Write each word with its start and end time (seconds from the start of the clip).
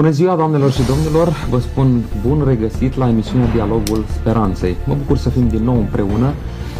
Bună 0.00 0.12
ziua, 0.12 0.36
doamnelor 0.36 0.72
și 0.72 0.82
domnilor! 0.82 1.46
Vă 1.50 1.58
spun 1.58 2.04
bun 2.26 2.42
regăsit 2.46 2.96
la 2.96 3.08
emisiunea 3.08 3.50
Dialogul 3.52 4.04
Speranței. 4.14 4.76
Mă 4.86 4.94
bucur 4.94 5.16
să 5.16 5.28
fim 5.30 5.48
din 5.48 5.62
nou 5.62 5.76
împreună 5.76 6.32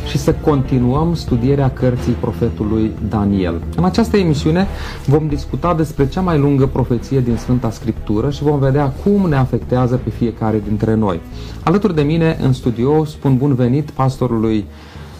și 0.09 0.19
să 0.19 0.35
continuăm 0.35 1.15
studierea 1.15 1.71
cărții 1.71 2.13
profetului 2.13 2.91
Daniel. 3.09 3.61
În 3.77 3.85
această 3.85 4.17
emisiune 4.17 4.67
vom 5.07 5.29
discuta 5.29 5.75
despre 5.75 6.09
cea 6.09 6.21
mai 6.21 6.39
lungă 6.39 6.67
profeție 6.67 7.21
din 7.21 7.37
Sfânta 7.37 7.71
Scriptură 7.71 8.31
și 8.31 8.43
vom 8.43 8.59
vedea 8.59 8.93
cum 9.05 9.29
ne 9.29 9.37
afectează 9.37 10.01
pe 10.05 10.11
fiecare 10.11 10.63
dintre 10.67 10.95
noi. 10.95 11.21
Alături 11.63 11.95
de 11.95 12.03
mine 12.03 12.39
în 12.43 12.53
studio 12.53 13.05
spun 13.05 13.37
bun 13.37 13.55
venit 13.55 13.91
pastorului 13.91 14.65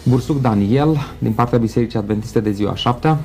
Bursuc 0.03 0.41
Daniel 0.41 0.97
din 1.19 1.33
partea 1.33 1.59
Bisericii 1.59 1.99
Adventiste 1.99 2.41
de 2.41 2.51
ziua 2.51 2.75
7 2.75 3.17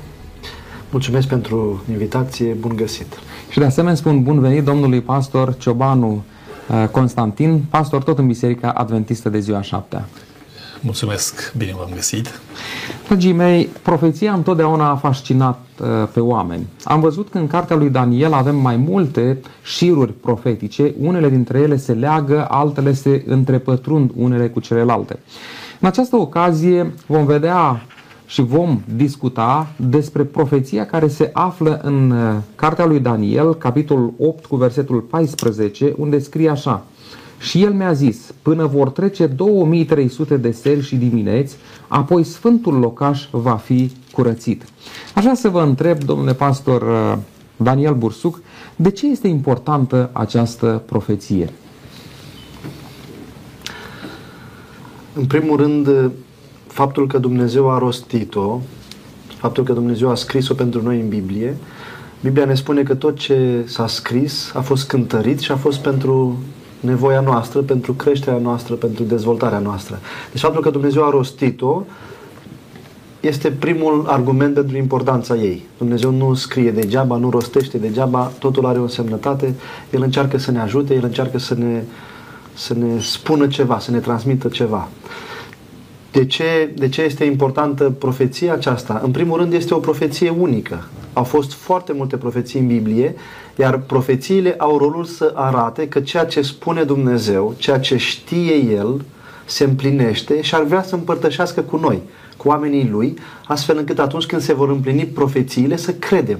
Mulțumesc 0.96 1.28
pentru 1.28 1.84
invitație, 1.90 2.52
bun 2.52 2.76
găsit! 2.76 3.06
Și 3.50 3.58
de 3.58 3.64
asemenea 3.64 3.94
spun 3.96 4.22
bun 4.22 4.40
venit 4.40 4.64
domnului 4.64 5.00
pastor 5.00 5.56
Ciobanu 5.56 6.22
uh, 6.68 6.88
Constantin, 6.88 7.64
pastor 7.70 8.02
tot 8.02 8.18
în 8.18 8.26
Biserica 8.26 8.70
Adventistă 8.70 9.28
de 9.28 9.38
ziua 9.38 9.62
7 9.62 10.04
Mulțumesc, 10.80 11.52
bine 11.56 11.74
v-am 11.76 11.90
găsit. 11.94 12.40
Dragii 13.06 13.32
mei, 13.32 13.68
profeția 13.82 14.32
întotdeauna 14.32 14.90
a 14.90 14.96
fascinat 14.96 15.60
uh, 15.80 15.86
pe 16.12 16.20
oameni. 16.20 16.66
Am 16.84 17.00
văzut 17.00 17.30
că 17.30 17.38
în 17.38 17.46
cartea 17.46 17.76
lui 17.76 17.90
Daniel 17.90 18.32
avem 18.32 18.56
mai 18.56 18.76
multe 18.76 19.38
șiruri 19.62 20.12
profetice, 20.12 20.94
unele 21.00 21.28
dintre 21.28 21.58
ele 21.58 21.76
se 21.76 21.92
leagă, 21.92 22.46
altele 22.50 22.92
se 22.92 23.24
întrepătrund 23.26 24.10
unele 24.14 24.48
cu 24.48 24.60
celelalte. 24.60 25.18
În 25.80 25.88
această 25.88 26.16
ocazie 26.16 26.92
vom 27.06 27.26
vedea 27.26 27.86
și 28.26 28.42
vom 28.42 28.80
discuta 28.96 29.72
despre 29.76 30.22
profeția 30.22 30.86
care 30.86 31.08
se 31.08 31.30
află 31.32 31.80
în 31.82 32.10
uh, 32.10 32.36
cartea 32.54 32.86
lui 32.86 33.00
Daniel, 33.00 33.54
capitolul 33.54 34.12
8 34.18 34.46
cu 34.46 34.56
versetul 34.56 35.00
14, 35.00 35.94
unde 35.96 36.18
scrie 36.18 36.48
așa– 36.48 36.82
și 37.38 37.62
el 37.62 37.72
mi-a 37.72 37.92
zis, 37.92 38.34
până 38.42 38.66
vor 38.66 38.90
trece 38.90 39.26
2300 39.26 40.36
de 40.36 40.50
seri 40.50 40.82
și 40.82 40.96
dimineți, 40.96 41.56
apoi 41.88 42.24
sfântul 42.24 42.74
locaș 42.74 43.28
va 43.30 43.56
fi 43.56 43.92
curățit. 44.12 44.64
Aș 45.14 45.22
vrea 45.22 45.34
să 45.34 45.48
vă 45.48 45.62
întreb, 45.62 46.04
domnule 46.04 46.34
pastor 46.34 46.82
uh, 46.82 47.18
Daniel 47.56 47.94
Bursuc, 47.94 48.40
de 48.76 48.90
ce 48.90 49.06
este 49.06 49.28
importantă 49.28 50.10
această 50.12 50.82
profeție? 50.86 51.52
În 55.14 55.26
primul 55.26 55.56
rând, 55.56 55.88
faptul 56.76 57.06
că 57.06 57.18
Dumnezeu 57.18 57.70
a 57.70 57.78
rostit-o, 57.78 58.60
faptul 59.36 59.64
că 59.64 59.72
Dumnezeu 59.72 60.10
a 60.10 60.14
scris-o 60.14 60.54
pentru 60.54 60.82
noi 60.82 61.00
în 61.00 61.08
Biblie, 61.08 61.56
Biblia 62.20 62.44
ne 62.44 62.54
spune 62.54 62.82
că 62.82 62.94
tot 62.94 63.18
ce 63.18 63.64
s-a 63.66 63.86
scris 63.86 64.52
a 64.54 64.60
fost 64.60 64.88
cântărit 64.88 65.40
și 65.40 65.52
a 65.52 65.56
fost 65.56 65.78
pentru 65.78 66.38
nevoia 66.80 67.20
noastră, 67.20 67.60
pentru 67.60 67.92
creșterea 67.92 68.38
noastră, 68.38 68.74
pentru 68.74 69.02
dezvoltarea 69.02 69.58
noastră. 69.58 69.98
Deci 70.32 70.40
faptul 70.40 70.62
că 70.62 70.70
Dumnezeu 70.70 71.04
a 71.04 71.10
rostit-o 71.10 71.82
este 73.20 73.50
primul 73.50 74.04
argument 74.06 74.54
pentru 74.54 74.76
importanța 74.76 75.34
ei. 75.34 75.66
Dumnezeu 75.78 76.10
nu 76.10 76.34
scrie 76.34 76.70
degeaba, 76.70 77.16
nu 77.16 77.30
rostește 77.30 77.78
degeaba, 77.78 78.32
totul 78.38 78.66
are 78.66 78.78
o 78.78 78.86
semnătate, 78.86 79.54
El 79.90 80.02
încearcă 80.02 80.38
să 80.38 80.50
ne 80.50 80.60
ajute, 80.60 80.94
El 80.94 81.04
încearcă 81.04 81.38
să 81.38 81.54
ne, 81.54 81.82
să 82.54 82.74
ne 82.74 83.00
spună 83.00 83.46
ceva, 83.46 83.78
să 83.78 83.90
ne 83.90 83.98
transmită 83.98 84.48
ceva. 84.48 84.88
De 86.16 86.26
ce, 86.26 86.70
de 86.76 86.88
ce 86.88 87.02
este 87.02 87.24
importantă 87.24 87.94
profeția 87.98 88.52
aceasta? 88.52 89.00
În 89.04 89.10
primul 89.10 89.38
rând 89.38 89.52
este 89.52 89.74
o 89.74 89.78
profeție 89.78 90.30
unică. 90.30 90.84
Au 91.12 91.24
fost 91.24 91.52
foarte 91.52 91.92
multe 91.92 92.16
profeții 92.16 92.60
în 92.60 92.66
Biblie, 92.66 93.14
iar 93.56 93.78
profețiile 93.78 94.54
au 94.58 94.78
rolul 94.78 95.04
să 95.04 95.32
arate 95.34 95.88
că 95.88 96.00
ceea 96.00 96.24
ce 96.24 96.42
spune 96.42 96.82
Dumnezeu, 96.82 97.54
ceea 97.56 97.78
ce 97.78 97.96
știe 97.96 98.54
El, 98.54 99.04
se 99.44 99.64
împlinește 99.64 100.42
și 100.42 100.54
ar 100.54 100.62
vrea 100.62 100.82
să 100.82 100.94
împărtășească 100.94 101.60
cu 101.60 101.76
noi, 101.76 102.02
cu 102.36 102.48
oamenii 102.48 102.88
Lui, 102.90 103.18
astfel 103.46 103.78
încât 103.78 103.98
atunci 103.98 104.26
când 104.26 104.42
se 104.42 104.54
vor 104.54 104.68
împlini 104.68 105.04
profețiile 105.04 105.76
să 105.76 105.92
credem, 105.92 106.38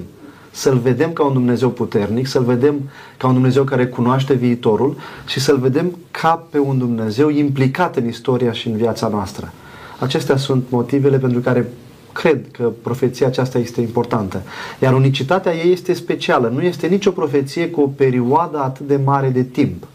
să-L 0.51 0.77
vedem 0.77 1.11
ca 1.11 1.23
un 1.23 1.33
Dumnezeu 1.33 1.69
puternic, 1.69 2.27
să-L 2.27 2.43
vedem 2.43 2.89
ca 3.17 3.27
un 3.27 3.33
Dumnezeu 3.33 3.63
care 3.63 3.87
cunoaște 3.87 4.33
viitorul 4.33 4.97
și 5.27 5.39
să-L 5.39 5.57
vedem 5.57 5.97
ca 6.11 6.45
pe 6.49 6.59
un 6.59 6.77
Dumnezeu 6.77 7.29
implicat 7.29 7.95
în 7.95 8.07
istoria 8.07 8.51
și 8.51 8.67
în 8.67 8.75
viața 8.75 9.07
noastră. 9.07 9.53
Acestea 9.99 10.37
sunt 10.37 10.63
motivele 10.69 11.17
pentru 11.17 11.39
care 11.39 11.67
cred 12.13 12.45
că 12.51 12.71
profeția 12.81 13.27
aceasta 13.27 13.57
este 13.57 13.81
importantă. 13.81 14.41
Iar 14.81 14.93
unicitatea 14.93 15.55
ei 15.55 15.71
este 15.71 15.93
specială. 15.93 16.47
Nu 16.47 16.61
este 16.61 16.87
nicio 16.87 17.11
profeție 17.11 17.69
cu 17.69 17.81
o 17.81 17.87
perioadă 17.87 18.57
atât 18.57 18.87
de 18.87 18.99
mare 19.03 19.29
de 19.29 19.43
timp. 19.43 19.87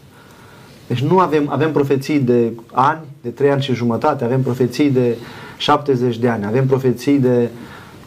Deci 0.87 1.01
nu 1.01 1.19
avem, 1.19 1.49
avem 1.49 1.71
profeții 1.71 2.19
de 2.19 2.51
ani, 2.71 2.99
de 3.21 3.29
trei 3.29 3.51
ani 3.51 3.61
și 3.61 3.73
jumătate, 3.73 4.23
avem 4.23 4.41
profeții 4.41 4.89
de 4.89 5.15
70 5.57 6.17
de 6.17 6.27
ani, 6.27 6.45
avem 6.45 6.65
profeții 6.65 7.19
de 7.19 7.49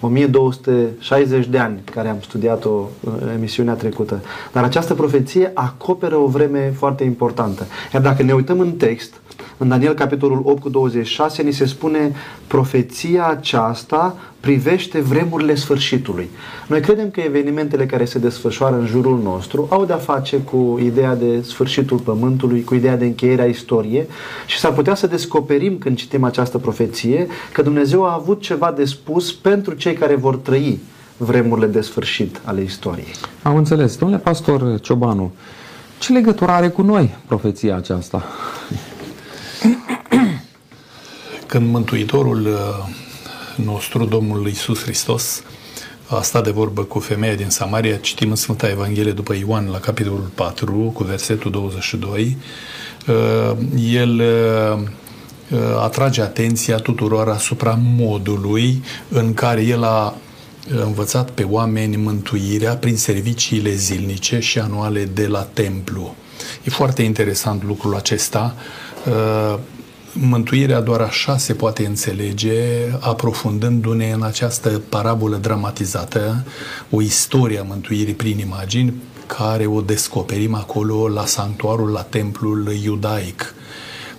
1260 0.06 1.46
de 1.46 1.58
ani, 1.58 1.80
care 1.94 2.08
am 2.08 2.18
studiat-o 2.20 2.88
în 3.20 3.28
emisiunea 3.36 3.74
trecută. 3.74 4.20
Dar 4.52 4.64
această 4.64 4.94
profeție 4.94 5.50
acoperă 5.54 6.16
o 6.16 6.26
vreme 6.26 6.72
foarte 6.76 7.04
importantă. 7.04 7.66
Iar 7.92 8.02
dacă 8.02 8.22
ne 8.22 8.32
uităm 8.32 8.60
în 8.60 8.72
text, 8.72 9.14
în 9.56 9.68
Daniel 9.68 9.94
capitolul 9.94 10.40
8 10.44 10.62
cu 10.62 10.68
26 10.68 11.42
ni 11.42 11.52
se 11.52 11.64
spune 11.64 12.12
profeția 12.46 13.26
aceasta 13.26 14.16
privește 14.46 15.00
vremurile 15.00 15.54
sfârșitului. 15.54 16.28
Noi 16.66 16.80
credem 16.80 17.10
că 17.10 17.20
evenimentele 17.20 17.86
care 17.86 18.04
se 18.04 18.18
desfășoară 18.18 18.76
în 18.78 18.86
jurul 18.86 19.20
nostru 19.22 19.66
au 19.70 19.84
de-a 19.84 19.96
face 19.96 20.36
cu 20.36 20.78
ideea 20.82 21.14
de 21.14 21.42
sfârșitul 21.42 21.98
pământului, 21.98 22.64
cu 22.64 22.74
ideea 22.74 22.96
de 22.96 23.04
încheiere 23.04 23.42
a 23.42 23.44
istoriei 23.44 24.06
și 24.46 24.58
s-ar 24.58 24.72
putea 24.72 24.94
să 24.94 25.06
descoperim 25.06 25.78
când 25.78 25.96
citim 25.96 26.24
această 26.24 26.58
profeție 26.58 27.26
că 27.52 27.62
Dumnezeu 27.62 28.04
a 28.04 28.14
avut 28.14 28.40
ceva 28.40 28.72
de 28.76 28.84
spus 28.84 29.32
pentru 29.32 29.74
cei 29.74 29.94
care 29.94 30.14
vor 30.14 30.36
trăi 30.36 30.78
vremurile 31.16 31.66
de 31.66 31.80
sfârșit 31.80 32.40
ale 32.44 32.62
istoriei. 32.62 33.14
Am 33.42 33.56
înțeles. 33.56 33.96
Domnule 33.96 34.20
pastor 34.20 34.80
Ciobanu, 34.80 35.32
ce 35.98 36.12
legătură 36.12 36.50
are 36.50 36.68
cu 36.68 36.82
noi 36.82 37.14
profeția 37.26 37.76
aceasta? 37.76 38.24
Când 41.46 41.70
Mântuitorul 41.70 42.40
uh, 42.40 43.04
nostru, 43.64 44.04
Domnul 44.04 44.46
Iisus 44.46 44.82
Hristos, 44.82 45.42
a 46.08 46.22
stat 46.22 46.44
de 46.44 46.50
vorbă 46.50 46.82
cu 46.82 46.98
femeia 46.98 47.34
din 47.34 47.48
Samaria, 47.48 47.96
citim 47.96 48.30
în 48.30 48.36
Sfânta 48.36 48.68
Evanghelie 48.68 49.12
după 49.12 49.34
Ioan 49.34 49.68
la 49.70 49.78
capitolul 49.78 50.30
4 50.34 50.90
cu 50.94 51.04
versetul 51.04 51.50
22, 51.50 52.36
uh, 53.06 53.56
el 53.92 54.20
uh, 54.20 54.88
atrage 55.82 56.22
atenția 56.22 56.76
tuturor 56.76 57.28
asupra 57.28 57.78
modului 57.82 58.82
în 59.08 59.34
care 59.34 59.62
el 59.62 59.84
a 59.84 60.14
învățat 60.84 61.30
pe 61.30 61.42
oameni 61.42 61.96
mântuirea 61.96 62.76
prin 62.76 62.96
serviciile 62.96 63.74
zilnice 63.74 64.38
și 64.38 64.58
anuale 64.58 65.04
de 65.04 65.26
la 65.26 65.42
templu. 65.52 66.14
E 66.64 66.70
foarte 66.70 67.02
interesant 67.02 67.64
lucrul 67.64 67.94
acesta 67.94 68.54
Mântuirea 70.20 70.80
doar 70.80 71.00
așa 71.00 71.36
se 71.36 71.54
poate 71.54 71.86
înțelege, 71.86 72.52
aprofundându-ne 73.00 74.10
în 74.10 74.22
această 74.22 74.82
parabolă 74.88 75.36
dramatizată, 75.36 76.44
o 76.90 77.02
istorie 77.02 77.58
a 77.58 77.62
mântuirii 77.62 78.14
prin 78.14 78.38
imagini, 78.38 78.94
care 79.26 79.66
o 79.66 79.80
descoperim 79.80 80.54
acolo 80.54 81.08
la 81.08 81.26
sanctuarul, 81.26 81.90
la 81.90 82.02
templul 82.02 82.72
iudaic. 82.82 83.54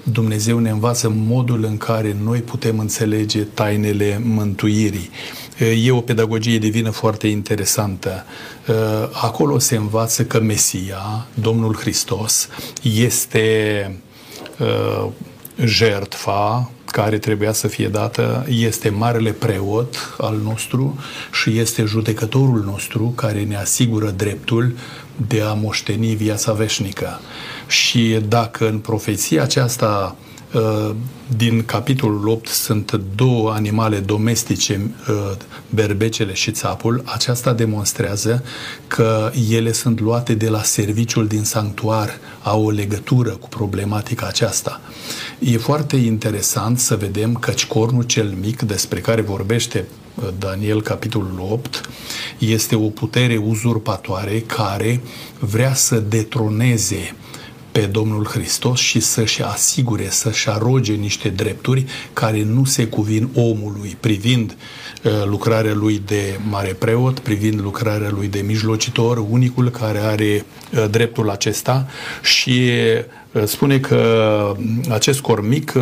Dumnezeu 0.04 0.60
ne 0.60 0.70
învață 0.70 1.10
modul 1.10 1.64
în 1.64 1.78
care 1.78 2.16
noi 2.24 2.40
putem 2.40 2.80
înțelege 2.80 3.40
tainele 3.44 4.22
mântuirii. 4.24 5.10
E 5.84 5.92
o 5.92 6.02
pedagogie 6.02 6.58
divină 6.58 6.90
foarte 6.90 7.28
interesantă. 7.28 8.26
Acolo 9.12 9.60
se 9.60 9.76
învață 9.76 10.26
că 10.26 10.40
Mesia, 10.40 11.28
Domnul 11.34 11.76
Hristos, 11.76 12.48
este 12.82 14.02
jertfa 15.66 16.72
care 16.92 17.18
trebuia 17.18 17.54
să 17.54 17.68
fie 17.68 17.88
dată 17.88 18.46
este 18.50 18.90
marele 18.90 19.32
preot 19.32 20.16
al 20.18 20.40
nostru 20.44 21.00
și 21.32 21.60
este 21.60 21.84
judecătorul 21.84 22.64
nostru 22.64 23.14
care 23.16 23.44
ne 23.44 23.56
asigură 23.56 24.10
dreptul 24.10 24.76
de 25.28 25.42
a 25.42 25.54
moșteni 25.54 26.16
viața 26.16 26.52
veșnică. 26.54 27.20
Și 27.68 28.20
dacă 28.28 28.68
în 28.68 28.80
profeția 28.80 29.44
aceasta 29.44 30.16
Uh, 30.20 30.27
din 31.38 31.66
capitolul 31.66 32.28
8 32.28 32.48
sunt 32.48 33.02
două 33.16 33.52
animale 33.52 34.00
domestice, 34.00 34.92
uh, 35.10 35.32
berbecele 35.70 36.34
și 36.34 36.52
țapul. 36.52 37.04
Aceasta 37.06 37.54
demonstrează 37.54 38.44
că 38.88 39.32
ele 39.50 39.72
sunt 39.72 40.00
luate 40.00 40.34
de 40.34 40.50
la 40.50 40.64
serviciul 40.64 41.28
din 41.28 41.44
sanctuar, 41.44 42.18
au 42.44 42.66
o 42.66 42.70
legătură 42.70 43.30
cu 43.30 43.48
problematica 43.50 44.26
aceasta. 44.28 44.82
E 45.40 45.58
foarte 45.58 45.96
interesant 45.96 46.80
să 46.80 46.96
vedem 46.96 47.34
că 47.34 47.54
cornul 47.68 48.04
cel 48.04 48.36
mic, 48.42 48.62
despre 48.62 49.00
care 49.00 49.22
vorbește 49.22 49.86
uh, 50.16 50.28
Daniel 50.40 50.82
capitolul 50.82 51.48
8, 51.52 51.90
este 52.38 52.76
o 52.76 52.90
putere 52.90 53.38
uzurpatoare 53.38 54.40
care 54.40 55.02
vrea 55.40 55.74
să 55.74 56.00
detroneze 56.00 57.16
pe 57.78 57.86
Domnul 57.86 58.26
Hristos 58.26 58.80
și 58.80 59.00
să-și 59.00 59.42
asigure, 59.42 60.08
să-și 60.10 60.50
aroge 60.50 60.94
niște 60.94 61.30
drepturi 61.30 61.86
care 62.14 62.44
nu 62.44 62.64
se 62.64 62.88
cuvin 62.88 63.30
omului, 63.34 63.98
privind 64.00 64.58
uh, 65.04 65.12
lucrarea 65.26 65.74
lui 65.74 66.02
de 66.06 66.40
mare 66.50 66.74
preot, 66.74 67.20
privind 67.20 67.62
lucrarea 67.62 68.10
lui 68.10 68.28
de 68.28 68.40
mijlocitor, 68.40 69.26
unicul 69.30 69.70
care 69.70 70.00
are 70.00 70.46
uh, 70.74 70.86
dreptul 70.90 71.30
acesta 71.30 71.88
și 72.22 72.72
uh, 73.32 73.44
spune 73.46 73.80
că 73.80 74.56
acest 74.90 75.20
cormic 75.20 75.74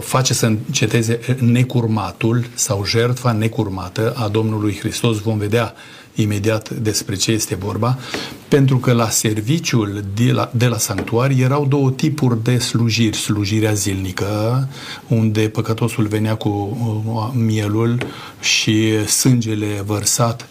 face 0.00 0.34
să 0.34 0.46
înceteze 0.46 1.20
necurmatul 1.40 2.46
sau 2.54 2.84
jertfa 2.84 3.32
necurmată 3.32 4.14
a 4.16 4.28
Domnului 4.28 4.76
Hristos. 4.78 5.18
Vom 5.18 5.38
vedea 5.38 5.74
imediat 6.16 6.70
despre 6.70 7.14
ce 7.14 7.30
este 7.30 7.54
vorba, 7.54 7.98
pentru 8.48 8.78
că 8.78 8.92
la 8.92 9.08
serviciul 9.08 10.04
de 10.14 10.32
la, 10.32 10.50
de 10.54 10.66
la 10.66 10.78
sanctuar 10.78 11.30
erau 11.30 11.66
două 11.66 11.90
tipuri 11.90 12.42
de 12.42 12.58
slujiri. 12.58 13.16
Slujirea 13.16 13.72
zilnică, 13.72 14.68
unde 15.08 15.48
păcătosul 15.48 16.06
venea 16.06 16.34
cu 16.34 16.48
uh, 16.48 17.30
mielul 17.44 17.98
și 18.40 19.06
sângele 19.06 19.82
vărsat 19.86 20.48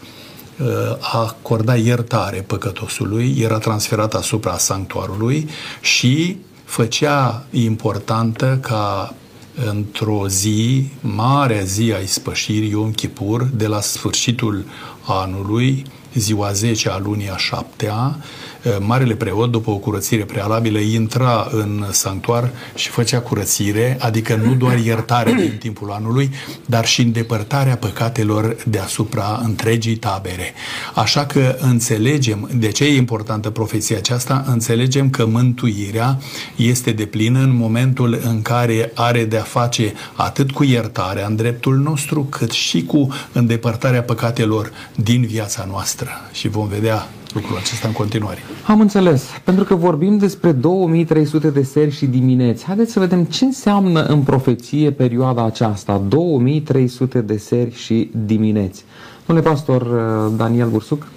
uh, 0.59 0.67
acorda 1.13 1.75
iertare 1.75 2.43
păcătosului, 2.47 3.35
era 3.39 3.57
transferat 3.57 4.13
asupra 4.13 4.57
sanctuarului 4.57 5.49
și 5.81 6.37
făcea 6.63 7.45
importantă 7.51 8.59
ca 8.61 9.13
într-o 9.55 10.27
zi, 10.27 10.87
marea 11.01 11.61
zi 11.61 11.93
a 11.95 11.99
ispășirii 11.99 12.69
Yom 12.69 12.91
Kippur, 12.91 13.43
de 13.43 13.67
la 13.67 13.81
sfârșitul 13.81 14.65
anului, 15.05 15.85
ziua 16.13 16.51
10 16.51 16.89
a 16.89 16.97
lunii 16.97 17.29
a 17.29 17.35
7-a, 17.35 18.17
Eh, 18.17 18.54
marele 18.79 19.15
preot, 19.15 19.51
după 19.51 19.69
o 19.69 19.77
curățire 19.77 20.23
prealabilă, 20.23 20.79
intra 20.79 21.47
în 21.51 21.85
sanctuar 21.91 22.51
și 22.75 22.89
făcea 22.89 23.19
curățire, 23.19 23.97
adică 23.99 24.35
nu 24.35 24.53
doar 24.53 24.77
iertare 24.77 25.31
din 25.31 25.57
timpul 25.65 25.91
anului, 25.91 26.29
dar 26.65 26.85
și 26.85 27.01
îndepărtarea 27.01 27.77
păcatelor 27.77 28.55
deasupra 28.65 29.41
întregii 29.43 29.95
tabere. 29.95 30.53
Așa 30.93 31.25
că 31.25 31.55
înțelegem, 31.59 32.49
de 32.55 32.67
ce 32.67 32.83
e 32.83 32.95
importantă 32.95 33.49
profeția 33.49 33.97
aceasta, 33.97 34.43
înțelegem 34.47 35.09
că 35.09 35.25
mântuirea 35.25 36.19
este 36.55 36.91
de 36.91 37.05
plină 37.05 37.39
în 37.39 37.55
momentul 37.55 38.19
în 38.23 38.41
care 38.41 38.91
are 38.93 39.25
de-a 39.25 39.41
face 39.41 39.93
atât 40.13 40.51
cu 40.51 40.63
iertarea 40.63 41.25
în 41.25 41.35
dreptul 41.35 41.77
nostru, 41.77 42.23
cât 42.23 42.51
și 42.51 42.83
cu 42.83 43.07
îndepărtarea 43.31 44.03
păcatelor 44.03 44.71
din 44.95 45.25
viața 45.25 45.65
noastră. 45.69 46.09
Și 46.31 46.47
vom 46.47 46.67
vedea 46.67 47.07
lucrul 47.35 47.57
acesta 47.57 47.87
în 47.87 47.93
continuare. 47.93 48.39
Am 48.67 48.79
înțeles. 48.79 49.23
Pentru 49.43 49.63
că 49.63 49.75
vorbim 49.75 50.17
despre 50.17 50.51
2300 50.51 51.49
de 51.49 51.63
seri 51.63 51.91
și 51.91 52.05
dimineți. 52.05 52.65
Haideți 52.65 52.91
să 52.91 52.99
vedem 52.99 53.23
ce 53.23 53.45
înseamnă 53.45 54.03
în 54.03 54.21
profeție 54.21 54.91
perioada 54.91 55.45
aceasta. 55.45 56.01
2300 56.07 57.21
de 57.21 57.37
seri 57.37 57.75
și 57.75 58.11
dimineți. 58.25 58.83
Domnule 59.25 59.49
pastor 59.49 59.81
uh, 59.81 60.33
Daniel 60.37 60.67
Bursuc? 60.67 61.07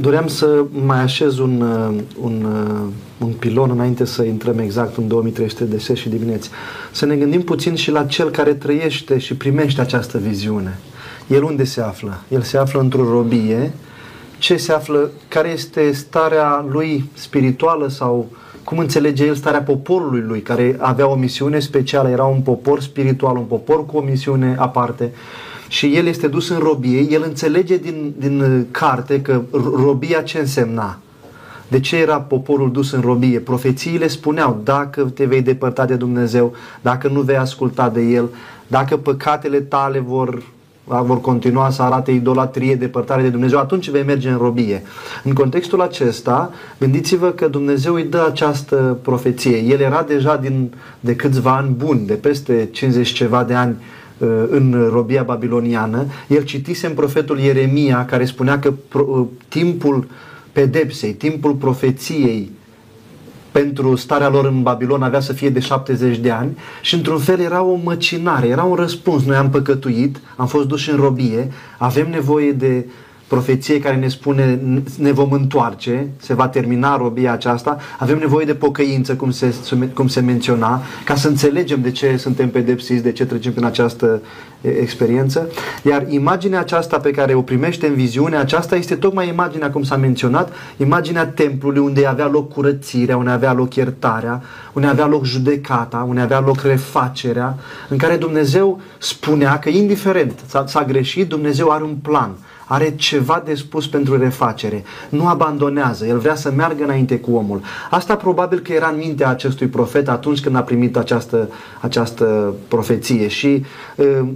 Doream 0.00 0.26
să 0.26 0.64
mai 0.84 1.00
așez 1.00 1.38
un, 1.38 1.60
uh, 1.60 2.00
un, 2.20 2.44
uh, 2.44 3.26
un 3.26 3.32
pilon 3.32 3.70
înainte 3.70 4.04
să 4.04 4.22
intrăm 4.22 4.58
exact 4.58 4.96
în 4.96 5.08
2300 5.08 5.64
de 5.64 5.78
seri 5.78 5.98
și 5.98 6.08
dimineți. 6.08 6.50
Să 6.92 7.06
ne 7.06 7.16
gândim 7.16 7.42
puțin 7.42 7.74
și 7.74 7.90
la 7.90 8.04
cel 8.04 8.30
care 8.30 8.54
trăiește 8.54 9.18
și 9.18 9.34
primește 9.34 9.80
această 9.80 10.18
viziune. 10.18 10.78
El 11.26 11.42
unde 11.42 11.64
se 11.64 11.80
află? 11.80 12.20
El 12.28 12.42
se 12.42 12.58
află 12.58 12.80
într-o 12.80 13.10
robie, 13.10 13.72
ce 14.42 14.56
se 14.56 14.72
află, 14.72 15.10
care 15.28 15.48
este 15.48 15.92
starea 15.92 16.66
lui 16.68 17.10
spirituală 17.14 17.88
sau 17.88 18.28
cum 18.64 18.78
înțelege 18.78 19.24
el 19.24 19.34
starea 19.34 19.62
poporului 19.62 20.20
lui, 20.20 20.40
care 20.40 20.76
avea 20.78 21.08
o 21.08 21.14
misiune 21.14 21.58
specială, 21.58 22.08
era 22.08 22.24
un 22.24 22.40
popor 22.40 22.80
spiritual, 22.80 23.36
un 23.36 23.44
popor 23.44 23.86
cu 23.86 23.96
o 23.96 24.00
misiune 24.00 24.56
aparte 24.58 25.12
și 25.68 25.96
el 25.96 26.06
este 26.06 26.28
dus 26.28 26.48
în 26.48 26.58
robie, 26.58 27.00
el 27.10 27.22
înțelege 27.26 27.76
din, 27.76 28.14
din 28.18 28.66
carte 28.70 29.20
că 29.20 29.42
robia 29.76 30.20
ce 30.20 30.38
însemna. 30.38 30.98
De 31.68 31.80
ce 31.80 31.96
era 31.96 32.20
poporul 32.20 32.72
dus 32.72 32.92
în 32.92 33.00
robie? 33.00 33.38
Profețiile 33.38 34.06
spuneau, 34.06 34.60
dacă 34.64 35.02
te 35.02 35.24
vei 35.24 35.42
depărta 35.42 35.84
de 35.84 35.94
Dumnezeu, 35.94 36.52
dacă 36.80 37.08
nu 37.08 37.20
vei 37.20 37.36
asculta 37.36 37.88
de 37.88 38.00
El, 38.00 38.28
dacă 38.66 38.96
păcatele 38.96 39.60
tale 39.60 39.98
vor 39.98 40.42
vor 40.84 41.20
continua 41.20 41.70
să 41.70 41.82
arate 41.82 42.10
idolatrie, 42.10 42.74
depărtare 42.74 43.22
de 43.22 43.28
Dumnezeu, 43.28 43.58
atunci 43.58 43.90
vei 43.90 44.02
merge 44.02 44.28
în 44.28 44.36
robie. 44.36 44.82
În 45.24 45.32
contextul 45.32 45.80
acesta, 45.80 46.52
gândiți-vă 46.78 47.30
că 47.30 47.48
Dumnezeu 47.48 47.94
îi 47.94 48.04
dă 48.04 48.24
această 48.28 48.98
profeție. 49.02 49.56
El 49.56 49.80
era 49.80 50.02
deja 50.02 50.36
din, 50.36 50.72
de 51.00 51.16
câțiva 51.16 51.56
ani 51.56 51.74
buni, 51.76 52.06
de 52.06 52.14
peste 52.14 52.68
50 52.72 53.08
ceva 53.08 53.44
de 53.44 53.54
ani 53.54 53.76
uh, 54.18 54.28
în 54.50 54.88
robia 54.92 55.22
babiloniană. 55.22 56.06
El 56.28 56.42
citise 56.42 56.86
în 56.86 56.94
profetul 56.94 57.38
Ieremia 57.38 58.04
care 58.04 58.24
spunea 58.24 58.58
că 58.58 58.72
uh, 58.94 59.26
timpul 59.48 60.06
pedepsei, 60.52 61.12
timpul 61.12 61.52
profeției 61.52 62.50
pentru 63.52 63.96
starea 63.96 64.28
lor 64.28 64.44
în 64.44 64.62
Babilon 64.62 65.02
avea 65.02 65.20
să 65.20 65.32
fie 65.32 65.50
de 65.50 65.60
70 65.60 66.16
de 66.16 66.30
ani 66.30 66.56
și 66.80 66.94
într-un 66.94 67.18
fel 67.18 67.40
era 67.40 67.62
o 67.62 67.74
măcinare, 67.74 68.46
era 68.46 68.62
un 68.62 68.74
răspuns. 68.74 69.24
Noi 69.24 69.36
am 69.36 69.50
păcătuit, 69.50 70.20
am 70.36 70.46
fost 70.46 70.66
duși 70.66 70.90
în 70.90 70.96
robie, 70.96 71.52
avem 71.78 72.10
nevoie 72.10 72.52
de 72.52 72.86
profeție 73.32 73.80
care 73.80 73.96
ne 73.96 74.08
spune 74.08 74.60
ne 74.98 75.12
vom 75.12 75.32
întoarce, 75.32 76.08
se 76.16 76.34
va 76.34 76.48
termina 76.48 76.96
robia 76.96 77.32
aceasta, 77.32 77.76
avem 77.98 78.18
nevoie 78.18 78.44
de 78.44 78.54
pocăință, 78.54 79.14
cum 79.14 79.30
se, 79.30 79.54
cum 79.94 80.08
se 80.08 80.20
menționa, 80.20 80.82
ca 81.04 81.14
să 81.14 81.28
înțelegem 81.28 81.80
de 81.80 81.90
ce 81.90 82.16
suntem 82.16 82.50
pedepsiți, 82.50 83.02
de 83.02 83.12
ce 83.12 83.24
trecem 83.24 83.52
prin 83.52 83.64
această 83.64 84.22
experiență. 84.60 85.48
Iar 85.82 86.06
imaginea 86.08 86.60
aceasta 86.60 86.98
pe 86.98 87.10
care 87.10 87.34
o 87.34 87.42
primește 87.42 87.86
în 87.86 87.94
viziune, 87.94 88.36
aceasta 88.36 88.76
este 88.76 88.94
tocmai 88.94 89.28
imaginea, 89.28 89.70
cum 89.70 89.82
s-a 89.82 89.96
menționat, 89.96 90.52
imaginea 90.76 91.26
templului 91.26 91.80
unde 91.80 92.06
avea 92.06 92.28
loc 92.28 92.52
curățirea, 92.52 93.16
unde 93.16 93.30
avea 93.30 93.52
loc 93.52 93.74
iertarea, 93.74 94.42
unde 94.72 94.88
avea 94.88 95.06
loc 95.06 95.24
judecata, 95.24 96.04
unde 96.08 96.20
avea 96.20 96.40
loc 96.40 96.60
refacerea, 96.60 97.56
în 97.88 97.96
care 97.96 98.16
Dumnezeu 98.16 98.80
spunea 98.98 99.58
că 99.58 99.68
indiferent 99.68 100.40
s-a 100.66 100.84
greșit, 100.84 101.28
Dumnezeu 101.28 101.70
are 101.70 101.82
un 101.82 101.96
plan 102.02 102.30
are 102.72 102.94
ceva 102.96 103.42
de 103.44 103.54
spus 103.54 103.88
pentru 103.88 104.16
refacere. 104.16 104.84
Nu 105.08 105.26
abandonează, 105.26 106.06
el 106.06 106.18
vrea 106.18 106.34
să 106.34 106.52
meargă 106.56 106.84
înainte 106.84 107.18
cu 107.18 107.34
omul. 107.34 107.60
Asta 107.90 108.16
probabil 108.16 108.58
că 108.58 108.72
era 108.72 108.88
în 108.88 108.96
mintea 108.96 109.28
acestui 109.28 109.66
profet 109.66 110.08
atunci 110.08 110.40
când 110.40 110.56
a 110.56 110.62
primit 110.62 110.96
această, 110.96 111.48
această 111.80 112.54
profeție 112.68 113.28
și 113.28 113.64
uh, 113.96 114.28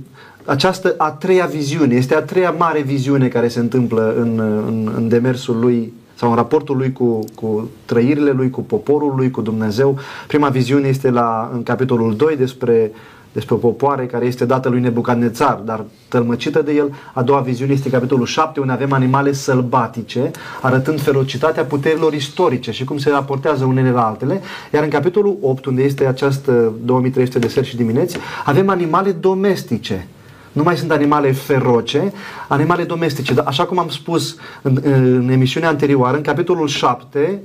această 0.45 0.95
a 0.97 1.11
treia 1.11 1.47
viziune, 1.47 1.95
este 1.95 2.15
a 2.15 2.23
treia 2.23 2.51
mare 2.51 2.81
viziune 2.81 3.29
care 3.29 3.49
se 3.49 3.59
întâmplă 3.59 4.15
în, 4.19 4.39
în, 4.67 4.93
în 4.97 5.09
demersul 5.09 5.59
lui 5.59 5.93
sau 6.15 6.31
în 6.31 6.37
raportul 6.37 6.77
lui 6.77 6.93
cu, 6.93 7.25
cu 7.35 7.71
trăirile 7.85 8.31
lui, 8.31 8.51
cu 8.51 8.61
poporul 8.63 9.15
lui, 9.17 9.31
cu 9.31 9.41
Dumnezeu. 9.41 9.99
Prima 10.27 10.49
viziune 10.49 10.89
este 10.89 11.11
la, 11.11 11.51
în 11.53 11.63
capitolul 11.63 12.17
2 12.17 12.37
despre 12.37 12.93
despre 13.37 13.55
o 13.55 13.59
popoare 13.59 14.07
care 14.07 14.25
este 14.25 14.45
dată 14.45 14.69
lui 14.69 14.81
Nebucadnețar, 14.81 15.55
dar 15.65 15.85
tălmăcită 16.09 16.63
de 16.63 16.73
el. 16.73 16.95
A 17.13 17.23
doua 17.23 17.41
viziune 17.41 17.73
este 17.73 17.91
capitolul 17.91 18.27
7, 18.27 18.61
unde 18.61 18.73
avem 18.73 18.93
animale 18.93 19.33
sălbatice, 19.33 20.31
arătând 20.61 21.01
ferocitatea 21.01 21.65
puterilor 21.65 22.13
istorice 22.13 22.71
și 22.71 22.85
cum 22.85 22.99
se 22.99 23.11
raportează 23.11 23.65
unele 23.65 23.91
la 23.91 24.07
altele. 24.07 24.41
Iar 24.75 24.83
în 24.83 24.89
capitolul 24.89 25.37
8, 25.41 25.65
unde 25.65 25.83
este 25.83 26.07
această 26.07 26.73
2300 26.85 27.39
de 27.39 27.49
seri 27.49 27.67
și 27.67 27.77
dimineți, 27.77 28.17
avem 28.45 28.69
animale 28.69 29.13
domestice. 29.13 30.09
Nu 30.53 30.63
mai 30.63 30.77
sunt 30.77 30.91
animale 30.91 31.33
feroce, 31.33 32.13
animale 32.49 32.85
domestice. 32.85 33.35
Așa 33.45 33.65
cum 33.65 33.79
am 33.79 33.89
spus 33.89 34.37
în, 34.63 34.79
în 34.83 35.29
emisiunea 35.31 35.69
anterioară, 35.69 36.17
în 36.17 36.23
capitolul 36.23 36.67
7, 36.67 37.41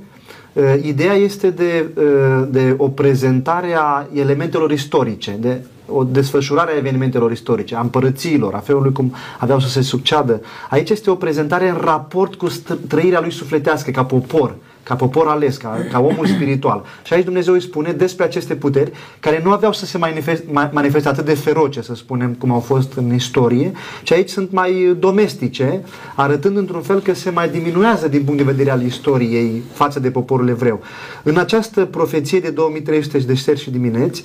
Uh, 0.52 0.74
ideea 0.82 1.12
este 1.12 1.50
de, 1.50 1.86
uh, 1.96 2.46
de 2.50 2.74
o 2.76 2.88
prezentare 2.88 3.74
a 3.76 4.06
elementelor 4.14 4.70
istorice, 4.70 5.36
de 5.40 5.60
o 5.92 6.04
desfășurare 6.04 6.72
a 6.72 6.76
evenimentelor 6.76 7.32
istorice, 7.32 7.74
a 7.74 7.80
împărățiilor, 7.80 8.54
a 8.54 8.58
felului 8.58 8.92
cum 8.92 9.14
aveau 9.38 9.60
să 9.60 9.68
se 9.68 9.82
succeadă. 9.82 10.40
Aici 10.70 10.90
este 10.90 11.10
o 11.10 11.14
prezentare 11.14 11.68
în 11.68 11.78
raport 11.80 12.34
cu 12.34 12.46
trăirea 12.88 13.20
lui 13.20 13.32
sufletească 13.32 13.90
ca 13.90 14.04
popor 14.04 14.54
ca 14.82 14.94
popor 14.94 15.26
ales, 15.26 15.56
ca, 15.56 15.86
ca 15.90 16.00
omul 16.00 16.26
spiritual. 16.26 16.84
Și 17.02 17.12
aici 17.12 17.24
Dumnezeu 17.24 17.54
îi 17.54 17.62
spune 17.62 17.92
despre 17.92 18.24
aceste 18.24 18.54
puteri 18.54 18.92
care 19.20 19.40
nu 19.44 19.50
aveau 19.50 19.72
să 19.72 19.86
se 19.86 19.98
manifeste, 19.98 20.44
manifeste 20.72 21.08
atât 21.08 21.24
de 21.24 21.34
feroce, 21.34 21.80
să 21.80 21.94
spunem, 21.94 22.34
cum 22.34 22.50
au 22.50 22.60
fost 22.60 22.92
în 22.92 23.14
istorie, 23.14 23.72
ci 24.02 24.12
aici 24.12 24.30
sunt 24.30 24.52
mai 24.52 24.96
domestice, 24.98 25.84
arătând 26.14 26.56
într-un 26.56 26.82
fel 26.82 27.00
că 27.00 27.14
se 27.14 27.30
mai 27.30 27.48
diminuează 27.48 28.08
din 28.08 28.22
punct 28.22 28.38
de 28.38 28.50
vedere 28.50 28.70
al 28.70 28.82
istoriei 28.82 29.62
față 29.72 30.00
de 30.00 30.10
poporul 30.10 30.48
evreu. 30.48 30.80
În 31.22 31.36
această 31.38 31.84
profeție 31.84 32.40
de 32.40 32.50
2300 32.50 33.18
de 33.18 33.34
seri 33.34 33.60
și 33.60 33.70
dimineți, 33.70 34.24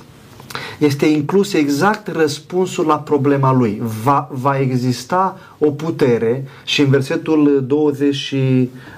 este 0.78 1.06
inclus 1.06 1.54
exact 1.54 2.08
răspunsul 2.08 2.86
la 2.86 3.00
problema 3.00 3.54
lui. 3.54 3.82
Va, 4.04 4.30
va 4.32 4.60
exista 4.60 5.38
o 5.58 5.72
putere 5.72 6.44
și 6.66 6.82
în 6.82 6.90
versetul 6.90 7.64
20, 7.68 8.36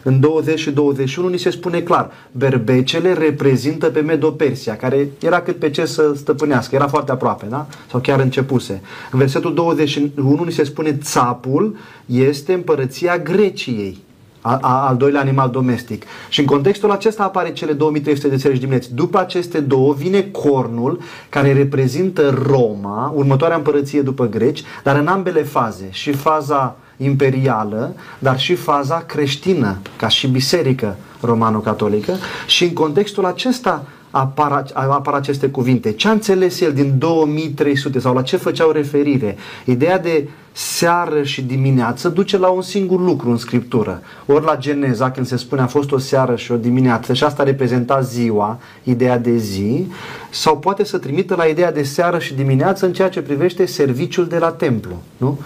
în 0.03 0.19
20 0.19 0.59
și 0.59 0.71
21 0.71 1.27
ni 1.27 1.37
se 1.37 1.49
spune 1.49 1.79
clar, 1.81 2.11
berbecele 2.31 3.13
reprezintă 3.13 3.87
pe 3.89 3.99
Medo-Persia, 3.99 4.75
care 4.75 5.07
era 5.21 5.41
cât 5.41 5.59
pe 5.59 5.69
ce 5.69 5.85
să 5.85 6.13
stăpânească, 6.15 6.75
era 6.75 6.87
foarte 6.87 7.11
aproape, 7.11 7.45
da? 7.49 7.67
Sau 7.89 7.99
chiar 7.99 8.19
începuse. 8.19 8.81
În 9.11 9.19
versetul 9.19 9.53
21 9.53 10.43
ni 10.43 10.51
se 10.51 10.63
spune 10.63 10.93
țapul 11.01 11.75
este 12.05 12.53
împărăția 12.53 13.17
Greciei 13.17 14.07
a, 14.41 14.57
a, 14.61 14.87
al 14.87 14.97
doilea 14.97 15.21
animal 15.21 15.49
domestic. 15.49 16.03
Și 16.29 16.39
în 16.39 16.45
contextul 16.45 16.91
acesta 16.91 17.23
apare 17.23 17.51
cele 17.51 17.73
2300 17.73 18.27
de 18.27 18.41
țări 18.41 18.59
dimineți. 18.59 18.93
După 18.93 19.19
aceste 19.19 19.59
două 19.59 19.93
vine 19.93 20.21
cornul 20.21 20.99
care 21.29 21.53
reprezintă 21.53 22.29
Roma, 22.47 23.11
următoarea 23.15 23.57
împărăție 23.57 24.01
după 24.01 24.25
greci, 24.25 24.63
dar 24.83 24.95
în 24.95 25.07
ambele 25.07 25.43
faze. 25.43 25.87
Și 25.91 26.11
faza 26.11 26.75
imperială, 26.97 27.95
dar 28.19 28.39
și 28.39 28.55
faza 28.55 29.03
creștină, 29.07 29.77
ca 29.95 30.07
și 30.07 30.27
biserică 30.27 30.97
romano-catolică. 31.21 32.13
Și 32.47 32.63
în 32.63 32.73
contextul 32.73 33.25
acesta 33.25 33.85
apar, 34.11 34.65
apar 34.73 35.13
aceste 35.13 35.49
cuvinte. 35.49 35.91
Ce 35.91 36.07
a 36.07 36.11
înțeles 36.11 36.61
el 36.61 36.73
din 36.73 36.95
2300 36.97 37.99
sau 37.99 38.13
la 38.13 38.21
ce 38.21 38.37
făceau 38.37 38.71
referire? 38.71 39.37
Ideea 39.65 39.99
de 39.99 40.29
seară 40.51 41.23
și 41.23 41.41
dimineață 41.41 42.09
duce 42.09 42.37
la 42.37 42.47
un 42.47 42.61
singur 42.61 42.99
lucru 42.99 43.29
în 43.29 43.37
Scriptură. 43.37 44.01
Ori 44.25 44.45
la 44.45 44.57
Geneza, 44.57 45.11
când 45.11 45.25
se 45.25 45.35
spune 45.35 45.61
a 45.61 45.67
fost 45.67 45.91
o 45.91 45.97
seară 45.97 46.35
și 46.35 46.51
o 46.51 46.55
dimineață 46.55 47.13
și 47.13 47.23
asta 47.23 47.43
reprezenta 47.43 48.01
ziua, 48.01 48.59
ideea 48.83 49.17
de 49.17 49.37
zi, 49.37 49.87
sau 50.29 50.57
poate 50.57 50.83
să 50.83 50.97
trimită 50.97 51.35
la 51.35 51.45
ideea 51.45 51.71
de 51.71 51.83
seară 51.83 52.19
și 52.19 52.33
dimineață 52.33 52.85
în 52.85 52.93
ceea 52.93 53.09
ce 53.09 53.21
privește 53.21 53.65
serviciul 53.65 54.27
de 54.27 54.37
la 54.37 54.51
templu. 54.51 55.01
Nu? 55.17 55.39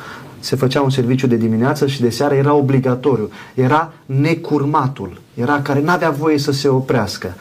Se 0.44 0.56
făcea 0.56 0.82
un 0.82 0.90
serviciu 0.90 1.28
de 1.28 1.36
dimineață 1.36 1.88
și 1.88 2.02
de 2.02 2.10
seară 2.10 2.34
era 2.34 2.54
obligatoriu. 2.54 3.30
Era 3.54 3.94
necurmatul. 4.06 5.22
Era 5.34 5.62
care 5.62 5.82
n-avea 5.82 6.10
voie 6.10 6.38
să 6.38 6.52
se 6.52 6.68
oprească. 6.68 7.34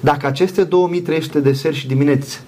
Dacă 0.00 0.26
aceste 0.26 0.62
2300 0.62 1.40
de 1.40 1.52
seri 1.52 1.74
și 1.74 1.86
dimineți, 1.86 2.40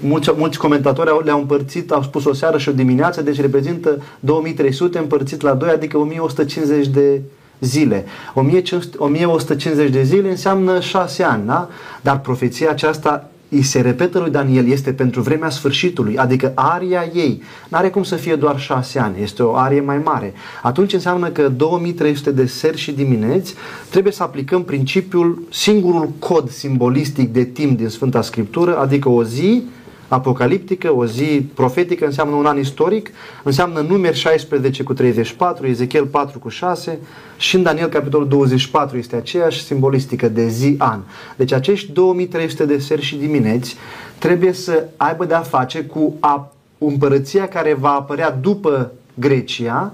mulți, 0.00 0.30
mulți 0.36 0.58
comentatori 0.58 1.24
le-au 1.24 1.38
împărțit, 1.38 1.90
au 1.90 2.02
spus 2.02 2.24
o 2.24 2.32
seară 2.32 2.58
și 2.58 2.68
o 2.68 2.72
dimineață, 2.72 3.22
deci 3.22 3.40
reprezintă 3.40 4.02
2300 4.20 4.98
împărțit 4.98 5.40
la 5.40 5.54
2, 5.54 5.68
adică 5.68 5.98
1150 5.98 6.86
de 6.86 7.20
zile. 7.60 8.04
1150 8.34 9.90
de 9.90 10.02
zile 10.02 10.30
înseamnă 10.30 10.80
6 10.80 11.22
ani, 11.22 11.46
da? 11.46 11.68
Dar 12.00 12.20
profeția 12.20 12.70
aceasta 12.70 13.30
îi 13.56 13.62
se 13.62 13.80
repetă 13.80 14.18
lui 14.18 14.30
Daniel, 14.30 14.68
este 14.68 14.92
pentru 14.92 15.20
vremea 15.20 15.50
sfârșitului, 15.50 16.18
adică 16.18 16.52
aria 16.54 17.10
ei. 17.14 17.42
Nu 17.68 17.76
are 17.78 17.88
cum 17.88 18.02
să 18.02 18.16
fie 18.16 18.34
doar 18.34 18.60
șase 18.60 18.98
ani, 18.98 19.22
este 19.22 19.42
o 19.42 19.54
arie 19.56 19.80
mai 19.80 19.98
mare. 19.98 20.32
Atunci 20.62 20.92
înseamnă 20.92 21.28
că 21.28 21.48
2300 21.48 22.30
de 22.30 22.46
seri 22.46 22.78
și 22.78 22.92
dimineți 22.92 23.54
trebuie 23.90 24.12
să 24.12 24.22
aplicăm 24.22 24.62
principiul, 24.64 25.42
singurul 25.50 26.10
cod 26.18 26.50
simbolistic 26.50 27.32
de 27.32 27.44
timp 27.44 27.76
din 27.76 27.88
Sfânta 27.88 28.22
Scriptură, 28.22 28.78
adică 28.78 29.08
o 29.08 29.24
zi 29.24 29.62
apocaliptică, 30.08 30.94
o 30.94 31.06
zi 31.06 31.46
profetică, 31.54 32.04
înseamnă 32.04 32.34
un 32.34 32.46
an 32.46 32.58
istoric, 32.58 33.10
înseamnă 33.42 33.80
numeri 33.80 34.16
16 34.16 34.82
cu 34.82 34.92
34, 34.92 35.66
Ezechiel 35.66 36.04
4 36.04 36.38
cu 36.38 36.48
6 36.48 36.98
și 37.36 37.56
în 37.56 37.62
Daniel 37.62 37.88
capitolul 37.88 38.28
24 38.28 38.98
este 38.98 39.16
aceeași 39.16 39.64
simbolistică 39.64 40.28
de 40.28 40.48
zi-an. 40.48 41.00
Deci 41.36 41.52
acești 41.52 41.92
2300 41.92 42.64
de 42.64 42.78
seri 42.78 43.02
și 43.02 43.16
dimineți 43.16 43.76
trebuie 44.18 44.52
să 44.52 44.84
aibă 44.96 45.24
de-a 45.24 45.40
face 45.40 45.84
cu 45.84 46.14
a, 46.20 46.52
împărăția 46.78 47.48
care 47.48 47.74
va 47.74 47.90
apărea 47.90 48.30
după 48.30 48.92
Grecia, 49.14 49.92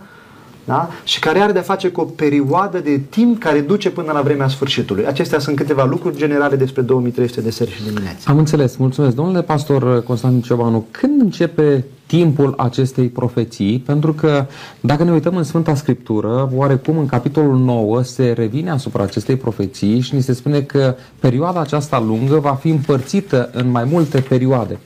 da? 0.64 0.88
și 1.04 1.18
care 1.18 1.38
are 1.38 1.52
de-a 1.52 1.62
face 1.62 1.88
cu 1.88 2.00
o 2.00 2.04
perioadă 2.04 2.78
de 2.78 3.00
timp 3.10 3.40
care 3.40 3.60
duce 3.60 3.90
până 3.90 4.12
la 4.12 4.20
vremea 4.20 4.48
sfârșitului. 4.48 5.06
Acestea 5.06 5.38
sunt 5.38 5.56
câteva 5.56 5.84
lucruri 5.84 6.16
generale 6.16 6.56
despre 6.56 6.82
2300 6.82 7.40
de 7.40 7.50
seri 7.50 7.70
și 7.70 7.82
dimineți. 7.82 8.28
Am 8.28 8.38
înțeles. 8.38 8.76
Mulțumesc. 8.76 9.14
Domnule 9.14 9.42
pastor 9.42 10.02
Constantin 10.02 10.40
Ciobanu, 10.40 10.86
când 10.90 11.20
începe 11.20 11.84
timpul 12.06 12.54
acestei 12.56 13.08
profeții? 13.08 13.78
Pentru 13.78 14.12
că 14.12 14.46
dacă 14.80 15.04
ne 15.04 15.12
uităm 15.12 15.36
în 15.36 15.42
Sfânta 15.42 15.74
Scriptură, 15.74 16.50
oarecum 16.54 16.98
în 16.98 17.06
capitolul 17.06 17.58
9 17.58 18.02
se 18.02 18.32
revine 18.36 18.70
asupra 18.70 19.02
acestei 19.02 19.36
profeții 19.36 20.00
și 20.00 20.14
ni 20.14 20.22
se 20.22 20.32
spune 20.32 20.60
că 20.60 20.94
perioada 21.18 21.60
aceasta 21.60 22.00
lungă 22.00 22.38
va 22.38 22.54
fi 22.54 22.68
împărțită 22.68 23.50
în 23.52 23.70
mai 23.70 23.84
multe 23.84 24.20
perioade. 24.20 24.78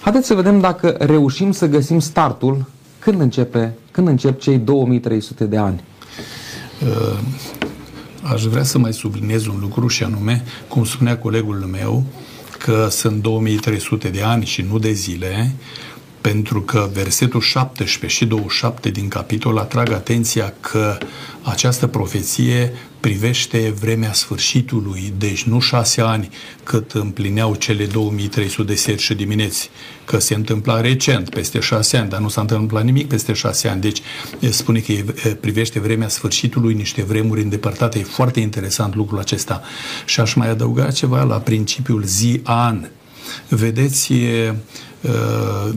Haideți 0.00 0.26
să 0.26 0.34
vedem 0.34 0.60
dacă 0.60 0.96
reușim 0.98 1.52
să 1.52 1.66
găsim 1.66 1.98
startul 1.98 2.64
când 3.02 3.20
începe, 3.20 3.74
când 3.90 4.08
încep 4.08 4.40
cei 4.40 4.58
2300 4.58 5.44
de 5.44 5.56
ani? 5.56 5.84
Uh, 6.86 7.18
aș 8.22 8.42
vrea 8.42 8.62
să 8.62 8.78
mai 8.78 8.92
subliniez 8.92 9.46
un 9.46 9.58
lucru 9.60 9.86
și 9.86 10.02
anume, 10.04 10.44
cum 10.68 10.84
spunea 10.84 11.18
colegul 11.18 11.56
meu, 11.56 12.04
că 12.58 12.88
sunt 12.90 13.22
2300 13.22 14.08
de 14.08 14.22
ani 14.22 14.44
și 14.44 14.62
nu 14.62 14.78
de 14.78 14.92
zile, 14.92 15.52
pentru 16.22 16.62
că 16.62 16.90
versetul 16.92 17.40
17 17.40 18.18
și 18.18 18.26
27 18.26 18.90
din 18.90 19.08
capitol 19.08 19.58
atrag 19.58 19.92
atenția 19.92 20.54
că 20.60 20.98
această 21.42 21.86
profeție 21.86 22.72
privește 23.00 23.74
vremea 23.80 24.12
sfârșitului, 24.12 25.12
deci 25.18 25.42
nu 25.42 25.60
șase 25.60 26.00
ani 26.00 26.28
cât 26.62 26.92
împlineau 26.92 27.54
cele 27.54 27.86
2300 27.86 28.72
de 28.72 28.78
seri 28.78 29.00
și 29.00 29.14
dimineți, 29.14 29.70
că 30.04 30.18
se 30.18 30.34
întâmpla 30.34 30.80
recent, 30.80 31.30
peste 31.30 31.60
șase 31.60 31.96
ani, 31.96 32.08
dar 32.08 32.20
nu 32.20 32.28
s-a 32.28 32.40
întâmplat 32.40 32.84
nimic 32.84 33.08
peste 33.08 33.32
șase 33.32 33.68
ani. 33.68 33.80
Deci 33.80 34.00
spune 34.50 34.80
că 34.80 34.92
privește 35.40 35.80
vremea 35.80 36.08
sfârșitului, 36.08 36.74
niște 36.74 37.02
vremuri 37.02 37.42
îndepărtate. 37.42 37.98
E 37.98 38.02
foarte 38.02 38.40
interesant 38.40 38.94
lucrul 38.94 39.18
acesta. 39.18 39.62
Și 40.04 40.20
aș 40.20 40.34
mai 40.34 40.48
adăuga 40.48 40.90
ceva 40.90 41.22
la 41.22 41.36
principiul 41.36 42.04
zi-an. 42.04 42.88
Vedeți, 43.48 44.12
Uh, 44.12 44.54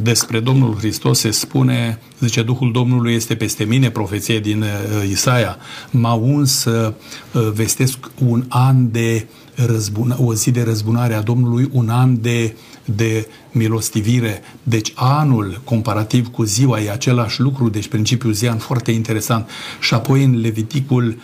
despre 0.02 0.40
Domnul 0.40 0.76
Hristos 0.78 1.20
se 1.20 1.32
spune, 1.32 2.00
zice, 2.20 2.42
Duhul 2.42 2.72
Domnului 2.72 3.14
este 3.14 3.36
peste 3.36 3.64
mine, 3.64 3.90
profeție 3.90 4.40
din 4.40 4.62
uh, 4.62 5.10
Isaia, 5.10 5.58
m-a 5.92 6.14
uns 6.14 6.52
să 6.52 6.94
uh, 7.32 7.52
vestesc 7.54 7.98
un 8.28 8.44
an 8.48 8.92
de 8.92 9.28
răzbuna, 9.56 10.16
o 10.20 10.34
zi 10.34 10.52
de 10.52 10.64
răzbunare 10.64 11.14
a 11.14 11.22
Domnului, 11.22 11.70
un 11.72 11.90
an 11.90 12.22
de, 12.22 12.56
de 12.86 13.28
milostivire. 13.52 14.42
Deci 14.64 14.92
anul, 14.96 15.62
comparativ 15.64 16.28
cu 16.28 16.44
ziua, 16.44 16.82
e 16.82 16.92
același 16.92 17.42
lucru, 17.42 17.70
deci 17.70 17.88
principiul 17.88 18.34
zi 18.34 18.48
an 18.48 18.58
foarte 18.58 18.92
interesant. 18.92 19.50
Și 19.80 19.94
apoi 19.94 20.24
în 20.24 20.40
Leviticul 20.40 21.06
uh, 21.08 21.16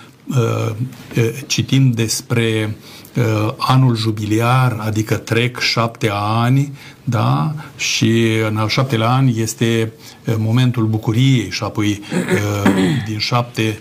citim 1.48 1.92
despre 1.92 2.76
uh, 3.16 3.54
anul 3.58 3.96
jubiliar, 3.96 4.78
adică 4.80 5.16
trec 5.16 5.60
șapte 5.60 6.10
ani, 6.14 6.78
da? 7.04 7.54
și 7.78 8.24
în 8.50 8.58
al 8.58 8.68
șaptelea 8.68 9.10
an 9.10 9.28
este 9.36 9.92
uh, 10.26 10.36
momentul 10.38 10.86
bucuriei 10.86 11.50
și 11.50 11.64
apoi 11.64 12.02
uh, 12.12 12.72
din 13.08 13.18
șapte 13.18 13.80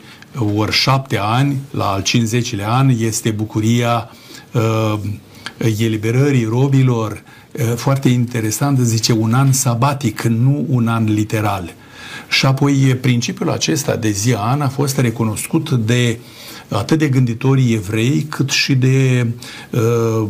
ori 0.54 0.72
șapte 0.72 1.18
ani, 1.18 1.56
la 1.70 1.84
al 1.84 2.02
50-lea 2.02 2.68
an, 2.68 2.88
este 2.98 3.30
bucuria 3.30 4.10
uh, 4.52 4.98
eliberării 5.58 6.44
robilor, 6.44 7.22
uh, 7.52 7.72
foarte 7.76 8.08
interesant, 8.08 8.78
zice 8.78 9.12
un 9.12 9.34
an 9.34 9.52
sabatic, 9.52 10.22
nu 10.22 10.64
un 10.68 10.88
an 10.88 11.04
literal. 11.04 11.74
Și 12.30 12.46
apoi 12.46 12.74
principiul 13.00 13.50
acesta 13.50 13.96
de 13.96 14.10
zi 14.10 14.34
an 14.34 14.60
a 14.60 14.68
fost 14.68 14.98
recunoscut 14.98 15.70
de 15.70 16.18
uh, 16.18 16.40
atât 16.70 16.98
de 16.98 17.08
gânditorii 17.08 17.74
evrei, 17.74 18.26
cât 18.28 18.50
și 18.50 18.74
de 18.74 19.26
uh, 19.70 20.28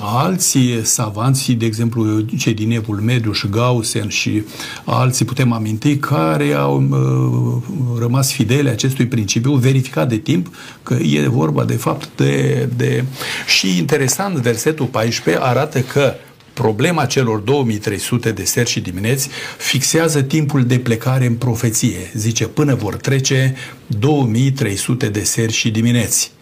alții 0.00 0.80
savanți, 0.82 1.52
de 1.52 1.66
exemplu 1.66 2.20
cei 2.20 2.54
din 2.54 2.70
Evul 2.70 2.96
Mediu 2.96 3.32
și 3.32 3.48
Gaussen 3.48 4.08
și 4.08 4.42
alții 4.84 5.24
putem 5.24 5.52
aminti, 5.52 5.96
care 5.96 6.52
au 6.52 6.82
uh, 6.90 7.98
rămas 7.98 8.32
fidele 8.32 8.70
acestui 8.70 9.06
principiu, 9.06 9.52
verificat 9.52 10.08
de 10.08 10.16
timp 10.16 10.54
că 10.82 10.94
e 10.94 11.28
vorba 11.28 11.64
de 11.64 11.76
fapt 11.76 12.08
de... 12.16 12.68
de... 12.76 13.04
Și 13.46 13.78
interesant, 13.78 14.36
versetul 14.36 14.86
14 14.86 15.44
arată 15.44 15.80
că 15.80 16.14
problema 16.54 17.04
celor 17.06 17.38
2300 17.38 18.32
de 18.32 18.44
seri 18.44 18.70
și 18.70 18.80
dimineți 18.80 19.28
fixează 19.58 20.22
timpul 20.22 20.64
de 20.64 20.78
plecare 20.78 21.26
în 21.26 21.34
profeție. 21.34 22.10
Zice, 22.14 22.46
până 22.46 22.74
vor 22.74 22.96
trece 22.96 23.54
2300 23.86 25.08
de 25.08 25.22
seri 25.22 25.52
și 25.52 25.70
dimineți. 25.70 26.32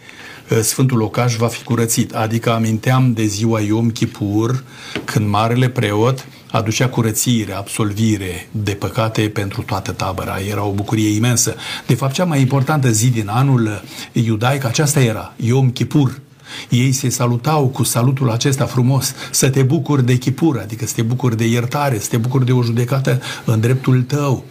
Sfântul 0.61 0.97
Locaș 0.97 1.35
va 1.35 1.47
fi 1.47 1.63
curățit. 1.63 2.13
Adică 2.13 2.51
aminteam 2.51 3.13
de 3.13 3.25
ziua 3.25 3.59
Iom 3.59 3.89
Kippur, 3.89 4.63
când 5.05 5.27
Marele 5.27 5.69
Preot 5.69 6.25
aducea 6.51 6.87
curățire, 6.87 7.53
absolvire 7.53 8.47
de 8.51 8.71
păcate 8.71 9.21
pentru 9.21 9.61
toată 9.61 9.91
tabăra. 9.91 10.37
Era 10.49 10.63
o 10.63 10.71
bucurie 10.71 11.15
imensă. 11.15 11.55
De 11.85 11.95
fapt, 11.95 12.13
cea 12.13 12.25
mai 12.25 12.41
importantă 12.41 12.89
zi 12.91 13.09
din 13.09 13.27
anul 13.27 13.81
iudaic, 14.11 14.65
aceasta 14.65 15.01
era, 15.01 15.33
Yom 15.35 15.69
Kippur, 15.71 16.21
ei 16.69 16.91
se 16.91 17.09
salutau 17.09 17.67
cu 17.67 17.83
salutul 17.83 18.31
acesta 18.31 18.65
frumos, 18.65 19.13
să 19.31 19.49
te 19.49 19.61
bucuri 19.61 20.05
de 20.05 20.17
chipură, 20.17 20.61
adică 20.61 20.85
să 20.85 20.93
te 20.95 21.01
bucuri 21.01 21.37
de 21.37 21.45
iertare, 21.45 21.99
să 21.99 22.07
te 22.09 22.17
bucuri 22.17 22.45
de 22.45 22.51
o 22.51 22.63
judecată 22.63 23.21
în 23.45 23.59
dreptul 23.59 24.01
tău. 24.01 24.45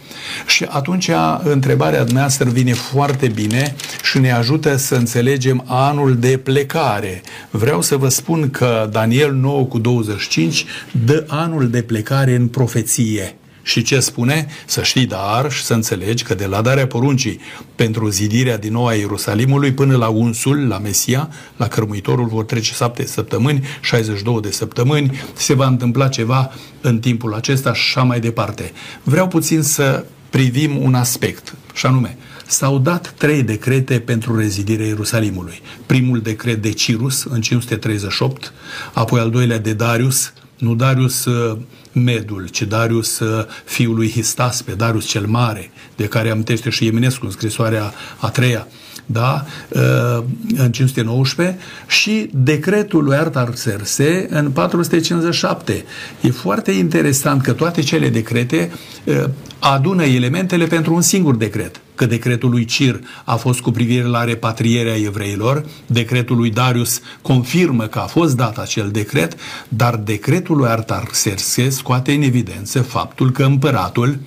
Și 0.45 0.65
atunci 0.69 1.09
întrebarea 1.43 2.03
dumneavoastră 2.03 2.49
vine 2.49 2.73
foarte 2.73 3.27
bine 3.27 3.75
și 4.03 4.19
ne 4.19 4.31
ajută 4.31 4.75
să 4.75 4.95
înțelegem 4.95 5.63
anul 5.67 6.17
de 6.17 6.37
plecare. 6.37 7.21
Vreau 7.49 7.81
să 7.81 7.97
vă 7.97 8.09
spun 8.09 8.49
că 8.49 8.89
Daniel 8.91 9.33
9 9.33 9.63
cu 9.63 9.79
25 9.79 10.65
dă 11.05 11.25
anul 11.27 11.69
de 11.69 11.81
plecare 11.81 12.35
în 12.35 12.47
profeție. 12.47 13.35
Și 13.63 13.81
ce 13.81 13.99
spune? 13.99 14.47
Să 14.65 14.83
știi 14.83 15.05
dar 15.05 15.51
și 15.51 15.63
să 15.63 15.73
înțelegi 15.73 16.23
că 16.23 16.33
de 16.33 16.45
la 16.45 16.61
darea 16.61 16.87
poruncii 16.87 17.39
pentru 17.75 18.09
zidirea 18.09 18.57
din 18.57 18.71
nou 18.71 18.87
a 18.87 18.93
Ierusalimului 18.93 19.73
până 19.73 19.97
la 19.97 20.07
unsul, 20.07 20.67
la 20.67 20.77
Mesia, 20.77 21.29
la 21.57 21.67
cărmuitorul 21.67 22.27
vor 22.27 22.43
trece 22.43 22.73
șapte 22.73 23.05
săptămâni, 23.05 23.65
62 23.81 24.41
de 24.41 24.51
săptămâni, 24.51 25.11
se 25.33 25.53
va 25.53 25.67
întâmpla 25.67 26.07
ceva 26.07 26.51
în 26.81 26.99
timpul 26.99 27.33
acesta 27.33 27.73
și 27.73 27.81
așa 27.87 28.03
mai 28.03 28.19
departe. 28.19 28.71
Vreau 29.03 29.27
puțin 29.27 29.61
să 29.61 30.05
privim 30.29 30.83
un 30.83 30.93
aspect, 30.93 31.55
și 31.73 31.85
anume, 31.85 32.17
s-au 32.47 32.79
dat 32.79 33.13
trei 33.17 33.43
decrete 33.43 33.99
pentru 33.99 34.37
rezidirea 34.37 34.85
Ierusalimului. 34.85 35.61
Primul 35.85 36.21
decret 36.21 36.61
de 36.61 36.71
Cirus 36.71 37.23
în 37.23 37.41
538, 37.41 38.53
apoi 38.93 39.19
al 39.19 39.29
doilea 39.29 39.59
de 39.59 39.73
Darius, 39.73 40.33
nu 40.57 40.75
Darius 40.75 41.25
uh, 41.25 41.57
Medul, 41.93 42.47
ci 42.47 42.61
Darius 42.61 43.19
uh, 43.19 43.45
fiul 43.65 43.95
lui 43.95 44.09
Histas, 44.09 44.61
pe 44.61 44.71
Darius 44.71 45.05
cel 45.05 45.25
Mare, 45.25 45.71
de 45.95 46.05
care 46.05 46.29
amintește 46.29 46.69
și 46.69 46.87
Eminescu 46.87 47.25
în 47.25 47.31
scrisoarea 47.31 47.93
a 48.17 48.29
treia, 48.29 48.67
da? 49.05 49.45
Uh, 49.69 50.23
în 50.57 50.71
519 50.71 51.57
și 51.87 52.29
decretul 52.33 53.03
lui 53.03 53.15
Artaxerxe 53.15 54.27
în 54.29 54.51
457. 54.51 55.85
E 56.21 56.29
foarte 56.29 56.71
interesant 56.71 57.41
că 57.41 57.53
toate 57.53 57.81
cele 57.81 58.09
decrete 58.09 58.71
uh, 59.03 59.23
adună 59.59 60.03
elementele 60.03 60.65
pentru 60.65 60.93
un 60.93 61.01
singur 61.01 61.35
decret. 61.35 61.81
Că 61.95 62.05
decretul 62.05 62.49
lui 62.49 62.65
Cir 62.65 62.99
a 63.23 63.35
fost 63.35 63.59
cu 63.59 63.71
privire 63.71 64.03
la 64.03 64.23
repatrierea 64.23 64.95
evreilor, 64.95 65.65
decretul 65.85 66.37
lui 66.37 66.49
Darius 66.49 67.01
confirmă 67.21 67.83
că 67.83 67.99
a 67.99 68.05
fost 68.05 68.35
dat 68.35 68.57
acel 68.57 68.89
decret, 68.91 69.35
dar 69.67 69.95
decretul 69.95 70.57
lui 70.57 70.67
Artaxerxe 70.67 71.69
scoate 71.69 72.13
în 72.13 72.21
evidență 72.21 72.81
faptul 72.81 73.31
că 73.31 73.43
împăratul 73.43 74.19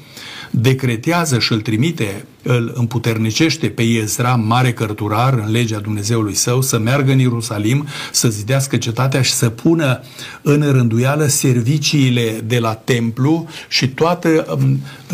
decretează 0.50 1.38
și 1.38 1.52
îl 1.52 1.60
trimite, 1.60 2.24
îl 2.42 2.72
împuternicește 2.74 3.68
pe 3.68 3.82
Ezra, 3.82 4.34
mare 4.34 4.72
cărturar 4.72 5.34
în 5.34 5.50
legea 5.50 5.78
Dumnezeului 5.78 6.34
său, 6.34 6.62
să 6.62 6.78
meargă 6.78 7.12
în 7.12 7.18
Ierusalim, 7.18 7.86
să 8.12 8.28
zidească 8.28 8.76
cetatea 8.76 9.22
și 9.22 9.32
să 9.32 9.48
pună 9.48 10.00
în 10.42 10.70
rânduială 10.72 11.26
serviciile 11.26 12.40
de 12.44 12.58
la 12.58 12.74
templu 12.74 13.48
și 13.68 13.88
toată 13.88 14.58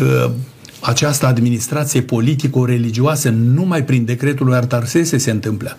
uh, 0.01 0.31
această 0.83 1.25
administrație 1.25 2.01
politico-religioasă 2.01 3.29
numai 3.29 3.83
prin 3.83 4.05
decretul 4.05 4.45
lui 4.45 4.55
Artarsese 4.55 5.17
se 5.17 5.31
întâmplă. 5.31 5.77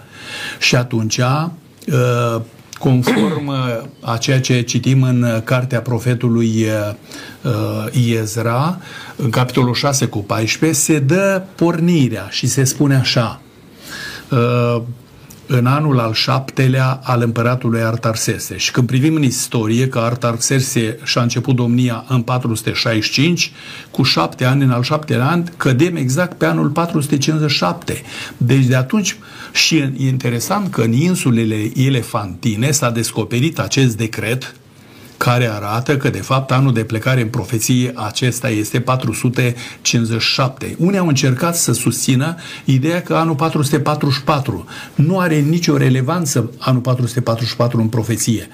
Și 0.58 0.76
atunci 0.76 1.18
uh, 1.18 2.40
conform 2.78 3.46
uh, 3.46 3.56
a 4.00 4.16
ceea 4.16 4.40
ce 4.40 4.60
citim 4.60 5.02
în 5.02 5.22
uh, 5.22 5.42
cartea 5.42 5.80
profetului 5.80 6.66
uh, 7.42 7.92
Iezra, 7.92 8.78
în 9.16 9.30
capitolul 9.30 9.74
6 9.74 10.06
cu 10.06 10.18
14, 10.18 10.80
se 10.80 10.98
dă 10.98 11.42
pornirea 11.54 12.26
și 12.30 12.46
se 12.46 12.64
spune 12.64 12.96
așa 12.96 13.40
în 15.46 15.66
anul 15.66 15.98
al 15.98 16.12
șaptelea 16.12 17.00
al 17.02 17.22
împăratului 17.22 17.80
Artaxerxe. 17.80 18.56
Și 18.56 18.70
când 18.70 18.86
privim 18.86 19.14
în 19.14 19.22
istorie 19.22 19.88
că 19.88 19.98
Artaxerxe 19.98 20.98
și-a 21.04 21.22
început 21.22 21.54
domnia 21.54 22.04
în 22.08 22.22
465, 22.22 23.52
cu 23.90 24.02
șapte 24.02 24.44
ani, 24.44 24.62
în 24.62 24.70
al 24.70 24.82
șaptelea 24.82 25.26
an, 25.26 25.44
cădem 25.56 25.96
exact 25.96 26.38
pe 26.38 26.46
anul 26.46 26.68
457. 26.68 28.02
Deci 28.36 28.64
de 28.64 28.76
atunci, 28.76 29.16
și 29.52 29.76
e 29.76 29.92
interesant 29.98 30.70
că 30.70 30.82
în 30.82 30.92
insulele 30.92 31.70
Elefantine 31.76 32.70
s-a 32.70 32.90
descoperit 32.90 33.58
acest 33.58 33.96
decret 33.96 34.54
care 35.16 35.50
arată 35.50 35.96
că, 35.96 36.10
de 36.10 36.18
fapt, 36.18 36.50
anul 36.50 36.72
de 36.72 36.84
plecare 36.84 37.20
în 37.20 37.28
profeție 37.28 37.92
acesta 37.94 38.50
este 38.50 38.80
457. 38.80 40.76
Unii 40.78 40.98
au 40.98 41.06
încercat 41.06 41.56
să 41.56 41.72
susțină 41.72 42.34
ideea 42.64 43.02
că 43.02 43.14
anul 43.14 43.34
444 43.34 44.64
nu 44.94 45.18
are 45.18 45.38
nicio 45.38 45.76
relevanță 45.76 46.50
anul 46.58 46.80
444 46.80 47.80
în 47.80 47.88
profeție 47.88 48.48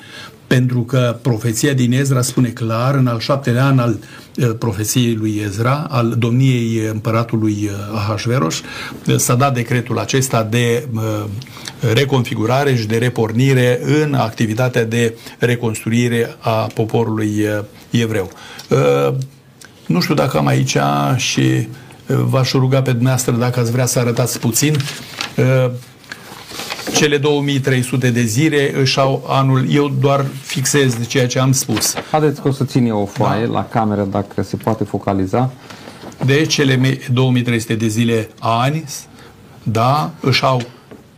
pentru 0.56 0.80
că 0.82 1.18
profeția 1.22 1.72
din 1.72 1.92
Ezra 1.92 2.22
spune 2.22 2.48
clar, 2.48 2.94
în 2.94 3.06
al 3.06 3.18
șaptelea 3.18 3.64
an 3.66 3.78
al 3.78 3.98
uh, 4.36 4.50
profeției 4.58 5.14
lui 5.14 5.42
Ezra, 5.44 5.86
al 5.90 6.14
domniei 6.18 6.86
împăratului 6.92 7.56
uh, 7.62 7.70
Ahasveros, 7.94 8.60
uh, 9.06 9.16
s-a 9.16 9.34
dat 9.34 9.54
decretul 9.54 9.98
acesta 9.98 10.42
de 10.42 10.88
reconfigurare 11.92 12.76
și 12.76 12.86
de 12.86 12.96
repornire 12.96 13.80
în 14.02 14.14
activitatea 14.14 14.84
de 14.84 15.16
reconstruire 15.38 16.36
a 16.38 16.66
poporului 16.74 17.46
evreu. 17.90 18.30
Nu 19.86 20.00
știu 20.00 20.14
dacă 20.14 20.38
am 20.38 20.46
aici 20.46 20.76
și 21.16 21.68
v-aș 22.06 22.52
ruga 22.52 22.82
pe 22.82 22.90
dumneavoastră 22.90 23.32
dacă 23.32 23.60
ați 23.60 23.70
vrea 23.70 23.86
să 23.86 23.98
arătați 23.98 24.38
puțin 24.38 24.76
cele 26.94 27.18
2300 27.18 28.10
de 28.10 28.22
zile 28.22 28.80
își 28.80 28.98
au 28.98 29.24
anul, 29.28 29.64
eu 29.70 29.88
doar 30.00 30.26
fixez 30.42 30.94
de 30.94 31.04
ceea 31.04 31.26
ce 31.26 31.38
am 31.38 31.52
spus. 31.52 31.94
Haideți 32.10 32.40
că 32.40 32.48
o 32.48 32.52
să 32.52 32.64
țin 32.64 32.86
eu 32.86 32.98
o 32.98 33.06
foaie 33.06 33.46
da. 33.46 33.52
la 33.52 33.64
cameră 33.64 34.04
dacă 34.10 34.42
se 34.42 34.56
poate 34.56 34.84
focaliza. 34.84 35.50
De 36.24 36.44
cele 36.46 36.98
2300 37.12 37.74
de 37.74 37.86
zile 37.86 38.28
ani, 38.38 38.84
da, 39.62 40.10
își 40.20 40.44
au 40.44 40.62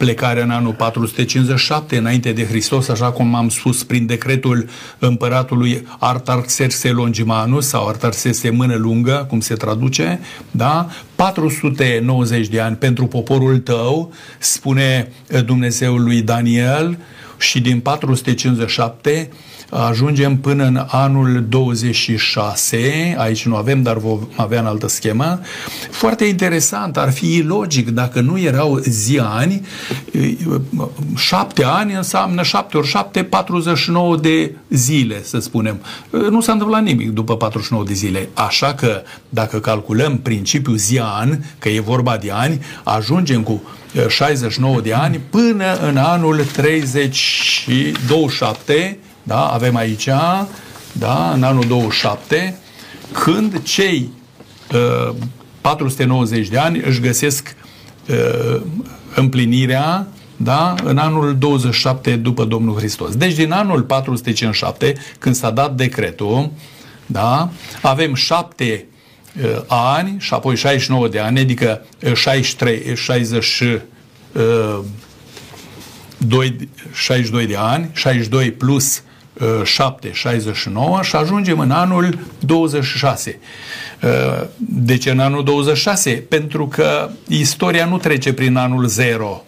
plecarea 0.02 0.42
în 0.42 0.50
anul 0.50 0.72
457 0.72 1.96
înainte 1.96 2.32
de 2.32 2.44
Hristos, 2.46 2.88
așa 2.88 3.10
cum 3.10 3.34
am 3.34 3.48
spus 3.48 3.84
prin 3.84 4.06
decretul 4.06 4.68
împăratului 4.98 5.86
Artaxerxe 5.98 6.90
Longimanus 6.90 7.66
sau 7.66 7.88
Artaxerxe 7.88 8.50
Mână 8.50 8.74
Lungă, 8.74 9.26
cum 9.28 9.40
se 9.40 9.54
traduce, 9.54 10.20
da? 10.50 10.88
490 11.16 12.48
de 12.48 12.60
ani 12.60 12.76
pentru 12.76 13.06
poporul 13.06 13.58
tău, 13.58 14.12
spune 14.38 15.12
Dumnezeul 15.44 16.02
lui 16.02 16.22
Daniel, 16.22 16.98
și 17.38 17.60
din 17.60 17.80
457 17.80 19.30
ajungem 19.72 20.36
până 20.36 20.64
în 20.64 20.84
anul 20.88 21.44
26, 21.48 23.14
aici 23.18 23.46
nu 23.46 23.56
avem, 23.56 23.82
dar 23.82 23.96
vom 23.96 24.18
avea 24.36 24.60
în 24.60 24.66
altă 24.66 24.88
schemă. 24.88 25.40
Foarte 25.90 26.24
interesant, 26.24 26.96
ar 26.96 27.12
fi 27.12 27.34
ilogic 27.34 27.90
dacă 27.90 28.20
nu 28.20 28.38
erau 28.38 28.78
zi 28.78 29.18
ani, 29.18 29.66
șapte 31.16 31.64
ani 31.64 31.94
înseamnă 31.94 32.42
șapte 32.42 32.76
ori 32.76 32.86
șapte, 32.86 33.22
49 33.22 34.16
de 34.16 34.54
zile, 34.68 35.22
să 35.22 35.38
spunem. 35.38 35.80
Nu 36.30 36.40
s-a 36.40 36.52
întâmplat 36.52 36.82
nimic 36.82 37.10
după 37.10 37.36
49 37.36 37.84
de 37.84 37.92
zile. 37.92 38.28
Așa 38.34 38.74
că, 38.74 39.02
dacă 39.28 39.58
calculăm 39.58 40.18
principiul 40.18 40.76
zi-an, 40.76 41.38
că 41.58 41.68
e 41.68 41.80
vorba 41.80 42.16
de 42.16 42.30
ani, 42.30 42.60
ajungem 42.82 43.42
cu 43.42 43.62
69 44.08 44.80
de 44.80 44.92
ani 44.92 45.20
până 45.30 45.78
în 45.88 45.96
anul 45.96 46.44
30 46.52 47.14
și 47.14 47.92
27 48.06 48.98
da, 49.22 49.46
avem 49.46 49.76
aici, 49.76 50.08
da, 50.92 51.30
în 51.34 51.42
anul 51.42 51.64
27, 51.66 52.58
când 53.12 53.62
cei 53.62 54.10
uh, 54.72 55.14
490 55.60 56.48
de 56.48 56.58
ani 56.58 56.78
își 56.78 57.00
găsesc 57.00 57.56
uh, 58.08 58.60
împlinirea 59.14 60.06
da, 60.36 60.74
în 60.84 60.98
anul 60.98 61.36
27 61.38 62.16
după 62.16 62.44
Domnul 62.44 62.76
Hristos. 62.76 63.16
Deci 63.16 63.34
din 63.34 63.52
anul 63.52 63.82
457, 63.82 64.94
când 65.18 65.34
s-a 65.34 65.50
dat 65.50 65.74
decretul, 65.74 66.50
da, 67.06 67.50
avem 67.82 68.14
șapte 68.14 68.86
uh, 69.42 69.62
ani 69.66 70.16
și 70.18 70.34
apoi 70.34 70.56
69 70.56 71.08
de 71.08 71.18
ani, 71.18 71.40
adică 71.40 71.84
63, 72.14 72.96
60 72.96 73.60
uh, 73.60 74.78
2, 76.16 76.68
62 76.92 77.46
de 77.46 77.56
ani, 77.56 77.90
62 77.92 78.52
plus 78.52 79.02
7, 79.64 80.12
69 80.12 81.02
și 81.02 81.16
ajungem 81.16 81.58
în 81.58 81.70
anul 81.70 82.18
26. 82.38 83.38
De 84.56 84.96
ce 84.96 85.10
în 85.10 85.18
anul 85.18 85.44
26? 85.44 86.10
Pentru 86.10 86.66
că 86.66 87.10
istoria 87.28 87.86
nu 87.86 87.98
trece 87.98 88.32
prin 88.32 88.56
anul 88.56 88.86
0. 88.86 89.44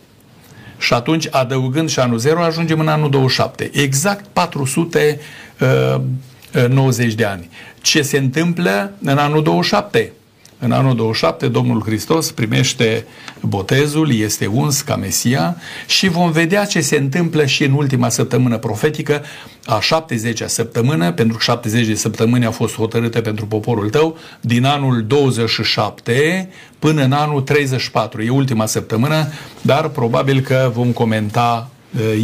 Și 0.78 0.92
atunci, 0.92 1.26
adăugând 1.30 1.88
și 1.88 1.98
anul 1.98 2.18
0, 2.18 2.42
ajungem 2.42 2.80
în 2.80 2.88
anul 2.88 3.10
27. 3.10 3.70
Exact 3.72 4.24
490 4.32 7.14
de 7.14 7.24
ani. 7.24 7.48
Ce 7.80 8.02
se 8.02 8.18
întâmplă 8.18 8.92
în 9.02 9.18
anul 9.18 9.42
27? 9.42 10.12
În 10.58 10.72
anul 10.72 10.96
27, 10.96 11.48
Domnul 11.48 11.82
Hristos 11.82 12.30
primește 12.30 13.06
botezul, 13.40 14.14
este 14.14 14.46
uns 14.46 14.80
ca 14.80 14.96
Mesia 14.96 15.56
și 15.86 16.08
vom 16.08 16.30
vedea 16.30 16.64
ce 16.64 16.80
se 16.80 16.96
întâmplă 16.96 17.46
și 17.46 17.64
în 17.64 17.72
ultima 17.72 18.08
săptămână 18.08 18.58
profetică, 18.58 19.22
a 19.64 19.78
70-a 19.78 20.46
săptămână, 20.46 21.12
pentru 21.12 21.36
că 21.36 21.42
70 21.42 21.86
de 21.86 21.94
săptămâni 21.94 22.44
au 22.44 22.52
fost 22.52 22.74
hotărâte 22.74 23.20
pentru 23.20 23.46
poporul 23.46 23.90
tău, 23.90 24.16
din 24.40 24.64
anul 24.64 25.04
27 25.06 26.48
până 26.78 27.02
în 27.02 27.12
anul 27.12 27.40
34. 27.40 28.22
E 28.22 28.30
ultima 28.30 28.66
săptămână, 28.66 29.28
dar 29.60 29.88
probabil 29.88 30.40
că 30.40 30.70
vom 30.74 30.92
comenta 30.92 31.68
uh, 31.68 31.73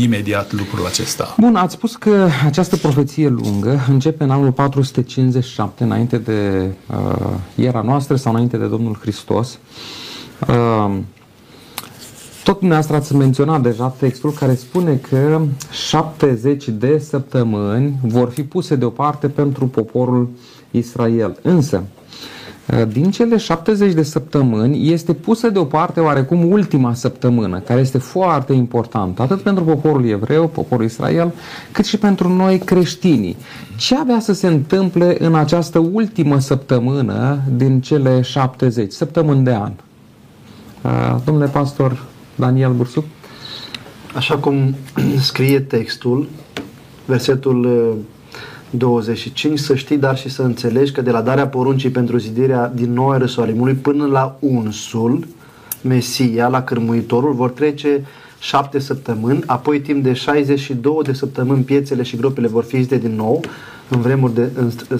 imediat 0.02 0.52
lucrul 0.52 0.86
acesta. 0.86 1.34
Bun, 1.38 1.56
ați 1.56 1.74
spus 1.74 1.96
că 1.96 2.28
această 2.44 2.76
profeție 2.76 3.28
lungă 3.28 3.84
începe 3.88 4.24
în 4.24 4.30
anul 4.30 4.52
457, 4.52 5.84
înainte 5.84 6.18
de 6.18 6.70
uh, 6.90 7.26
era 7.54 7.80
noastră 7.80 8.16
sau 8.16 8.32
înainte 8.32 8.56
de 8.56 8.66
Domnul 8.66 8.98
Hristos. 9.00 9.58
Uh, 10.48 10.96
tot 12.44 12.58
dumneavoastră 12.58 12.96
ați 12.96 13.14
menționat 13.14 13.62
deja 13.62 13.88
textul 13.98 14.32
care 14.32 14.54
spune 14.54 14.96
că 14.96 15.40
70 15.70 16.68
de 16.68 16.98
săptămâni 16.98 17.98
vor 18.02 18.30
fi 18.30 18.42
puse 18.42 18.76
deoparte 18.76 19.28
pentru 19.28 19.66
poporul 19.66 20.28
Israel. 20.70 21.38
Însă, 21.42 21.82
Uh, 21.82 21.99
din 22.88 23.10
cele 23.10 23.36
70 23.36 23.92
de 23.92 24.02
săptămâni 24.02 24.92
este 24.92 25.12
pusă 25.12 25.48
deoparte 25.48 26.00
oarecum 26.00 26.50
ultima 26.50 26.94
săptămână, 26.94 27.58
care 27.58 27.80
este 27.80 27.98
foarte 27.98 28.52
importantă, 28.52 29.22
atât 29.22 29.40
pentru 29.40 29.64
poporul 29.64 30.08
evreu, 30.08 30.48
poporul 30.48 30.84
Israel, 30.84 31.32
cât 31.72 31.84
și 31.84 31.98
pentru 31.98 32.28
noi 32.28 32.58
creștinii. 32.58 33.36
Ce 33.76 33.96
avea 33.96 34.20
să 34.20 34.32
se 34.32 34.46
întâmple 34.46 35.16
în 35.18 35.34
această 35.34 35.78
ultimă 35.78 36.38
săptămână 36.38 37.38
din 37.56 37.80
cele 37.80 38.20
70, 38.20 38.92
săptămâni 38.92 39.44
de 39.44 39.52
an? 39.54 39.72
Uh, 40.82 41.16
domnule 41.24 41.46
pastor 41.46 42.04
Daniel 42.34 42.72
Bursuc? 42.72 43.04
Așa 44.14 44.36
cum 44.36 44.74
scrie 45.20 45.60
textul, 45.60 46.28
versetul 47.04 47.64
uh, 47.64 47.96
25, 48.70 49.58
să 49.58 49.74
știi, 49.74 49.96
dar 49.96 50.18
și 50.18 50.28
să 50.28 50.42
înțelegi 50.42 50.92
că 50.92 51.00
de 51.00 51.10
la 51.10 51.20
darea 51.20 51.48
poruncii 51.48 51.90
pentru 51.90 52.16
zidirea 52.16 52.72
din 52.74 52.92
nou 52.92 53.12
Ierusalimului 53.12 53.74
până 53.74 54.06
la 54.06 54.36
unsul, 54.38 55.26
Mesia, 55.82 56.48
la 56.48 56.62
cârmuitorul, 56.62 57.32
vor 57.32 57.50
trece 57.50 58.04
șapte 58.38 58.78
săptămâni, 58.78 59.42
apoi 59.46 59.80
timp 59.80 60.02
de 60.02 60.12
62 60.12 60.98
de 61.02 61.12
săptămâni 61.12 61.62
piețele 61.62 62.02
și 62.02 62.16
gropile 62.16 62.48
vor 62.48 62.64
fi 62.64 62.82
zide 62.82 62.98
din 62.98 63.14
nou, 63.14 63.40
în 63.88 64.00
vremuri 64.00 64.34
de, 64.34 64.50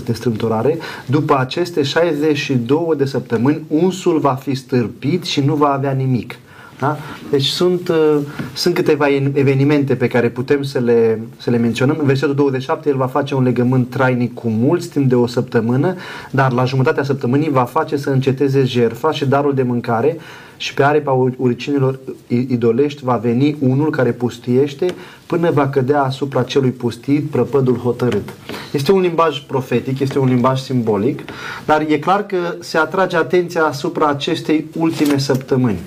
de 0.05 0.13
strâmtorare. 0.13 0.79
După 1.07 1.39
aceste 1.39 1.83
62 1.83 2.95
de 2.97 3.05
săptămâni, 3.05 3.63
unsul 3.69 4.19
va 4.19 4.35
fi 4.35 4.55
stârpit 4.55 5.25
și 5.25 5.41
nu 5.41 5.55
va 5.55 5.73
avea 5.73 5.93
nimic. 5.93 6.39
Da? 6.81 6.97
Deci 7.31 7.45
sunt, 7.45 7.89
uh, 7.89 8.17
sunt 8.55 8.75
câteva 8.75 9.09
evenimente 9.33 9.95
pe 9.95 10.07
care 10.07 10.29
putem 10.29 10.63
să 10.63 10.79
le, 10.79 11.21
să 11.39 11.51
le 11.51 11.57
menționăm. 11.57 11.97
În 11.99 12.07
versetul 12.07 12.35
27 12.35 12.89
el 12.89 12.97
va 12.97 13.07
face 13.07 13.35
un 13.35 13.43
legământ 13.43 13.91
trainic 13.91 14.35
cu 14.35 14.49
mulți 14.49 14.89
timp 14.89 15.09
de 15.09 15.15
o 15.15 15.27
săptămână, 15.27 15.95
dar 16.31 16.53
la 16.53 16.65
jumătatea 16.65 17.03
săptămânii 17.03 17.51
va 17.51 17.65
face 17.65 17.97
să 17.97 18.11
înceteze 18.11 18.65
jerfa 18.65 19.13
și 19.13 19.27
darul 19.27 19.55
de 19.55 19.63
mâncare 19.63 20.17
și 20.57 20.75
pe 20.75 20.83
aripa 20.83 21.33
uricinilor 21.37 21.99
idolești 22.27 23.05
va 23.05 23.17
veni 23.17 23.57
unul 23.59 23.91
care 23.91 24.11
pustiește 24.11 24.87
până 25.27 25.51
va 25.51 25.69
cădea 25.69 26.03
asupra 26.03 26.43
celui 26.43 26.71
pustit 26.71 27.31
prăpădul 27.31 27.77
hotărât. 27.77 28.29
Este 28.73 28.93
un 28.93 29.01
limbaj 29.01 29.39
profetic, 29.39 29.99
este 29.99 30.19
un 30.19 30.29
limbaj 30.29 30.61
simbolic, 30.61 31.21
dar 31.67 31.85
e 31.89 31.99
clar 31.99 32.27
că 32.27 32.37
se 32.59 32.79
atrage 32.79 33.17
atenția 33.17 33.63
asupra 33.63 34.07
acestei 34.07 34.67
ultime 34.77 35.19
săptămâni 35.19 35.79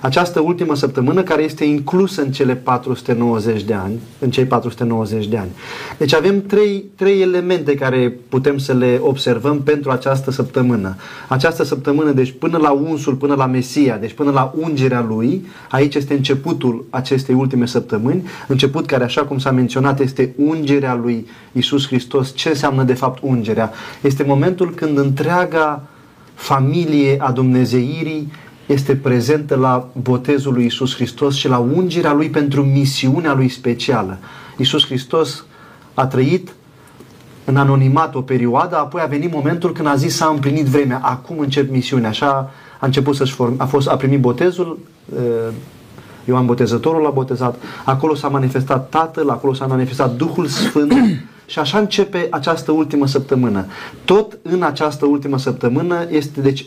această 0.00 0.40
ultimă 0.40 0.74
săptămână 0.74 1.22
care 1.22 1.42
este 1.42 1.64
inclusă 1.64 2.22
în 2.22 2.32
cele 2.32 2.54
490 2.54 3.62
de 3.62 3.74
ani, 3.74 3.98
în 4.18 4.30
cei 4.30 4.44
490 4.44 5.26
de 5.26 5.36
ani. 5.36 5.50
Deci 5.98 6.14
avem 6.14 6.42
trei, 6.42 6.84
trei 6.96 7.20
elemente 7.20 7.74
care 7.74 8.16
putem 8.28 8.58
să 8.58 8.72
le 8.72 8.98
observăm 9.02 9.62
pentru 9.62 9.90
această 9.90 10.30
săptămână. 10.30 10.96
Această 11.28 11.64
săptămână, 11.64 12.10
deci 12.10 12.34
până 12.38 12.58
la 12.58 12.70
unsul, 12.70 13.14
până 13.14 13.34
la 13.34 13.46
Mesia, 13.46 13.96
deci 13.96 14.12
până 14.12 14.30
la 14.30 14.52
ungerea 14.56 15.06
lui, 15.08 15.46
aici 15.70 15.94
este 15.94 16.14
începutul 16.14 16.84
acestei 16.90 17.34
ultime 17.34 17.66
săptămâni, 17.66 18.22
început 18.46 18.86
care, 18.86 19.04
așa 19.04 19.22
cum 19.22 19.38
s-a 19.38 19.50
menționat, 19.50 20.00
este 20.00 20.34
ungerea 20.36 20.94
lui 20.94 21.26
Isus 21.52 21.86
Hristos. 21.86 22.34
Ce 22.34 22.48
înseamnă 22.48 22.82
de 22.82 22.94
fapt 22.94 23.22
ungerea? 23.22 23.72
Este 24.00 24.22
momentul 24.22 24.70
când 24.74 24.98
întreaga 24.98 25.82
familie 26.34 27.16
a 27.20 27.30
Dumnezeirii 27.30 28.32
este 28.68 28.96
prezentă 28.96 29.54
la 29.54 29.88
botezul 30.02 30.52
lui 30.52 30.64
Isus 30.64 30.94
Hristos 30.94 31.34
și 31.34 31.48
la 31.48 31.58
ungerea 31.58 32.12
lui 32.12 32.30
pentru 32.30 32.62
misiunea 32.62 33.34
lui 33.34 33.48
specială. 33.48 34.18
Isus 34.56 34.84
Hristos 34.84 35.44
a 35.94 36.06
trăit 36.06 36.54
în 37.44 37.56
anonimat 37.56 38.14
o 38.14 38.20
perioadă, 38.20 38.76
apoi 38.76 39.00
a 39.00 39.06
venit 39.06 39.32
momentul 39.32 39.72
când 39.72 39.88
a 39.88 39.94
zis 39.94 40.16
s-a 40.16 40.26
împlinit 40.26 40.66
vremea, 40.66 41.00
acum 41.02 41.38
încep 41.38 41.70
misiunea. 41.70 42.08
Așa 42.08 42.50
a 42.80 42.86
început 42.86 43.16
să-și 43.16 43.32
form, 43.32 43.54
a, 43.58 43.64
fost, 43.64 43.88
a 43.88 43.96
primit 43.96 44.20
botezul, 44.20 44.78
uh, 45.14 45.52
Ioan 46.24 46.46
Botezătorul 46.46 47.02
l-a 47.02 47.10
botezat, 47.10 47.62
acolo 47.84 48.14
s-a 48.14 48.28
manifestat 48.28 48.88
Tatăl, 48.88 49.30
acolo 49.30 49.52
s-a 49.52 49.66
manifestat 49.66 50.16
Duhul 50.16 50.46
Sfânt 50.46 50.92
și 51.46 51.58
așa 51.58 51.78
începe 51.78 52.26
această 52.30 52.72
ultimă 52.72 53.06
săptămână. 53.06 53.66
Tot 54.04 54.38
în 54.42 54.62
această 54.62 55.06
ultimă 55.06 55.38
săptămână 55.38 56.06
este 56.10 56.40
deci 56.40 56.66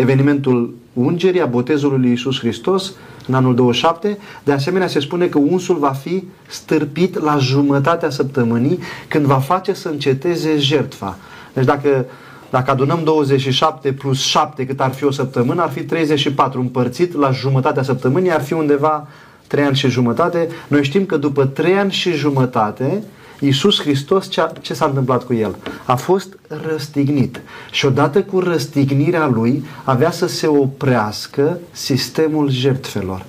evenimentul 0.00 0.74
ungerii, 0.92 1.40
a 1.40 1.46
botezului 1.46 1.98
lui 1.98 2.08
Iisus 2.08 2.38
Hristos 2.38 2.92
în 3.26 3.34
anul 3.34 3.54
27. 3.54 4.18
De 4.44 4.52
asemenea, 4.52 4.86
se 4.86 5.00
spune 5.00 5.26
că 5.26 5.38
unsul 5.38 5.76
va 5.76 5.92
fi 5.92 6.24
stârpit 6.48 7.18
la 7.22 7.36
jumătatea 7.38 8.10
săptămânii 8.10 8.78
când 9.08 9.24
va 9.24 9.38
face 9.38 9.72
să 9.72 9.88
înceteze 9.88 10.58
jertfa. 10.58 11.18
Deci 11.52 11.64
dacă, 11.64 12.06
dacă 12.50 12.70
adunăm 12.70 13.00
27 13.04 13.92
plus 13.92 14.20
7 14.20 14.66
cât 14.66 14.80
ar 14.80 14.92
fi 14.92 15.04
o 15.04 15.10
săptămână, 15.10 15.62
ar 15.62 15.70
fi 15.70 15.84
34 15.84 16.60
împărțit 16.60 17.14
la 17.16 17.30
jumătatea 17.30 17.82
săptămânii, 17.82 18.32
ar 18.32 18.42
fi 18.42 18.52
undeva 18.52 19.06
3 19.46 19.64
ani 19.64 19.76
și 19.76 19.88
jumătate. 19.88 20.48
Noi 20.68 20.84
știm 20.84 21.04
că 21.04 21.16
după 21.16 21.44
3 21.44 21.78
ani 21.78 21.92
și 21.92 22.12
jumătate, 22.12 23.02
Iisus 23.40 23.80
Hristos, 23.80 24.28
ce, 24.28 24.52
ce 24.60 24.74
s-a 24.74 24.84
întâmplat 24.84 25.24
cu 25.24 25.34
el? 25.34 25.56
A 25.84 25.96
fost 25.96 26.38
răstignit. 26.66 27.40
Și 27.70 27.86
odată 27.86 28.22
cu 28.22 28.40
răstignirea 28.40 29.26
lui, 29.26 29.64
avea 29.84 30.10
să 30.10 30.26
se 30.26 30.46
oprească 30.46 31.58
sistemul 31.70 32.50
jertfelor. 32.50 33.24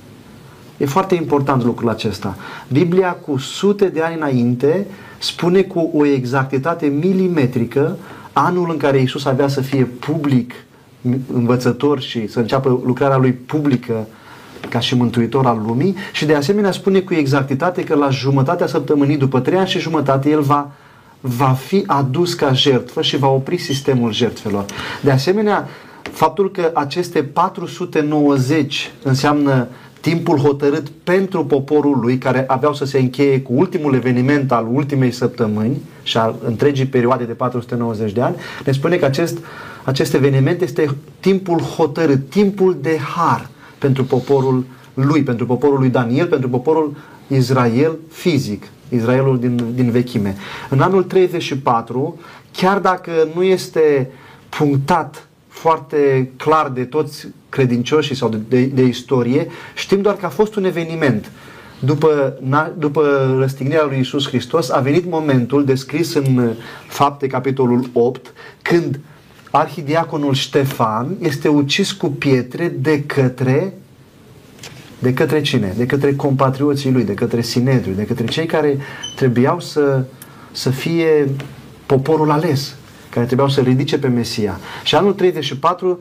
E 0.77 0.85
foarte 0.85 1.15
important 1.15 1.63
lucrul 1.63 1.89
acesta. 1.89 2.35
Biblia 2.67 3.11
cu 3.11 3.37
sute 3.37 3.85
de 3.85 4.01
ani 4.01 4.15
înainte 4.15 4.87
spune 5.17 5.61
cu 5.61 5.91
o 5.93 6.05
exactitate 6.05 6.85
milimetrică 6.85 7.97
anul 8.33 8.69
în 8.71 8.77
care 8.77 8.99
Iisus 8.99 9.25
avea 9.25 9.47
să 9.47 9.61
fie 9.61 9.83
public 9.83 10.53
învățător 11.33 12.01
și 12.01 12.27
să 12.27 12.39
înceapă 12.39 12.81
lucrarea 12.85 13.17
lui 13.17 13.31
publică 13.31 14.07
ca 14.69 14.79
și 14.79 14.95
mântuitor 14.95 15.45
al 15.45 15.61
lumii 15.65 15.95
și 16.11 16.25
de 16.25 16.35
asemenea 16.35 16.71
spune 16.71 16.99
cu 16.99 17.13
exactitate 17.13 17.83
că 17.83 17.95
la 17.95 18.09
jumătatea 18.09 18.67
săptămânii, 18.67 19.17
după 19.17 19.39
trei 19.39 19.57
ani 19.57 19.67
și 19.67 19.79
jumătate, 19.79 20.29
el 20.29 20.41
va, 20.41 20.71
va 21.19 21.51
fi 21.51 21.83
adus 21.87 22.33
ca 22.33 22.53
jertfă 22.53 23.01
și 23.01 23.17
va 23.17 23.27
opri 23.27 23.57
sistemul 23.57 24.13
jertfelor. 24.13 24.65
De 25.01 25.11
asemenea, 25.11 25.67
faptul 26.01 26.51
că 26.51 26.71
aceste 26.73 27.23
490 27.23 28.91
înseamnă 29.03 29.67
timpul 30.01 30.37
hotărât 30.37 30.89
pentru 31.03 31.45
poporul 31.45 31.99
lui, 31.99 32.17
care 32.17 32.43
aveau 32.47 32.73
să 32.73 32.85
se 32.85 32.99
încheie 32.99 33.41
cu 33.41 33.53
ultimul 33.55 33.93
eveniment 33.93 34.51
al 34.51 34.67
ultimei 34.71 35.11
săptămâni 35.11 35.81
și 36.03 36.17
al 36.17 36.35
întregii 36.45 36.85
perioade 36.85 37.23
de 37.23 37.33
490 37.33 38.11
de 38.11 38.21
ani, 38.21 38.35
ne 38.65 38.71
spune 38.71 38.95
că 38.95 39.05
acest, 39.05 39.37
acest 39.83 40.13
eveniment 40.13 40.61
este 40.61 40.95
timpul 41.19 41.59
hotărât, 41.59 42.29
timpul 42.29 42.77
de 42.81 42.97
har 43.15 43.49
pentru 43.79 44.03
poporul 44.03 44.65
lui, 44.93 45.23
pentru 45.23 45.45
poporul 45.45 45.79
lui 45.79 45.89
Daniel, 45.89 46.27
pentru 46.27 46.49
poporul 46.49 46.95
Israel 47.27 47.97
fizic, 48.11 48.63
Israelul 48.89 49.39
din, 49.39 49.73
din 49.75 49.91
vechime. 49.91 50.35
În 50.69 50.81
anul 50.81 51.03
34, 51.03 52.19
chiar 52.51 52.79
dacă 52.79 53.11
nu 53.35 53.43
este 53.43 54.09
punctat 54.49 55.27
foarte 55.47 56.31
clar 56.37 56.69
de 56.69 56.83
toți 56.83 57.27
credincioșii 57.49 58.15
sau 58.15 58.29
de, 58.29 58.37
de, 58.49 58.65
de 58.65 58.83
istorie, 58.83 59.47
știm 59.75 60.01
doar 60.01 60.15
că 60.15 60.25
a 60.25 60.29
fost 60.29 60.55
un 60.55 60.63
eveniment 60.63 61.31
după, 61.79 62.37
na, 62.41 62.73
după 62.77 63.35
răstignirea 63.39 63.85
lui 63.85 63.99
Isus 63.99 64.27
Hristos, 64.27 64.69
a 64.69 64.79
venit 64.79 65.09
momentul 65.09 65.65
descris 65.65 66.13
în 66.13 66.53
Fapte, 66.87 67.27
capitolul 67.27 67.89
8, 67.93 68.33
când 68.61 68.99
arhidiaconul 69.51 70.33
Ștefan 70.33 71.15
este 71.19 71.47
ucis 71.47 71.91
cu 71.91 72.07
pietre 72.07 72.73
de 72.79 73.03
către 73.03 73.73
de 74.99 75.13
către 75.13 75.41
cine? 75.41 75.73
De 75.77 75.85
către 75.85 76.15
compatrioții 76.15 76.91
lui, 76.91 77.03
de 77.03 77.13
către 77.13 77.41
Sinedriu, 77.41 77.93
de 77.93 78.05
către 78.05 78.25
cei 78.25 78.45
care 78.45 78.77
trebuiau 79.15 79.59
să, 79.59 80.03
să 80.51 80.69
fie 80.69 81.29
poporul 81.85 82.31
ales, 82.31 82.75
care 83.09 83.25
trebuiau 83.25 83.49
să 83.49 83.61
ridice 83.61 83.99
pe 83.99 84.07
Mesia. 84.07 84.59
Și 84.83 84.95
anul 84.95 85.13
34 85.13 85.99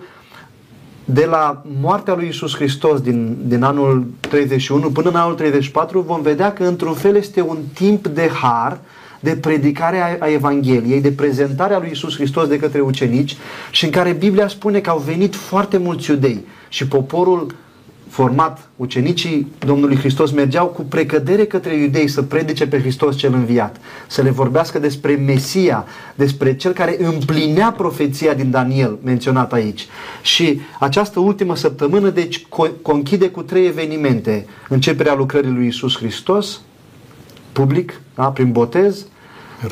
de 1.04 1.24
la 1.24 1.62
moartea 1.80 2.14
lui 2.14 2.28
Isus 2.28 2.54
Hristos 2.54 3.00
din, 3.00 3.36
din 3.44 3.62
anul 3.62 4.06
31 4.20 4.90
până 4.90 5.08
în 5.08 5.16
anul 5.16 5.34
34 5.34 6.00
vom 6.00 6.22
vedea 6.22 6.52
că 6.52 6.64
într-un 6.64 6.94
fel 6.94 7.16
este 7.16 7.40
un 7.40 7.58
timp 7.72 8.06
de 8.06 8.30
har, 8.40 8.80
de 9.20 9.36
predicare 9.36 10.00
a, 10.00 10.26
a 10.26 10.28
Evangheliei, 10.28 11.00
de 11.00 11.12
prezentare 11.12 11.74
a 11.74 11.78
lui 11.78 11.90
Isus 11.92 12.14
Hristos 12.14 12.48
de 12.48 12.58
către 12.58 12.80
ucenici 12.80 13.36
și 13.70 13.84
în 13.84 13.90
care 13.90 14.12
Biblia 14.12 14.48
spune 14.48 14.80
că 14.80 14.90
au 14.90 14.98
venit 14.98 15.34
foarte 15.34 15.78
mulți 15.78 16.10
iudei 16.10 16.44
și 16.68 16.86
poporul 16.86 17.54
format, 18.08 18.68
ucenicii 18.76 19.52
Domnului 19.58 19.96
Hristos 19.96 20.30
mergeau 20.30 20.66
cu 20.66 20.82
precădere 20.82 21.44
către 21.44 21.74
iudei 21.74 22.08
să 22.08 22.22
predice 22.22 22.66
pe 22.66 22.80
Hristos 22.80 23.16
cel 23.16 23.34
înviat, 23.34 23.76
să 24.06 24.22
le 24.22 24.30
vorbească 24.30 24.78
despre 24.78 25.14
Mesia, 25.14 25.84
despre 26.14 26.56
cel 26.56 26.72
care 26.72 26.96
împlinea 27.04 27.70
profeția 27.70 28.34
din 28.34 28.50
Daniel 28.50 28.98
menționat 29.02 29.52
aici. 29.52 29.86
Și 30.22 30.60
această 30.78 31.20
ultimă 31.20 31.56
săptămână, 31.56 32.10
deci, 32.10 32.46
co- 32.46 32.82
conchide 32.82 33.28
cu 33.28 33.42
trei 33.42 33.66
evenimente. 33.66 34.46
Începerea 34.68 35.14
lucrării 35.14 35.50
lui 35.50 35.66
Isus 35.66 35.96
Hristos, 35.96 36.60
public, 37.60 38.00
da, 38.14 38.24
prin 38.24 38.52
botez, 38.52 39.06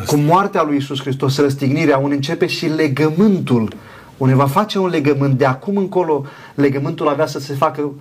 cu 0.07 0.16
moartea 0.16 0.62
lui 0.62 0.77
Isus 0.77 1.01
Hristos, 1.01 1.38
răstignirea, 1.38 1.99
unde 1.99 2.14
începe 2.14 2.46
și 2.46 2.66
legământul 2.66 3.72
unde 4.16 4.35
va 4.35 4.46
face 4.46 4.79
un 4.79 4.88
legământ. 4.88 5.38
De 5.38 5.44
acum 5.44 5.77
încolo, 5.77 6.25
legământul 6.55 7.09
avea 7.09 7.27
să 7.27 7.38
se 7.38 7.55
facă 7.55 7.92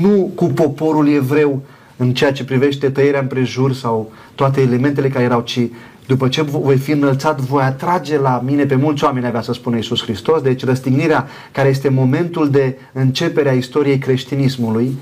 nu 0.00 0.32
cu 0.34 0.44
poporul 0.44 1.08
evreu 1.08 1.62
în 1.96 2.14
ceea 2.14 2.32
ce 2.32 2.44
privește 2.44 2.90
tăierea 2.90 3.20
împrejur 3.20 3.72
sau 3.72 4.12
toate 4.34 4.60
elementele 4.60 5.08
care 5.08 5.24
erau, 5.24 5.40
ci 5.40 5.60
după 6.06 6.28
ce 6.28 6.42
voi 6.42 6.76
fi 6.76 6.90
înălțat, 6.90 7.40
voi 7.40 7.62
atrage 7.62 8.18
la 8.18 8.42
mine 8.44 8.64
pe 8.64 8.74
mulți 8.74 9.04
oameni, 9.04 9.26
avea 9.26 9.42
să 9.42 9.52
spună 9.52 9.76
Iisus 9.76 10.02
Hristos. 10.02 10.42
Deci 10.42 10.64
răstignirea 10.64 11.26
care 11.52 11.68
este 11.68 11.88
momentul 11.88 12.50
de 12.50 12.78
începere 12.92 13.48
a 13.48 13.52
istoriei 13.52 13.98
creștinismului, 13.98 14.96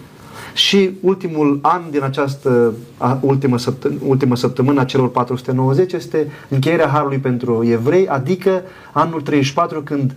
și 0.59 0.91
ultimul 1.01 1.59
an 1.63 1.83
din 1.91 2.03
această 2.03 2.73
ultimă, 3.21 3.59
săptămână, 3.59 4.01
ultimă 4.07 4.37
săptămână 4.37 4.81
a 4.81 4.85
celor 4.85 5.11
490 5.11 5.93
este 5.93 6.31
încheierea 6.49 6.87
Harului 6.87 7.19
pentru 7.19 7.65
evrei, 7.65 8.09
adică 8.09 8.63
anul 8.93 9.21
34 9.21 9.83
când 9.83 10.15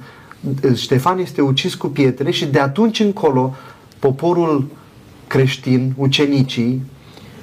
Ștefan 0.75 1.19
este 1.19 1.41
ucis 1.41 1.75
cu 1.75 1.87
pietre 1.87 2.31
și 2.31 2.45
de 2.45 2.59
atunci 2.59 2.99
încolo 2.99 3.55
poporul 3.99 4.67
creștin, 5.27 5.93
ucenicii, 5.97 6.81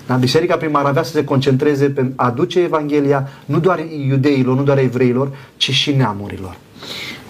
da, 0.06 0.14
biserica 0.14 0.56
primară 0.56 0.88
avea 0.88 1.02
să 1.02 1.12
se 1.12 1.24
concentreze 1.24 1.90
pe 1.90 2.12
a 2.16 2.24
aduce 2.24 2.60
Evanghelia 2.60 3.28
nu 3.44 3.58
doar 3.58 3.80
iudeilor, 4.08 4.56
nu 4.56 4.62
doar 4.62 4.78
evreilor, 4.78 5.30
ci 5.56 5.70
și 5.70 5.94
neamurilor. 5.94 6.56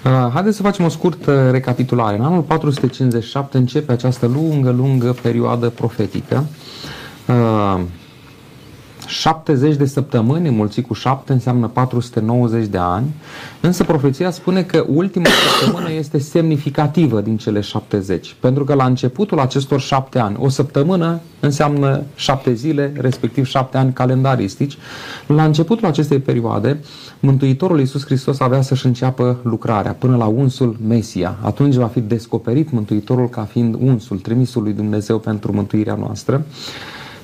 Uh, 0.04 0.30
haideți 0.32 0.56
să 0.56 0.62
facem 0.62 0.84
o 0.84 0.88
scurtă 0.88 1.50
recapitulare. 1.50 2.16
În 2.16 2.24
anul 2.24 2.42
457 2.42 3.56
începe 3.56 3.92
această 3.92 4.26
lungă, 4.26 4.70
lungă 4.70 5.16
perioadă 5.22 5.68
profetică. 5.68 6.44
Uh, 9.08 9.14
70 9.14 9.76
de 9.76 9.86
săptămâni 9.86 10.48
înmulțit 10.48 10.86
cu 10.86 10.94
7 10.94 11.32
înseamnă 11.32 11.66
490 11.66 12.66
de 12.66 12.78
ani, 12.78 13.06
însă 13.60 13.84
profeția 13.84 14.30
spune 14.30 14.62
că 14.62 14.84
ultima 14.88 15.24
săptămână 15.28 15.92
este 15.92 16.18
semnificativă 16.18 17.20
din 17.20 17.36
cele 17.36 17.60
70, 17.60 18.36
pentru 18.40 18.64
că 18.64 18.74
la 18.74 18.84
începutul 18.84 19.38
acestor 19.38 19.80
7 19.80 20.18
ani, 20.18 20.36
o 20.40 20.48
săptămână 20.48 21.20
înseamnă 21.40 22.02
7 22.14 22.52
zile, 22.52 22.92
respectiv 22.96 23.46
7 23.46 23.76
ani 23.76 23.92
calendaristici, 23.92 24.78
la 25.26 25.44
începutul 25.44 25.86
acestei 25.86 26.18
perioade, 26.18 26.80
Mântuitorul 27.20 27.78
Iisus 27.78 28.04
Hristos 28.04 28.40
avea 28.40 28.60
să-și 28.60 28.86
înceapă 28.86 29.38
lucrarea 29.42 29.92
până 29.92 30.16
la 30.16 30.26
unsul 30.26 30.76
Mesia. 30.88 31.36
Atunci 31.42 31.74
va 31.74 31.86
fi 31.86 32.00
descoperit 32.00 32.70
Mântuitorul 32.70 33.28
ca 33.28 33.42
fiind 33.42 33.76
unsul, 33.80 34.18
trimisul 34.18 34.62
lui 34.62 34.72
Dumnezeu 34.72 35.18
pentru 35.18 35.52
mântuirea 35.52 35.94
noastră. 35.94 36.44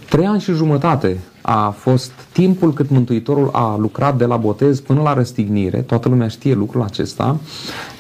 Trei 0.08 0.26
ani 0.26 0.40
și 0.40 0.52
jumătate 0.52 1.18
a 1.40 1.70
fost 1.70 2.12
timpul 2.32 2.72
cât 2.72 2.90
Mântuitorul 2.90 3.50
a 3.52 3.76
lucrat 3.76 4.16
de 4.16 4.24
la 4.24 4.36
botez 4.36 4.80
până 4.80 5.02
la 5.02 5.14
răstignire, 5.14 5.78
toată 5.78 6.08
lumea 6.08 6.28
știe 6.28 6.54
lucrul 6.54 6.82
acesta, 6.82 7.36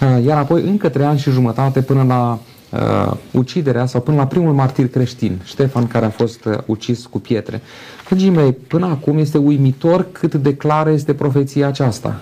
uh, 0.00 0.24
iar 0.24 0.38
apoi 0.38 0.62
încă 0.62 0.88
trei 0.88 1.06
ani 1.06 1.18
și 1.18 1.30
jumătate 1.30 1.80
până 1.82 2.02
la 2.02 2.38
uh, 2.70 3.12
uciderea 3.30 3.86
sau 3.86 4.00
până 4.00 4.16
la 4.16 4.26
primul 4.26 4.52
martir 4.52 4.88
creștin, 4.88 5.40
Ștefan, 5.44 5.86
care 5.86 6.04
a 6.04 6.10
fost 6.10 6.44
uh, 6.44 6.58
ucis 6.66 7.06
cu 7.06 7.20
pietre. 7.20 7.62
Dragii 8.08 8.30
mei, 8.30 8.52
până 8.52 8.86
acum 8.86 9.18
este 9.18 9.38
uimitor 9.38 10.06
cât 10.12 10.34
de 10.34 10.54
clară 10.54 10.90
este 10.90 11.14
profeția 11.14 11.66
aceasta. 11.66 12.20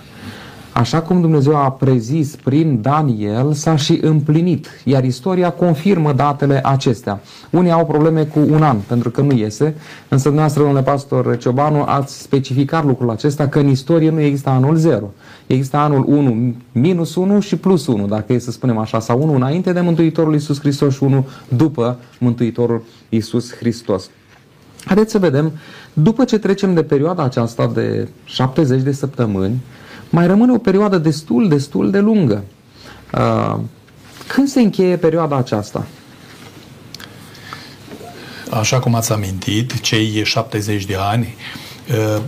Așa 0.73 1.01
cum 1.01 1.21
Dumnezeu 1.21 1.55
a 1.55 1.71
prezis 1.71 2.35
prin 2.35 2.81
Daniel, 2.81 3.53
s-a 3.53 3.75
și 3.75 3.99
împlinit, 4.01 4.67
iar 4.83 5.03
istoria 5.03 5.51
confirmă 5.51 6.13
datele 6.13 6.61
acestea. 6.63 7.19
Unii 7.49 7.71
au 7.71 7.85
probleme 7.85 8.23
cu 8.23 8.39
un 8.39 8.63
an, 8.63 8.77
pentru 8.87 9.09
că 9.09 9.21
nu 9.21 9.33
iese, 9.33 9.75
însă 10.07 10.23
dumneavoastră, 10.23 10.63
domnule 10.63 10.83
pastor 10.83 11.37
Ciobanu, 11.37 11.83
ați 11.87 12.21
specificat 12.21 12.85
lucrul 12.85 13.09
acesta, 13.09 13.47
că 13.47 13.59
în 13.59 13.67
istorie 13.67 14.09
nu 14.09 14.19
există 14.19 14.49
anul 14.49 14.75
0. 14.75 15.13
Există 15.47 15.77
anul 15.77 16.05
1 16.07 16.55
minus 16.71 17.15
1 17.15 17.39
și 17.39 17.55
plus 17.55 17.87
1, 17.87 18.07
dacă 18.07 18.33
e 18.33 18.39
să 18.39 18.51
spunem 18.51 18.77
așa, 18.77 18.99
sau 18.99 19.21
1 19.21 19.35
înainte 19.35 19.73
de 19.73 19.81
Mântuitorul 19.81 20.33
Iisus 20.33 20.59
Hristos 20.59 20.93
și 20.93 21.03
1 21.03 21.27
după 21.47 21.97
Mântuitorul 22.19 22.83
Iisus 23.09 23.55
Hristos. 23.55 24.09
Haideți 24.85 25.11
să 25.11 25.19
vedem, 25.19 25.51
după 25.93 26.23
ce 26.23 26.39
trecem 26.39 26.73
de 26.73 26.83
perioada 26.83 27.23
aceasta 27.23 27.71
de 27.73 28.07
70 28.25 28.81
de 28.81 28.91
săptămâni, 28.91 29.61
mai 30.13 30.27
rămâne 30.27 30.51
o 30.51 30.57
perioadă 30.57 30.97
destul, 30.97 31.47
destul 31.47 31.91
de 31.91 31.99
lungă. 31.99 32.43
Uh, 33.13 33.59
când 34.27 34.47
se 34.47 34.61
încheie 34.61 34.97
perioada 34.97 35.37
aceasta? 35.37 35.87
Așa 38.49 38.79
cum 38.79 38.95
ați 38.95 39.11
amintit, 39.11 39.79
cei 39.79 40.23
70 40.23 40.85
de 40.85 40.95
ani, 40.99 41.35
uh, 41.89 42.21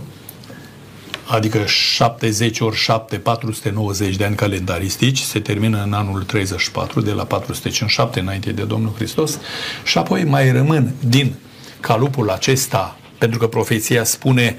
adică 1.26 1.64
70 1.66 2.60
ori 2.60 2.76
7, 2.76 3.16
490 3.16 4.16
de 4.16 4.24
ani 4.24 4.36
calendaristici, 4.36 5.20
se 5.20 5.40
termină 5.40 5.82
în 5.82 5.92
anul 5.92 6.22
34, 6.22 7.00
de 7.00 7.12
la 7.12 7.24
457 7.24 8.20
înainte 8.20 8.52
de 8.52 8.62
Domnul 8.62 8.92
Hristos, 8.94 9.38
și 9.84 9.98
apoi 9.98 10.24
mai 10.24 10.52
rămân 10.52 10.92
din 11.00 11.34
calupul 11.80 12.30
acesta 12.30 12.96
pentru 13.18 13.38
că 13.38 13.46
profeția 13.46 14.04
spune 14.04 14.56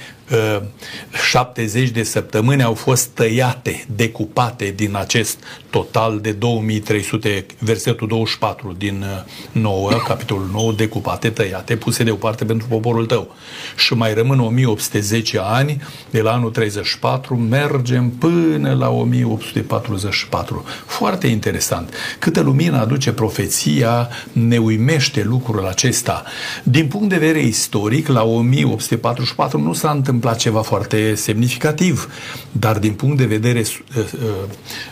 70 1.29 1.89
de 1.89 2.03
săptămâni 2.03 2.63
au 2.63 2.73
fost 2.73 3.07
tăiate, 3.07 3.85
decupate 3.95 4.73
din 4.75 4.95
acest 4.95 5.37
total 5.69 6.19
de 6.19 6.31
2300, 6.31 7.45
versetul 7.59 8.07
24 8.07 8.75
din 8.77 9.05
9, 9.51 9.89
uh, 9.89 9.95
capitolul 10.07 10.49
9, 10.51 10.71
decupate, 10.71 11.29
tăiate, 11.29 11.75
puse 11.75 12.03
deoparte 12.03 12.45
pentru 12.45 12.67
poporul 12.67 13.05
tău. 13.05 13.35
Și 13.75 13.93
mai 13.93 14.13
rămân 14.13 14.39
1810 14.39 15.39
ani, 15.41 15.81
de 16.09 16.21
la 16.21 16.31
anul 16.31 16.49
34 16.49 17.35
mergem 17.35 18.09
până 18.09 18.73
la 18.73 18.89
1844. 18.89 20.65
Foarte 20.85 21.27
interesant. 21.27 21.93
Câtă 22.19 22.41
lumină 22.41 22.79
aduce 22.79 23.11
profeția, 23.11 24.09
ne 24.31 24.57
uimește 24.57 25.23
lucrul 25.23 25.67
acesta. 25.67 26.23
Din 26.63 26.87
punct 26.87 27.09
de 27.09 27.17
vedere 27.17 27.39
istoric, 27.39 28.07
la 28.07 28.23
1844 28.23 29.61
nu 29.61 29.73
s-a 29.73 29.91
întâmplat 29.91 30.15
întâmplat 30.17 30.41
ceva 30.41 30.61
foarte 30.61 31.15
semnificativ, 31.15 32.09
dar 32.51 32.79
din 32.79 32.93
punct 32.93 33.17
de 33.17 33.25
vedere 33.25 33.59
uh, 33.59 33.65
uh, 33.97 34.29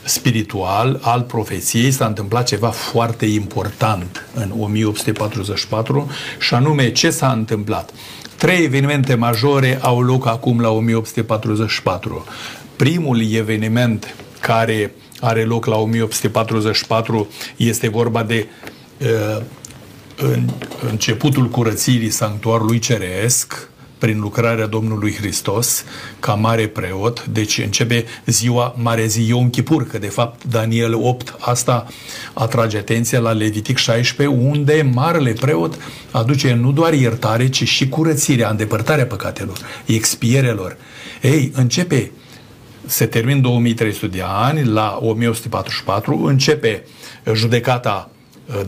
spiritual 0.04 1.00
al 1.02 1.22
profeției 1.22 1.92
s-a 1.92 2.06
întâmplat 2.06 2.46
ceva 2.46 2.70
foarte 2.70 3.26
important 3.26 4.26
în 4.34 4.54
1844 4.60 6.10
și 6.40 6.54
anume 6.54 6.92
ce 6.92 7.10
s-a 7.10 7.32
întâmplat. 7.32 7.92
Trei 8.38 8.64
evenimente 8.64 9.16
majore 9.16 9.80
au 9.82 10.02
loc 10.02 10.28
acum 10.28 10.60
la 10.60 10.70
1844. 10.70 12.26
Primul 12.76 13.32
eveniment 13.32 14.16
care 14.40 14.96
are 15.20 15.44
loc 15.44 15.66
la 15.66 15.76
1844 15.76 17.28
este 17.56 17.90
vorba 17.90 18.24
de 18.24 18.48
uh, 19.02 19.42
în, 20.18 20.50
începutul 20.90 21.50
curățirii 21.50 22.10
sanctuarului 22.10 22.80
ceresc, 22.80 23.70
prin 23.98 24.20
lucrarea 24.20 24.66
Domnului 24.66 25.14
Hristos 25.14 25.84
ca 26.20 26.34
mare 26.34 26.68
preot, 26.68 27.26
deci 27.26 27.58
începe 27.58 28.06
ziua 28.26 28.76
Mare 28.78 29.06
Zi 29.06 29.28
Iom 29.28 29.50
Chipur, 29.50 29.88
că 29.88 29.98
de 29.98 30.08
fapt 30.08 30.44
Daniel 30.44 30.94
8 30.94 31.36
asta 31.40 31.88
atrage 32.34 32.78
atenția 32.78 33.20
la 33.20 33.32
Levitic 33.32 33.78
16, 33.78 34.36
unde 34.36 34.90
marele 34.94 35.32
preot 35.32 35.80
aduce 36.12 36.54
nu 36.54 36.72
doar 36.72 36.94
iertare, 36.94 37.50
ci 37.50 37.68
și 37.68 37.90
curățirea, 37.90 38.50
îndepărtarea 38.50 39.06
păcatelor, 39.06 39.58
expierelor. 39.86 40.78
Ei, 41.22 41.52
începe 41.56 42.12
se 42.86 43.06
termin 43.06 43.42
2300 43.42 44.08
de 44.08 44.24
ani, 44.26 44.64
la 44.64 44.98
1144 45.02 46.24
începe 46.24 46.84
judecata 47.34 48.10
Uh, 48.10 48.15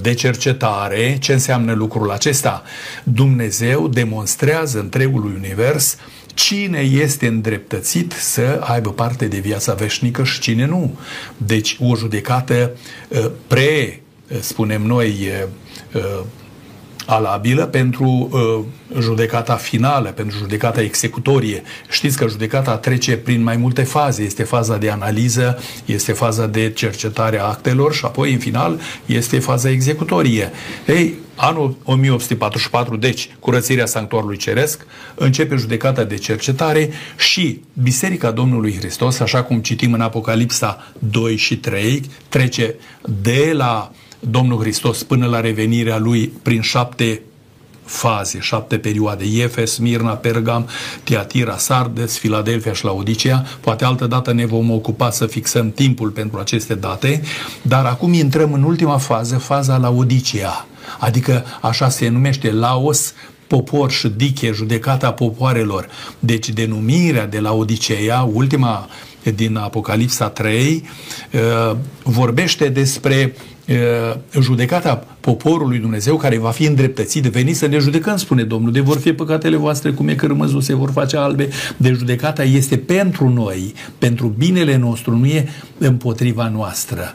de 0.01 0.13
cercetare, 0.13 1.17
ce 1.19 1.33
înseamnă 1.33 1.73
lucrul 1.73 2.11
acesta? 2.11 2.63
Dumnezeu 3.03 3.87
demonstrează 3.87 4.79
întregului 4.79 5.33
univers 5.35 5.97
cine 6.33 6.79
este 6.79 7.27
îndreptățit 7.27 8.11
să 8.11 8.59
aibă 8.63 8.91
parte 8.91 9.25
de 9.25 9.37
viața 9.39 9.73
veșnică 9.73 10.23
și 10.23 10.39
cine 10.39 10.65
nu. 10.65 10.99
Deci 11.37 11.77
o 11.79 11.95
judecată 11.95 12.71
uh, 13.07 13.25
pre, 13.47 14.01
uh, 14.31 14.37
spunem 14.39 14.81
noi, 14.81 15.31
alabilă 17.07 17.65
pentru 17.65 18.29
uh, 18.31 18.99
judecata 19.01 19.55
finală, 19.55 20.09
pentru 20.09 20.37
judecata 20.37 20.81
executorie. 20.81 21.63
Știți 21.89 22.17
că 22.17 22.27
judecata 22.27 22.77
trece 22.77 23.17
prin 23.17 23.43
mai 23.43 23.57
multe 23.57 23.83
faze. 23.83 24.23
Este 24.23 24.43
faza 24.43 24.77
de 24.77 24.89
analiză, 24.89 25.59
este 25.85 26.11
faza 26.11 26.47
de 26.47 26.71
cercetare 26.71 27.39
a 27.39 27.43
actelor 27.43 27.93
și 27.93 28.05
apoi, 28.05 28.33
în 28.33 28.39
final, 28.39 28.79
este 29.05 29.39
faza 29.39 29.69
executorie. 29.69 30.51
Ei, 30.87 31.13
anul 31.35 31.75
1844, 31.83 32.95
deci 32.95 33.29
curățirea 33.39 33.85
sanctuarului 33.85 34.37
ceresc, 34.37 34.85
începe 35.15 35.55
judecata 35.55 36.03
de 36.03 36.15
cercetare 36.15 36.89
și 37.17 37.61
Biserica 37.73 38.31
Domnului 38.31 38.75
Hristos, 38.77 39.19
așa 39.19 39.43
cum 39.43 39.59
citim 39.59 39.93
în 39.93 40.01
Apocalipsa 40.01 40.93
2 40.99 41.35
și 41.35 41.57
3, 41.57 42.01
trece 42.29 42.75
de 43.23 43.51
la 43.53 43.91
uh, 43.91 44.06
Domnul 44.19 44.59
Hristos 44.59 45.03
până 45.03 45.25
la 45.25 45.39
revenirea 45.39 45.97
Lui 45.97 46.27
prin 46.41 46.61
șapte 46.61 47.21
faze, 47.87 48.39
șapte 48.39 48.77
perioade, 48.77 49.25
Efes, 49.25 49.77
Mirna, 49.77 50.11
Pergam, 50.11 50.67
Tiatira, 51.03 51.57
Sardes, 51.57 52.17
Filadelfia 52.17 52.73
și 52.73 52.85
Laodicea. 52.85 53.45
Poate 53.59 53.85
altă 53.85 54.07
dată 54.07 54.33
ne 54.33 54.45
vom 54.45 54.71
ocupa 54.71 55.09
să 55.09 55.25
fixăm 55.25 55.71
timpul 55.71 56.09
pentru 56.09 56.39
aceste 56.39 56.75
date, 56.75 57.21
dar 57.61 57.85
acum 57.85 58.13
intrăm 58.13 58.53
în 58.53 58.63
ultima 58.63 58.97
fază, 58.97 59.37
faza 59.37 59.77
Laodicea, 59.77 60.67
adică 60.99 61.45
așa 61.61 61.89
se 61.89 62.07
numește 62.07 62.51
Laos, 62.51 63.13
popor 63.47 63.91
și 63.91 64.07
diche, 64.07 64.51
judecata 64.51 65.11
popoarelor. 65.11 65.87
Deci 66.19 66.49
denumirea 66.49 67.27
de 67.27 67.39
la 67.39 67.53
Odiseea, 67.53 68.29
ultima 68.33 68.87
din 69.35 69.55
Apocalipsa 69.55 70.29
3, 70.29 70.83
uh, 71.33 71.77
vorbește 72.03 72.69
despre 72.69 73.35
judecata 74.39 75.05
poporului 75.19 75.77
Dumnezeu 75.77 76.17
care 76.17 76.37
va 76.37 76.49
fi 76.49 76.65
îndreptățit, 76.65 77.23
veni 77.23 77.53
să 77.53 77.65
ne 77.65 77.77
judecăm, 77.77 78.17
spune 78.17 78.43
Domnul, 78.43 78.71
de 78.71 78.79
vor 78.79 78.97
fi 78.97 79.13
păcatele 79.13 79.55
voastre 79.55 79.91
cum 79.91 80.07
e 80.07 80.13
cărmăzul, 80.13 80.61
se 80.61 80.75
vor 80.75 80.91
face 80.91 81.17
albe, 81.17 81.49
de 81.77 81.91
judecata 81.91 82.43
este 82.43 82.77
pentru 82.77 83.29
noi, 83.29 83.73
pentru 83.97 84.27
binele 84.37 84.77
nostru, 84.77 85.17
nu 85.17 85.25
e 85.25 85.49
împotriva 85.77 86.49
noastră. 86.49 87.13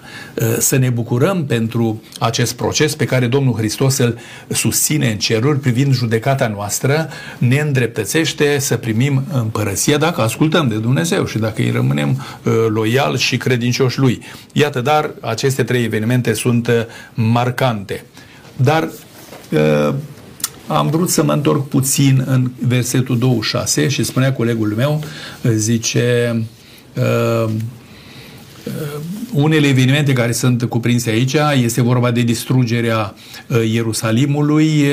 Să 0.59 0.77
ne 0.77 0.89
bucurăm 0.89 1.45
pentru 1.45 2.03
acest 2.19 2.57
proces 2.57 2.95
pe 2.95 3.05
care 3.05 3.27
Domnul 3.27 3.55
Hristos 3.55 3.99
îl 3.99 4.19
susține 4.49 5.11
în 5.11 5.19
ceruri 5.19 5.59
privind 5.59 5.95
judecata 5.95 6.49
noastră, 6.49 7.09
ne 7.39 7.59
îndreptățește 7.59 8.59
să 8.59 8.77
primim 8.77 9.23
împărăția 9.33 9.97
dacă 9.97 10.21
ascultăm 10.21 10.69
de 10.69 10.77
Dumnezeu 10.77 11.27
și 11.27 11.39
dacă 11.39 11.63
îi 11.63 11.71
rămânem 11.71 12.23
loial 12.69 13.17
și 13.17 13.37
credincioși 13.37 13.99
Lui. 13.99 14.23
Iată, 14.53 14.81
dar 14.81 15.11
aceste 15.21 15.63
trei 15.63 15.85
evenimente 15.85 16.33
sunt 16.43 16.67
uh, 16.67 16.75
marcante. 17.15 18.05
Dar 18.57 18.89
uh, 19.51 19.95
am 20.67 20.91
vrut 20.91 21.11
să 21.11 21.23
mă 21.25 21.33
întorc 21.33 21.69
puțin 21.69 22.23
în 22.27 22.51
versetul 22.67 23.19
26 23.19 23.89
și 23.89 24.03
spunea 24.03 24.33
colegul 24.33 24.75
meu, 24.77 25.05
zice 25.43 26.37
uh, 26.95 27.51
unele 29.33 29.67
evenimente 29.67 30.13
care 30.13 30.33
sunt 30.33 30.65
cuprinse 30.65 31.11
aici 31.11 31.37
este 31.63 31.83
vorba 31.83 32.11
de 32.11 32.21
distrugerea 32.21 33.15
Ierusalimului, 33.71 34.85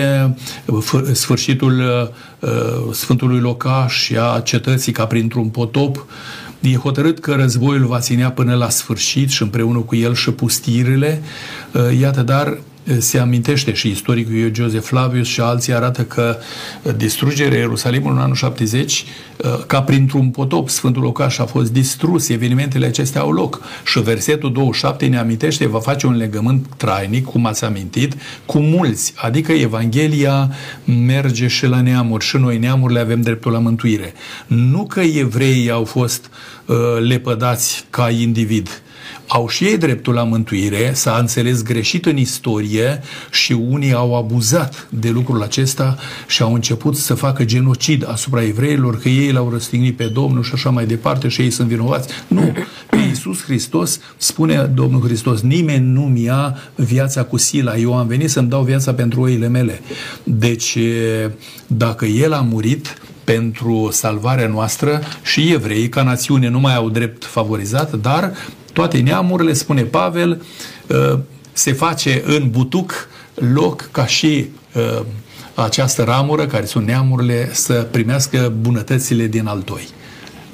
sfârșitul 1.12 1.84
Sfântului 2.92 3.40
Locaș 3.40 3.94
și 3.94 4.18
a 4.18 4.40
cetății 4.40 4.92
ca 4.92 5.06
printr-un 5.06 5.48
potop, 5.48 6.06
E 6.62 6.76
hotărât 6.76 7.20
că 7.20 7.34
războiul 7.34 7.86
va 7.86 8.00
ținea 8.00 8.32
până 8.32 8.56
la 8.56 8.70
sfârșit 8.70 9.30
și 9.30 9.42
împreună 9.42 9.80
cu 9.80 9.96
el 9.96 10.14
și 10.14 10.32
pustirile. 10.32 11.22
Uh, 11.74 12.00
iată, 12.00 12.22
dar 12.22 12.58
se 12.98 13.20
amintește 13.20 13.74
și 13.74 13.90
istoricul 13.90 14.52
Joseph 14.54 14.84
Flavius 14.86 15.28
și 15.28 15.42
alții 15.42 15.74
arată 15.74 16.04
că 16.04 16.38
distrugerea 16.98 17.58
Ierusalimului 17.58 18.16
în 18.16 18.22
anul 18.22 18.36
70, 18.36 19.06
uh, 19.38 19.66
ca 19.68 19.82
printr-un 19.82 20.30
potop, 20.30 20.70
Sfântul 20.70 21.02
Locaș 21.02 21.38
a 21.38 21.46
fost 21.46 21.72
distrus, 21.72 22.30
evenimentele 22.30 22.86
acestea 22.86 23.22
au 23.22 23.32
loc. 23.32 23.62
Și 23.86 24.02
versetul 24.02 24.52
27 24.52 25.06
ne 25.06 25.18
amintește, 25.18 25.68
va 25.68 25.80
face 25.80 26.08
un 26.08 26.18
legământ 26.18 26.66
trainic, 26.78 27.26
cum 27.26 27.46
ați 27.46 27.64
amintit, 27.64 28.16
cu 28.46 28.60
mulți, 28.60 29.14
adică 29.16 29.52
Evanghelia 29.52 30.52
merge 31.06 31.48
și 31.48 31.66
la 31.66 31.82
neamuri 31.82 32.26
și 32.26 32.38
noi 32.38 32.58
neamurile 32.58 33.00
avem 33.00 33.22
dreptul 33.22 33.52
la 33.52 33.60
mântuire. 33.60 34.14
Nu 34.48 34.86
că 34.86 35.00
evreii 35.00 35.72
au 35.72 35.84
fost 35.84 36.30
uh, 36.66 36.76
lepădați 37.08 37.86
ca 37.90 38.10
individ, 38.10 38.82
au 39.32 39.48
și 39.48 39.64
ei 39.64 39.78
dreptul 39.78 40.14
la 40.14 40.24
mântuire, 40.24 40.92
s-a 40.94 41.18
înțeles 41.20 41.64
greșit 41.64 42.06
în 42.06 42.18
istorie 42.18 43.02
și 43.32 43.52
unii 43.52 43.94
au 43.94 44.18
abuzat 44.18 44.88
de 44.90 45.10
lucrul 45.10 45.42
acesta 45.42 45.98
și 46.28 46.42
au 46.42 46.54
început 46.54 46.96
să 46.96 47.14
facă 47.14 47.46
genocid 47.46 48.10
asupra 48.10 48.44
evreilor, 48.44 49.00
că 49.00 49.10
ei 49.10 49.32
l-au 49.32 49.50
răstignit 49.50 49.96
pe 49.96 50.04
Domnul 50.04 50.44
și 50.44 50.52
așa 50.54 50.70
mai 50.70 50.86
departe 50.86 51.28
și 51.28 51.42
ei 51.42 51.50
sunt 51.50 51.68
vinovați. 51.68 52.10
Nu, 52.28 52.54
pe 52.90 52.98
Iisus 52.98 53.44
Hristos 53.44 54.00
spune 54.18 54.72
Domnul 54.74 55.02
Hristos, 55.02 55.42
nimeni 55.42 55.86
nu 55.86 56.02
mi 56.02 56.24
ia 56.24 56.58
viața 56.76 57.24
cu 57.24 57.38
sila, 57.38 57.78
eu 57.78 57.98
am 57.98 58.08
venit 58.08 58.30
să-mi 58.30 58.50
dau 58.50 58.64
viața 58.64 58.94
pentru 58.94 59.22
oile 59.22 59.48
mele. 59.48 59.82
Deci, 60.24 60.78
dacă 61.68 62.06
El 62.06 62.34
a 62.34 62.42
murit, 62.42 62.98
pentru 63.24 63.90
salvarea 63.92 64.48
noastră 64.48 65.02
și 65.24 65.52
evrei 65.52 65.90
ca 65.90 66.04
națiune 66.04 66.50
nu 66.50 66.60
mai 66.60 66.76
au 66.76 66.90
drept 66.90 67.26
favorizat, 67.26 67.94
dar 67.94 68.34
toate 68.74 68.98
neamurile, 68.98 69.54
spune 69.54 69.82
Pavel, 69.84 70.42
uh, 70.88 71.20
se 71.52 71.74
face 71.74 72.24
în 72.26 72.50
butuc 72.50 73.08
loc 73.34 73.90
ca 73.92 74.06
și 74.06 74.50
uh, 74.76 75.06
această 75.54 76.04
ramură, 76.04 76.46
care 76.46 76.66
sunt 76.66 76.86
neamurile, 76.86 77.50
să 77.54 77.88
primească 77.92 78.54
bunătățile 78.62 79.28
din 79.28 79.48
altoi. 79.48 79.88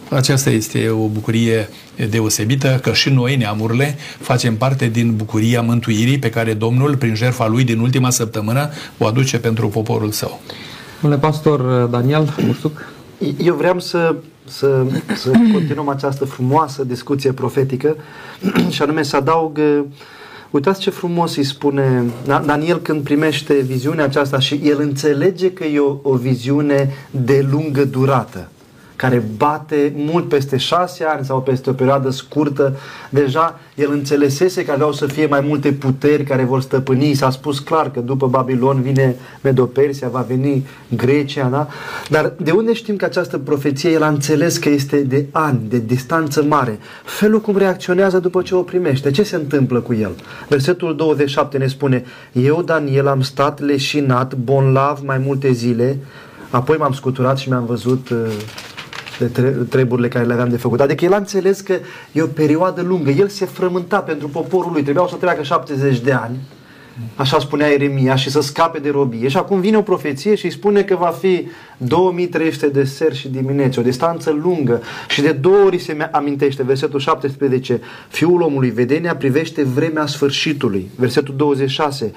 Aceasta 0.10 0.49
este 0.49 0.89
o 0.89 1.08
bucurie 1.08 1.69
deosebită 2.10 2.80
că 2.82 2.93
și 2.93 3.10
noi, 3.10 3.36
neamurile, 3.36 3.97
facem 4.19 4.56
parte 4.56 4.88
din 4.88 5.15
bucuria 5.15 5.62
mântuirii 5.62 6.19
pe 6.19 6.30
care 6.30 6.54
Domnul, 6.54 6.97
prin 6.97 7.15
jertfa 7.15 7.47
Lui 7.47 7.63
din 7.63 7.80
ultima 7.80 8.10
săptămână, 8.10 8.69
o 8.97 9.06
aduce 9.06 9.38
pentru 9.38 9.67
poporul 9.67 10.12
său. 10.12 10.41
Domnule 11.01 11.21
pastor 11.21 11.88
Daniel 11.91 12.34
Bursuc. 12.45 12.93
Eu 13.38 13.56
vreau 13.56 13.80
să 13.80 14.15
să, 14.45 14.86
să 15.15 15.31
continuăm 15.53 15.89
această 15.89 16.25
frumoasă 16.25 16.84
discuție 16.84 17.31
profetică. 17.31 17.95
Și 18.69 18.81
anume 18.81 19.03
să 19.03 19.15
adaug 19.15 19.60
Uitați 20.51 20.79
ce 20.79 20.89
frumos 20.89 21.36
îi 21.36 21.43
spune 21.43 22.03
Daniel 22.45 22.77
când 22.77 23.03
primește 23.03 23.53
viziunea 23.53 24.03
aceasta 24.03 24.39
și 24.39 24.60
el 24.63 24.79
înțelege 24.79 25.51
că 25.51 25.63
e 25.63 25.79
o, 25.79 25.97
o 26.01 26.15
viziune 26.15 26.93
de 27.12 27.47
lungă 27.51 27.86
durată 27.86 28.49
care 28.95 29.23
bate 29.38 29.93
mult 29.95 30.29
peste 30.29 30.58
șase 30.58 31.03
ani 31.03 31.25
sau 31.25 31.41
peste 31.41 31.69
o 31.69 31.73
perioadă 31.73 32.10
scurtă, 32.10 32.75
deja 33.10 33.60
el 33.75 33.91
înțelesese 33.91 34.65
că 34.65 34.71
aveau 34.71 34.93
să 34.93 35.05
fie 35.05 35.25
mai 35.25 35.43
multe 35.47 35.71
puteri 35.71 36.23
care 36.23 36.43
vor 36.43 36.62
stăpâni. 36.62 37.13
S-a 37.13 37.29
spus 37.29 37.60
clar 37.60 37.91
că 37.91 37.99
după 37.99 38.27
Babilon 38.27 38.81
vine 38.81 39.15
Medopersia, 39.41 40.08
va 40.08 40.25
veni 40.27 40.67
Grecia, 40.95 41.47
da? 41.47 41.67
Dar 42.10 42.34
de 42.38 42.51
unde 42.51 42.73
știm 42.73 42.95
că 42.95 43.05
această 43.05 43.38
profeție 43.38 43.89
el 43.89 44.03
a 44.03 44.08
înțeles 44.08 44.58
că 44.58 44.69
este 44.69 44.97
de 44.97 45.25
ani, 45.31 45.60
de 45.69 45.79
distanță 45.86 46.43
mare? 46.43 46.79
Felul 47.03 47.41
cum 47.41 47.58
reacționează 47.58 48.19
după 48.19 48.41
ce 48.41 48.55
o 48.55 48.62
primește. 48.62 49.12
Ce 49.12 49.23
se 49.23 49.36
întâmplă 49.36 49.79
cu 49.79 49.93
el? 49.93 50.15
Versetul 50.47 50.95
27 50.95 51.58
ne 51.58 51.67
spune 51.67 52.03
Eu, 52.31 52.62
Daniel, 52.62 53.08
am 53.08 53.21
stat 53.21 53.60
leșinat, 53.60 54.36
bonlav 54.36 54.99
mai 55.03 55.17
multe 55.17 55.51
zile, 55.51 55.97
apoi 56.49 56.77
m-am 56.77 56.93
scuturat 56.93 57.38
și 57.38 57.49
mi-am 57.49 57.65
văzut 57.65 58.10
uh, 58.10 58.17
de 59.19 59.50
treburile 59.69 60.08
care 60.08 60.25
le 60.25 60.33
aveam 60.33 60.50
de 60.50 60.58
făcut. 60.58 60.79
Adică 60.79 61.06
el 61.06 61.13
a 61.13 61.17
înțeles 61.17 61.62
că 61.62 61.77
e 62.12 62.21
o 62.21 62.27
perioadă 62.27 62.81
lungă. 62.81 63.10
El 63.10 63.27
se 63.27 63.46
frământa 63.46 64.00
pentru 64.00 64.27
poporul 64.27 64.71
lui. 64.71 64.83
Trebuiau 64.83 65.08
să 65.08 65.15
treacă 65.15 65.44
70 65.44 66.00
de 66.00 66.12
ani 66.12 66.37
așa 67.15 67.39
spunea 67.39 67.71
Eremia, 67.71 68.15
și 68.15 68.29
să 68.29 68.42
scape 68.42 68.79
de 68.79 68.89
robie. 68.89 69.27
Și 69.27 69.37
acum 69.37 69.60
vine 69.60 69.77
o 69.77 69.81
profeție 69.81 70.35
și 70.35 70.46
îi 70.46 70.52
spune 70.52 70.83
că 70.83 70.96
va 70.96 71.08
fi 71.19 71.48
2300 71.77 72.67
de 72.67 72.83
seri 72.83 73.15
și 73.15 73.27
dimineți, 73.27 73.79
o 73.79 73.81
distanță 73.81 74.31
lungă. 74.31 74.81
Și 75.08 75.21
de 75.21 75.31
două 75.31 75.63
ori 75.65 75.77
se 75.77 76.10
amintește, 76.12 76.63
versetul 76.63 77.00
17, 77.00 77.81
Fiul 78.08 78.42
omului, 78.42 78.69
vedenia 78.69 79.15
privește 79.15 79.63
vremea 79.63 80.06
sfârșitului. 80.06 80.89
Versetul 80.96 81.33
26, 81.37 82.13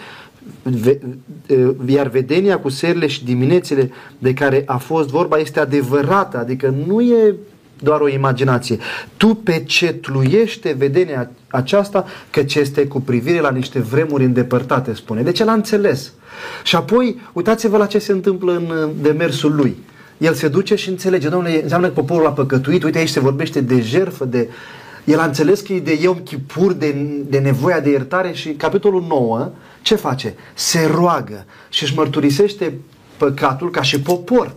iar 1.86 2.08
vedenia 2.08 2.58
cu 2.58 2.68
serile 2.68 3.06
și 3.06 3.24
diminețile 3.24 3.90
de 4.18 4.34
care 4.34 4.62
a 4.66 4.76
fost 4.76 5.08
vorba 5.08 5.36
este 5.36 5.60
adevărată, 5.60 6.38
adică 6.38 6.74
nu 6.86 7.00
e 7.00 7.34
doar 7.82 8.00
o 8.00 8.08
imaginație. 8.08 8.78
Tu 9.16 9.34
pecetluiește 9.34 10.74
vedenia 10.78 11.30
aceasta 11.48 12.04
ce 12.46 12.58
este 12.58 12.86
cu 12.86 13.00
privire 13.00 13.40
la 13.40 13.50
niște 13.50 13.78
vremuri 13.78 14.24
îndepărtate, 14.24 14.94
spune. 14.94 15.22
Deci 15.22 15.40
el 15.40 15.48
a 15.48 15.52
înțeles. 15.52 16.12
Și 16.62 16.76
apoi, 16.76 17.20
uitați-vă 17.32 17.76
la 17.76 17.86
ce 17.86 17.98
se 17.98 18.12
întâmplă 18.12 18.52
în 18.52 18.90
demersul 19.02 19.54
lui. 19.54 19.76
El 20.18 20.34
se 20.34 20.48
duce 20.48 20.74
și 20.74 20.88
înțelege, 20.88 21.28
domnule, 21.28 21.62
înseamnă 21.62 21.86
că 21.86 21.92
poporul 21.92 22.26
a 22.26 22.32
păcătuit, 22.32 22.82
uite 22.82 22.98
aici 22.98 23.08
se 23.08 23.20
vorbește 23.20 23.60
de 23.60 23.80
jerfă, 23.80 24.24
de... 24.24 24.48
El 25.04 25.18
a 25.18 25.24
înțeles 25.24 25.60
că 25.60 25.72
e 25.72 25.80
de 25.80 25.98
Iom 26.00 26.16
Chipur, 26.16 26.72
de, 26.72 26.92
de 27.28 27.38
nevoia 27.38 27.80
de 27.80 27.90
iertare 27.90 28.32
și 28.32 28.48
capitolul 28.48 29.04
9, 29.08 29.50
ce 29.82 29.94
face? 29.94 30.34
Se 30.54 30.86
roagă 30.86 31.44
și 31.68 31.82
își 31.82 31.94
mărturisește 31.96 32.78
păcatul 33.16 33.70
ca 33.70 33.82
și 33.82 34.00
popor 34.00 34.54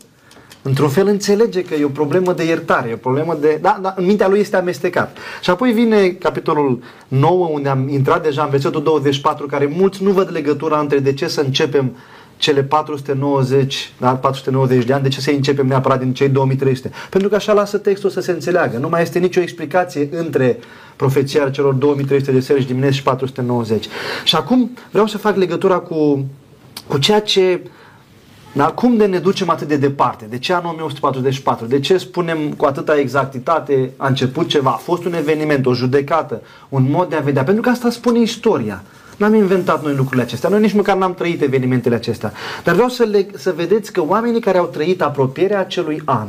într-un 0.61 0.89
fel 0.89 1.07
înțelege 1.07 1.61
că 1.61 1.73
e 1.73 1.83
o 1.83 1.89
problemă 1.89 2.33
de 2.33 2.43
iertare, 2.43 2.89
e 2.89 2.93
o 2.93 2.97
problemă 2.97 3.37
de... 3.41 3.59
Da, 3.61 3.79
da, 3.81 3.93
în 3.97 4.05
mintea 4.05 4.27
lui 4.27 4.39
este 4.39 4.57
amestecat. 4.57 5.17
Și 5.41 5.49
apoi 5.49 5.71
vine 5.71 6.07
capitolul 6.07 6.83
9, 7.07 7.47
unde 7.47 7.69
am 7.69 7.89
intrat 7.89 8.23
deja 8.23 8.43
în 8.43 8.49
versetul 8.49 8.83
24, 8.83 9.45
care 9.45 9.73
mulți 9.75 10.03
nu 10.03 10.11
văd 10.11 10.31
legătura 10.31 10.79
între 10.79 10.99
de 10.99 11.13
ce 11.13 11.27
să 11.27 11.41
începem 11.41 11.95
cele 12.41 12.63
490, 12.63 13.93
da, 13.97 14.15
490 14.15 14.85
de 14.85 14.93
ani, 14.93 15.03
de 15.03 15.09
ce 15.09 15.21
să 15.21 15.31
începem 15.31 15.67
neapărat 15.67 15.99
din 15.99 16.13
cei 16.13 16.29
2300? 16.29 16.91
Pentru 17.09 17.29
că 17.29 17.35
așa 17.35 17.53
lasă 17.53 17.77
textul 17.77 18.09
să 18.09 18.21
se 18.21 18.31
înțeleagă. 18.31 18.77
Nu 18.77 18.89
mai 18.89 19.01
este 19.01 19.19
nicio 19.19 19.41
explicație 19.41 20.09
între 20.11 20.59
profeția 20.95 21.49
celor 21.49 21.73
2300 21.73 22.31
de 22.31 22.39
seri 22.39 22.65
dimineți 22.65 22.95
și 22.95 23.03
490. 23.03 23.85
Și 24.23 24.35
acum 24.35 24.77
vreau 24.91 25.07
să 25.07 25.17
fac 25.17 25.35
legătura 25.35 25.77
cu, 25.77 26.25
cu 26.87 26.97
ceea 26.97 27.21
ce 27.21 27.61
dar 28.53 28.73
cum 28.73 28.97
de 28.97 29.05
ne 29.05 29.19
ducem 29.19 29.49
atât 29.49 29.67
de 29.67 29.77
departe? 29.77 30.25
De 30.29 30.37
ce 30.37 30.53
anul 30.53 30.69
1844? 30.69 31.65
De 31.65 31.79
ce 31.79 31.97
spunem 31.97 32.53
cu 32.53 32.65
atâta 32.65 32.99
exactitate 32.99 33.91
a 33.97 34.07
început 34.07 34.47
ceva? 34.47 34.69
A 34.69 34.81
fost 34.83 35.05
un 35.05 35.13
eveniment, 35.13 35.65
o 35.65 35.73
judecată, 35.73 36.41
un 36.69 36.87
mod 36.89 37.09
de 37.09 37.15
a 37.15 37.19
vedea. 37.19 37.43
Pentru 37.43 37.61
că 37.61 37.69
asta 37.69 37.89
spune 37.89 38.19
istoria. 38.19 38.83
N-am 39.17 39.33
inventat 39.33 39.83
noi 39.83 39.95
lucrurile 39.95 40.21
acestea. 40.21 40.49
Noi 40.49 40.59
nici 40.59 40.73
măcar 40.73 40.97
n-am 40.97 41.13
trăit 41.13 41.41
evenimentele 41.41 41.95
acestea. 41.95 42.33
Dar 42.63 42.73
vreau 42.73 42.89
să, 42.89 43.03
le, 43.03 43.27
să 43.35 43.53
vedeți 43.55 43.91
că 43.91 44.03
oamenii 44.07 44.41
care 44.41 44.57
au 44.57 44.65
trăit 44.65 45.01
apropierea 45.01 45.59
acelui 45.59 46.01
an, 46.05 46.27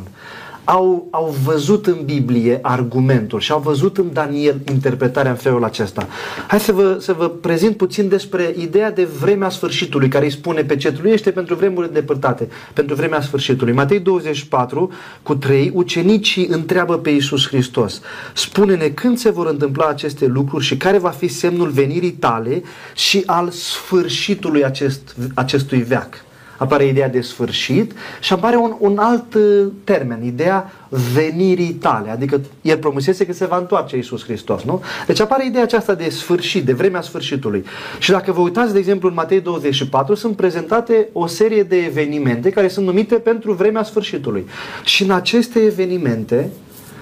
au, 0.65 1.09
au 1.11 1.35
văzut 1.45 1.87
în 1.87 1.99
Biblie 2.05 2.59
argumentul 2.63 3.41
și 3.41 3.53
au 3.53 3.61
văzut 3.61 3.99
în 3.99 4.13
Daniel 4.13 4.61
interpretarea 4.71 5.31
în 5.31 5.37
felul 5.37 5.65
acesta. 5.65 6.09
Hai 6.47 6.61
să 6.61 6.73
vă, 6.73 6.97
să 7.01 7.13
vă 7.13 7.29
prezint 7.29 7.77
puțin 7.77 8.09
despre 8.09 8.55
ideea 8.59 8.93
de 8.93 9.05
vremea 9.05 9.49
sfârșitului, 9.49 10.09
care 10.09 10.25
îi 10.25 10.31
spune 10.31 10.63
pe 10.63 10.77
cetul 10.77 11.07
este 11.07 11.31
pentru 11.31 11.55
vremuri 11.55 11.87
îndepărtate, 11.87 12.49
pentru 12.73 12.95
vremea 12.95 13.21
sfârșitului. 13.21 13.73
Matei 13.73 14.01
24 14.01 14.91
cu 15.23 15.35
3, 15.35 15.71
ucenicii 15.75 16.47
întreabă 16.47 16.99
pe 16.99 17.11
Iisus 17.11 17.49
Hristos, 17.49 18.01
spune-ne 18.35 18.89
când 18.89 19.19
se 19.19 19.31
vor 19.31 19.47
întâmpla 19.47 19.87
aceste 19.87 20.27
lucruri 20.27 20.65
și 20.65 20.77
care 20.77 20.99
va 20.99 21.11
fi 21.11 21.29
semnul 21.29 21.69
venirii 21.69 22.13
tale 22.13 22.63
și 22.95 23.23
al 23.27 23.51
sfârșitului 23.51 24.65
acest, 24.65 25.17
acestui 25.35 25.83
veac 25.83 26.25
apare 26.57 26.87
ideea 26.87 27.09
de 27.09 27.21
sfârșit 27.21 27.93
și 28.21 28.33
apare 28.33 28.57
un, 28.57 28.75
un 28.79 28.99
alt 28.99 29.35
uh, 29.35 29.67
termen, 29.85 30.25
ideea 30.25 30.73
venirii 31.15 31.73
tale, 31.73 32.11
adică 32.11 32.41
el 32.63 32.77
promisese 32.77 33.27
că 33.27 33.33
se 33.33 33.47
va 33.47 33.57
întoarce 33.57 33.97
Iisus 33.97 34.25
Hristos, 34.25 34.63
nu? 34.63 34.83
Deci 35.07 35.21
apare 35.21 35.47
ideea 35.47 35.63
aceasta 35.63 35.95
de 35.95 36.09
sfârșit, 36.09 36.65
de 36.65 36.73
vremea 36.73 37.01
sfârșitului. 37.01 37.65
Și 37.99 38.11
dacă 38.11 38.33
vă 38.33 38.41
uitați, 38.41 38.73
de 38.73 38.79
exemplu, 38.79 39.09
în 39.09 39.15
Matei 39.15 39.41
24, 39.41 40.15
sunt 40.15 40.37
prezentate 40.37 41.09
o 41.13 41.27
serie 41.27 41.63
de 41.63 41.77
evenimente 41.77 42.51
care 42.51 42.69
sunt 42.69 42.87
numite 42.87 43.15
pentru 43.15 43.53
vremea 43.53 43.83
sfârșitului. 43.83 44.47
Și 44.85 45.03
în 45.03 45.11
aceste 45.11 45.59
evenimente 45.59 46.51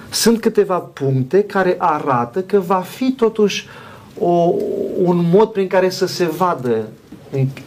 sunt 0.09 0.39
câteva 0.39 0.77
puncte 0.77 1.43
care 1.43 1.75
arată 1.77 2.41
că 2.41 2.59
va 2.59 2.79
fi 2.79 3.11
totuși 3.11 3.67
o, 4.19 4.53
un 5.03 5.25
mod 5.31 5.51
prin 5.51 5.67
care 5.67 5.89
să 5.89 6.05
se 6.05 6.25
vadă 6.25 6.87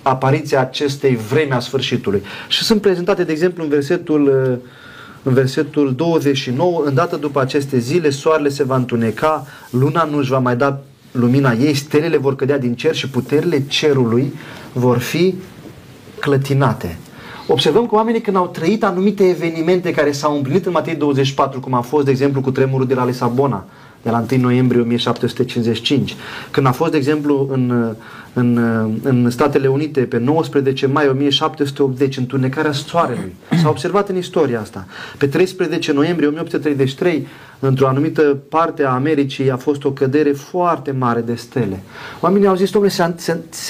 apariția 0.02 0.60
acestei 0.60 1.16
vreme 1.16 1.54
a 1.54 1.60
sfârșitului. 1.60 2.22
Și 2.48 2.62
sunt 2.62 2.80
prezentate, 2.80 3.24
de 3.24 3.32
exemplu, 3.32 3.62
în 3.62 3.68
versetul, 3.68 4.28
în 5.22 5.32
versetul 5.32 5.94
29, 5.96 6.82
îndată 6.84 7.16
după 7.16 7.40
aceste 7.40 7.78
zile, 7.78 8.10
soarele 8.10 8.48
se 8.48 8.64
va 8.64 8.76
întuneca, 8.76 9.46
luna 9.70 10.04
nu 10.04 10.16
își 10.16 10.30
va 10.30 10.38
mai 10.38 10.56
da 10.56 10.78
lumina 11.12 11.52
ei, 11.52 11.74
stelele 11.74 12.16
vor 12.16 12.36
cădea 12.36 12.58
din 12.58 12.74
cer 12.74 12.94
și 12.94 13.08
puterile 13.08 13.62
cerului 13.66 14.32
vor 14.72 14.98
fi 14.98 15.34
clătinate. 16.20 16.98
Observăm 17.46 17.86
că 17.86 17.94
oamenii 17.94 18.20
când 18.20 18.36
au 18.36 18.46
trăit 18.46 18.84
anumite 18.84 19.28
evenimente 19.28 19.90
care 19.90 20.12
s-au 20.12 20.36
împlinit 20.36 20.66
în 20.66 20.72
Matei 20.72 20.94
24, 20.94 21.60
cum 21.60 21.74
a 21.74 21.80
fost, 21.80 22.04
de 22.04 22.10
exemplu, 22.10 22.40
cu 22.40 22.50
tremurul 22.50 22.86
de 22.86 22.94
la 22.94 23.04
Lisabona, 23.04 23.64
de 24.02 24.10
la 24.10 24.24
1 24.32 24.40
noiembrie 24.40 24.80
1755, 24.80 26.16
când 26.50 26.66
a 26.66 26.72
fost, 26.72 26.90
de 26.90 26.96
exemplu, 26.96 27.48
în 27.50 27.94
în, 28.34 28.56
în 29.02 29.30
Statele 29.30 29.68
Unite 29.68 30.00
pe 30.00 30.18
19 30.18 30.86
mai 30.86 31.08
1780, 31.08 32.16
întunecarea 32.16 32.72
soarelui. 32.72 33.34
S-a 33.62 33.68
observat 33.68 34.08
în 34.08 34.16
istoria 34.16 34.60
asta. 34.60 34.86
Pe 35.18 35.26
13 35.26 35.92
noiembrie 35.92 36.28
1833, 36.28 37.26
într-o 37.58 37.88
anumită 37.88 38.22
parte 38.48 38.84
a 38.84 38.90
Americii, 38.90 39.50
a 39.50 39.56
fost 39.56 39.84
o 39.84 39.90
cădere 39.90 40.32
foarte 40.32 40.90
mare 40.90 41.20
de 41.20 41.34
stele. 41.34 41.82
Oamenii 42.20 42.48
au 42.48 42.54
zis, 42.54 42.70
domnule, 42.70 43.14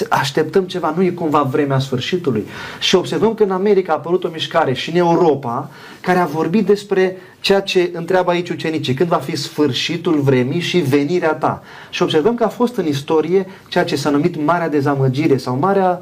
așteptăm 0.09 0.63
ceva, 0.63 0.93
nu 0.95 1.03
e 1.03 1.09
cumva 1.09 1.41
vremea 1.41 1.79
sfârșitului. 1.79 2.45
Și 2.79 2.95
observăm 2.95 3.33
că 3.33 3.43
în 3.43 3.51
America 3.51 3.93
a 3.93 3.95
apărut 3.95 4.23
o 4.23 4.29
mișcare 4.33 4.73
și 4.73 4.89
în 4.89 4.95
Europa 4.95 5.69
care 6.01 6.19
a 6.19 6.25
vorbit 6.25 6.65
despre 6.65 7.17
ceea 7.39 7.61
ce 7.61 7.89
întreabă 7.93 8.31
aici 8.31 8.49
ucenicii, 8.49 8.93
când 8.93 9.09
va 9.09 9.15
fi 9.15 9.35
sfârșitul 9.35 10.19
vremii 10.19 10.59
și 10.59 10.77
venirea 10.77 11.33
ta. 11.33 11.63
Și 11.89 12.01
observăm 12.01 12.35
că 12.35 12.43
a 12.43 12.47
fost 12.47 12.75
în 12.75 12.87
istorie 12.87 13.45
ceea 13.67 13.83
ce 13.83 13.95
s-a 13.95 14.09
numit 14.09 14.35
marea 14.55 14.69
dezamăgire 14.69 15.37
sau 15.37 15.57
marea 15.57 16.01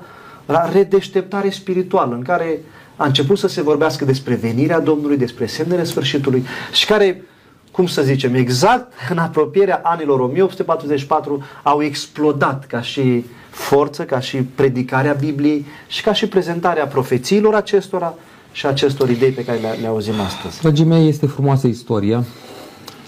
redeșteptare 0.73 1.49
spirituală, 1.49 2.15
în 2.15 2.21
care 2.21 2.59
a 2.95 3.05
început 3.05 3.37
să 3.37 3.47
se 3.47 3.61
vorbească 3.61 4.05
despre 4.05 4.35
venirea 4.35 4.79
Domnului, 4.79 5.17
despre 5.17 5.45
semnele 5.45 5.83
sfârșitului 5.83 6.45
și 6.71 6.85
care, 6.85 7.23
cum 7.71 7.87
să 7.87 8.01
zicem, 8.01 8.33
exact 8.33 8.93
în 9.09 9.17
apropierea 9.17 9.79
anilor 9.83 10.19
1844 10.19 11.43
au 11.63 11.83
explodat 11.83 12.65
ca 12.65 12.81
și 12.81 13.25
forță, 13.49 14.03
ca 14.03 14.19
și 14.19 14.37
predicarea 14.37 15.13
Bibliei 15.13 15.65
și 15.87 16.03
ca 16.03 16.13
și 16.13 16.27
prezentarea 16.27 16.87
profețiilor 16.87 17.53
acestora 17.55 18.13
și 18.51 18.65
acestor 18.65 19.09
idei 19.09 19.31
pe 19.31 19.45
care 19.45 19.57
le, 19.57 19.77
le 19.81 19.87
auzim 19.87 20.19
astăzi. 20.19 20.61
Dragii 20.61 20.85
mei, 20.85 21.07
este 21.07 21.25
frumoasă 21.27 21.67
istoria, 21.67 22.23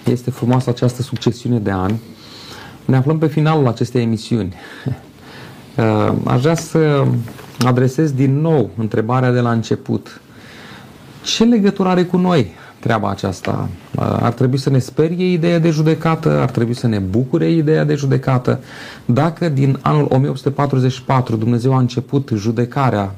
este 0.06 0.32
frumoasă 0.32 0.70
această 0.70 1.02
succesiune 1.02 1.60
de 1.60 1.72
ani. 1.72 2.02
Ne 2.86 2.96
aflăm 2.96 3.18
pe 3.18 3.28
finalul 3.28 3.68
acestei 3.68 4.02
emisiuni. 4.02 4.54
Uh, 5.78 6.14
aș 6.24 6.42
vrea 6.42 6.56
să 6.56 7.06
adresez 7.66 8.12
din 8.12 8.42
nou 8.42 8.70
întrebarea 8.78 9.32
de 9.32 9.40
la 9.40 9.52
început. 9.52 10.22
Ce 11.24 11.44
legătură 11.44 11.90
are 11.90 12.04
cu 12.04 12.18
noi 12.18 12.52
treaba 12.80 13.10
aceasta? 13.10 13.70
Uh, 13.96 14.18
ar 14.22 14.34
trebui 14.34 14.58
să 14.58 14.70
ne 14.70 14.80
sperie 14.80 15.32
ideea 15.32 15.60
de 15.60 15.70
judecată? 15.70 16.40
Ar 16.40 16.50
trebui 16.50 16.74
să 16.74 16.88
ne 16.88 17.00
bucure 17.00 17.52
ideea 17.52 17.84
de 17.84 17.96
judecată? 17.96 18.60
Dacă 19.06 19.50
din 19.50 19.78
anul 19.82 20.08
1844 20.10 21.36
Dumnezeu 21.36 21.74
a 21.74 21.80
început 21.80 22.32
judecarea 22.36 23.16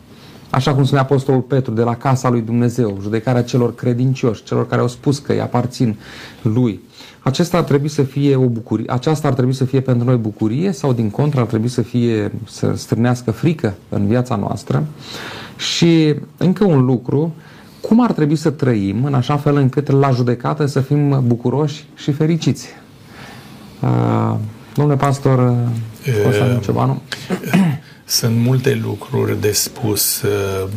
Așa 0.49 0.73
cum 0.73 0.83
spunea 0.83 1.03
Apostolul 1.03 1.41
Petru, 1.41 1.73
de 1.73 1.81
la 1.81 1.95
casa 1.95 2.29
lui 2.29 2.41
Dumnezeu, 2.41 2.97
judecarea 3.01 3.43
celor 3.43 3.75
credincioși, 3.75 4.43
celor 4.43 4.67
care 4.67 4.81
au 4.81 4.87
spus 4.87 5.19
că 5.19 5.31
îi 5.31 5.41
aparțin 5.41 5.97
lui. 6.41 6.79
Acesta 7.27 7.57
ar 7.57 7.63
trebui 7.63 7.87
să 7.87 8.03
fie 8.03 8.35
o 8.35 8.45
bucurie, 8.45 8.85
aceasta 8.89 9.27
ar 9.27 9.33
trebui 9.33 9.53
să 9.53 9.65
fie 9.65 9.81
pentru 9.81 10.05
noi 10.05 10.15
bucurie 10.15 10.71
sau 10.71 10.93
din 10.93 11.09
contră 11.09 11.39
ar 11.39 11.45
trebui 11.45 11.67
să 11.67 11.81
fie 11.81 12.31
să 12.49 12.73
strânească 12.75 13.31
frică 13.31 13.75
în 13.89 14.07
viața 14.07 14.35
noastră. 14.35 14.85
Și 15.57 16.15
încă 16.37 16.65
un 16.65 16.85
lucru, 16.85 17.33
cum 17.81 18.03
ar 18.03 18.11
trebui 18.11 18.35
să 18.35 18.49
trăim 18.49 19.05
în 19.05 19.13
așa 19.13 19.37
fel 19.37 19.55
încât 19.55 19.91
la 19.91 20.11
judecată 20.11 20.65
să 20.65 20.79
fim 20.79 21.23
bucuroși 21.25 21.85
și 21.95 22.11
fericiți? 22.11 22.67
Uh, 23.81 24.35
domnule 24.75 24.97
pastor 24.97 25.55
Constantin 26.23 26.59
Ciobanu. 26.59 27.01
Sunt 28.05 28.35
multe 28.35 28.79
lucruri 28.83 29.41
de 29.41 29.51
spus. 29.51 30.21
Uh, 30.21 30.67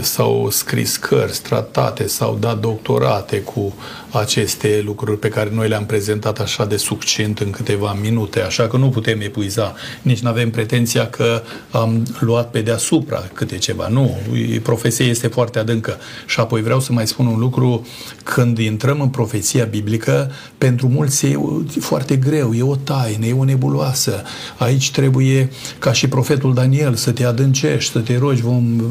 s-au 0.00 0.48
scris 0.50 0.96
cărți, 0.96 1.42
tratate, 1.42 2.06
s-au 2.06 2.36
dat 2.40 2.60
doctorate 2.60 3.40
cu 3.40 3.74
aceste 4.10 4.82
lucruri 4.84 5.18
pe 5.18 5.28
care 5.28 5.50
noi 5.52 5.68
le-am 5.68 5.86
prezentat 5.86 6.40
așa 6.40 6.66
de 6.66 6.76
succint 6.76 7.38
în 7.38 7.50
câteva 7.50 7.96
minute, 8.00 8.40
așa 8.42 8.66
că 8.66 8.76
nu 8.76 8.88
putem 8.88 9.20
epuiza, 9.20 9.74
nici 10.02 10.18
nu 10.18 10.28
avem 10.28 10.50
pretenția 10.50 11.06
că 11.06 11.42
am 11.70 12.06
luat 12.20 12.50
pe 12.50 12.60
deasupra 12.60 13.24
câte 13.32 13.58
ceva. 13.58 13.88
Nu, 13.88 14.18
profesia 14.62 15.06
este 15.06 15.26
foarte 15.26 15.58
adâncă. 15.58 15.98
Și 16.26 16.40
apoi 16.40 16.62
vreau 16.62 16.80
să 16.80 16.92
mai 16.92 17.06
spun 17.06 17.26
un 17.26 17.38
lucru, 17.38 17.86
când 18.24 18.58
intrăm 18.58 19.00
în 19.00 19.08
profeția 19.08 19.64
biblică, 19.64 20.30
pentru 20.58 20.88
mulți 20.88 21.26
e 21.26 21.38
foarte 21.80 22.16
greu, 22.16 22.54
e 22.54 22.62
o 22.62 22.76
taină, 22.76 23.26
e 23.26 23.32
o 23.32 23.44
nebuloasă. 23.44 24.22
Aici 24.56 24.90
trebuie, 24.90 25.50
ca 25.78 25.92
și 25.92 26.08
profetul 26.08 26.54
Daniel, 26.54 26.94
să 26.94 27.10
te 27.10 27.24
adâncești, 27.24 27.92
să 27.92 27.98
te 27.98 28.18
rogi, 28.18 28.42
vom 28.42 28.82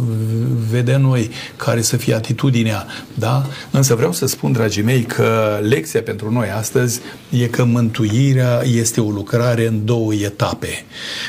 vedea 0.69 0.97
noi 0.97 1.29
care 1.55 1.81
să 1.81 1.97
fie 1.97 2.13
atitudinea, 2.13 2.85
da? 3.13 3.45
Însă 3.71 3.95
vreau 3.95 4.11
să 4.11 4.25
spun, 4.25 4.51
dragii 4.51 4.83
mei, 4.83 5.01
că 5.15 5.59
lecția 5.61 6.01
pentru 6.01 6.31
noi 6.31 6.49
astăzi 6.49 6.99
e 7.29 7.45
că 7.45 7.63
mântuirea 7.63 8.61
este 8.63 9.01
o 9.01 9.09
lucrare 9.09 9.67
în 9.67 9.85
două 9.85 10.13
etape. 10.13 10.85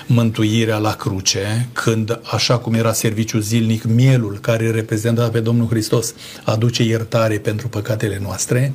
Mântuirea 0.07 0.77
la 0.77 0.93
cruce, 0.93 1.69
când, 1.73 2.21
așa 2.33 2.59
cum 2.59 2.75
era 2.75 2.93
serviciul 2.93 3.41
zilnic, 3.41 3.85
mielul 3.85 4.39
care 4.41 4.71
reprezenta 4.71 5.29
pe 5.29 5.41
Domnul 5.41 5.67
Hristos 5.67 6.15
aduce 6.45 6.83
iertare 6.83 7.39
pentru 7.39 7.69
păcatele 7.69 8.19
noastre 8.23 8.73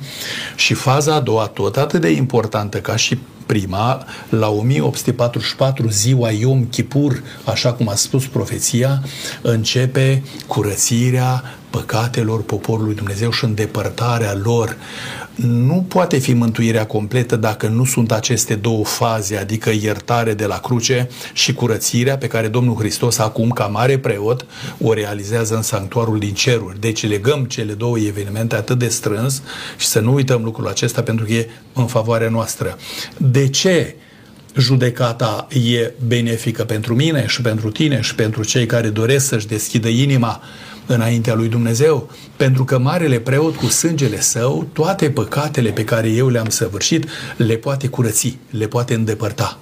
și 0.56 0.74
faza 0.74 1.14
a 1.14 1.20
doua, 1.20 1.46
tot 1.46 1.76
atât 1.76 2.00
de 2.00 2.10
importantă 2.10 2.78
ca 2.78 2.96
și 2.96 3.18
prima, 3.46 4.06
la 4.28 4.48
1844, 4.48 5.88
ziua 5.88 6.30
Iom 6.30 6.64
Kippur, 6.64 7.22
așa 7.44 7.72
cum 7.72 7.88
a 7.88 7.94
spus 7.94 8.26
profeția, 8.26 9.02
începe 9.42 10.22
curățirea 10.46 11.42
păcatelor 11.76 12.42
poporului 12.42 12.94
Dumnezeu 12.94 13.30
și 13.30 13.44
îndepărtarea 13.44 14.34
lor 14.42 14.76
nu 15.34 15.84
poate 15.88 16.18
fi 16.18 16.32
mântuirea 16.32 16.86
completă 16.86 17.36
dacă 17.36 17.66
nu 17.66 17.84
sunt 17.84 18.12
aceste 18.12 18.54
două 18.54 18.84
faze, 18.84 19.36
adică 19.36 19.70
iertare 19.70 20.34
de 20.34 20.46
la 20.46 20.58
cruce 20.58 21.08
și 21.32 21.52
curățirea 21.52 22.16
pe 22.16 22.26
care 22.26 22.48
Domnul 22.48 22.76
Hristos 22.76 23.18
acum, 23.18 23.50
ca 23.50 23.64
mare 23.64 23.98
preot, 23.98 24.46
o 24.80 24.92
realizează 24.92 25.56
în 25.56 25.62
sanctuarul 25.62 26.18
din 26.18 26.34
ceruri. 26.34 26.80
Deci 26.80 27.06
legăm 27.06 27.44
cele 27.44 27.72
două 27.72 27.98
evenimente 27.98 28.54
atât 28.54 28.78
de 28.78 28.88
strâns 28.88 29.42
și 29.76 29.86
să 29.86 30.00
nu 30.00 30.12
uităm 30.14 30.44
lucrul 30.44 30.68
acesta 30.68 31.02
pentru 31.02 31.24
că 31.24 31.32
e 31.32 31.48
în 31.72 31.86
favoarea 31.86 32.28
noastră. 32.28 32.78
De 33.16 33.48
ce 33.48 33.96
judecata 34.56 35.46
e 35.52 35.92
benefică 36.06 36.64
pentru 36.64 36.94
mine 36.94 37.24
și 37.26 37.40
pentru 37.40 37.70
tine 37.70 38.00
și 38.00 38.14
pentru 38.14 38.44
cei 38.44 38.66
care 38.66 38.88
doresc 38.88 39.26
să-și 39.26 39.46
deschidă 39.46 39.88
inima 39.88 40.42
înaintea 40.86 41.34
lui 41.34 41.48
Dumnezeu, 41.48 42.10
pentru 42.36 42.64
că 42.64 42.78
marele 42.78 43.18
preot 43.18 43.56
cu 43.56 43.66
sângele 43.66 44.20
său, 44.20 44.68
toate 44.72 45.10
păcatele 45.10 45.70
pe 45.70 45.84
care 45.84 46.08
eu 46.08 46.28
le-am 46.28 46.48
săvârșit, 46.48 47.04
le 47.36 47.54
poate 47.54 47.88
curăți, 47.88 48.38
le 48.50 48.66
poate 48.66 48.94
îndepărta. 48.94 49.58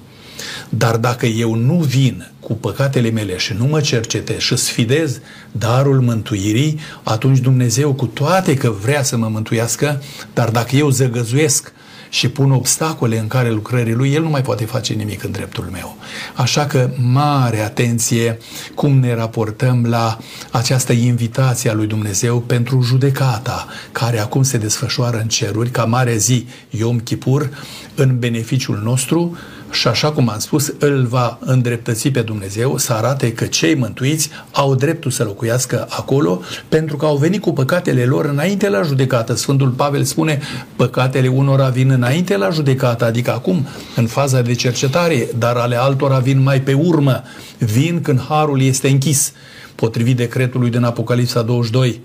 Dar 0.69 0.97
dacă 0.97 1.27
eu 1.27 1.55
nu 1.55 1.75
vin 1.75 2.33
cu 2.41 2.53
păcatele 2.53 3.11
mele 3.11 3.37
și 3.37 3.53
nu 3.53 3.65
mă 3.65 3.81
cercetez 3.81 4.39
și 4.39 4.57
sfidez 4.57 5.21
darul 5.53 6.01
mântuirii, 6.01 6.81
atunci 7.03 7.39
Dumnezeu, 7.39 7.93
cu 7.93 8.07
toate 8.07 8.55
că 8.55 8.71
vrea 8.71 9.03
să 9.03 9.17
mă 9.17 9.29
mântuiască, 9.29 10.03
dar 10.35 10.49
dacă 10.49 10.77
eu 10.77 10.91
zăgăzuiesc 10.91 11.73
și 12.09 12.29
pun 12.29 12.53
obstacole 12.53 13.19
în 13.19 13.27
care 13.27 13.51
lucrării 13.51 13.95
lui, 13.95 14.13
el 14.13 14.23
nu 14.23 14.29
mai 14.29 14.43
poate 14.43 14.65
face 14.65 14.93
nimic 14.93 15.25
în 15.25 15.31
dreptul 15.31 15.69
meu. 15.73 15.97
Așa 16.35 16.67
că 16.67 16.91
mare 16.97 17.61
atenție 17.61 18.39
cum 18.75 18.99
ne 18.99 19.15
raportăm 19.15 19.87
la 19.87 20.19
această 20.51 20.93
invitație 20.93 21.71
a 21.71 21.75
lui 21.75 21.87
Dumnezeu 21.87 22.41
pentru 22.41 22.81
judecata 22.81 23.67
care 23.93 24.21
acum 24.21 24.43
se 24.43 24.59
desfășoară 24.59 25.17
în 25.17 25.29
ceruri 25.29 25.71
ca 25.71 25.85
mare 25.85 26.17
zi 26.17 26.47
Iom 26.71 26.99
Kippur 26.99 27.51
în 27.95 28.19
beneficiul 28.19 28.81
nostru 28.85 29.37
și 29.75 29.89
așa 29.89 30.13
cum 30.13 30.29
am 30.29 30.39
spus, 30.39 30.75
îl 30.79 31.07
va 31.07 31.39
îndreptăți 31.41 32.09
pe 32.09 32.21
Dumnezeu 32.21 32.79
să 32.79 32.93
arate 32.93 33.33
că 33.33 33.45
cei 33.45 33.75
mântuiți 33.75 34.31
au 34.53 34.75
dreptul 34.75 35.11
să 35.11 35.25
locuiască 35.25 35.87
acolo 35.91 36.41
pentru 36.69 36.97
că 36.97 37.05
au 37.07 37.17
venit 37.17 37.41
cu 37.41 37.53
păcatele 37.53 38.05
lor 38.05 38.25
înainte 38.25 38.69
la 38.69 38.83
judecată. 38.83 39.35
Sfântul 39.35 39.69
Pavel 39.69 40.05
spune 40.05 40.41
păcatele 40.77 41.29
unora 41.29 41.69
vin 41.69 41.91
înainte 41.91 42.37
la 42.37 42.51
judecată, 42.51 43.05
adică 43.05 43.33
acum 43.33 43.67
în 43.97 44.07
faza 44.07 44.43
de 44.43 44.55
cercetare, 44.55 45.29
dar 45.39 45.57
ale 45.57 45.77
altora 45.77 46.19
vin 46.19 46.43
mai 46.43 46.61
pe 46.61 46.73
urmă, 46.73 47.23
vin 47.59 48.01
când 48.01 48.21
harul 48.29 48.63
este 48.63 48.89
închis. 48.89 49.33
Potrivit 49.75 50.17
decretului 50.17 50.71
din 50.71 50.83
Apocalipsa 50.83 51.43
22, 51.43 52.01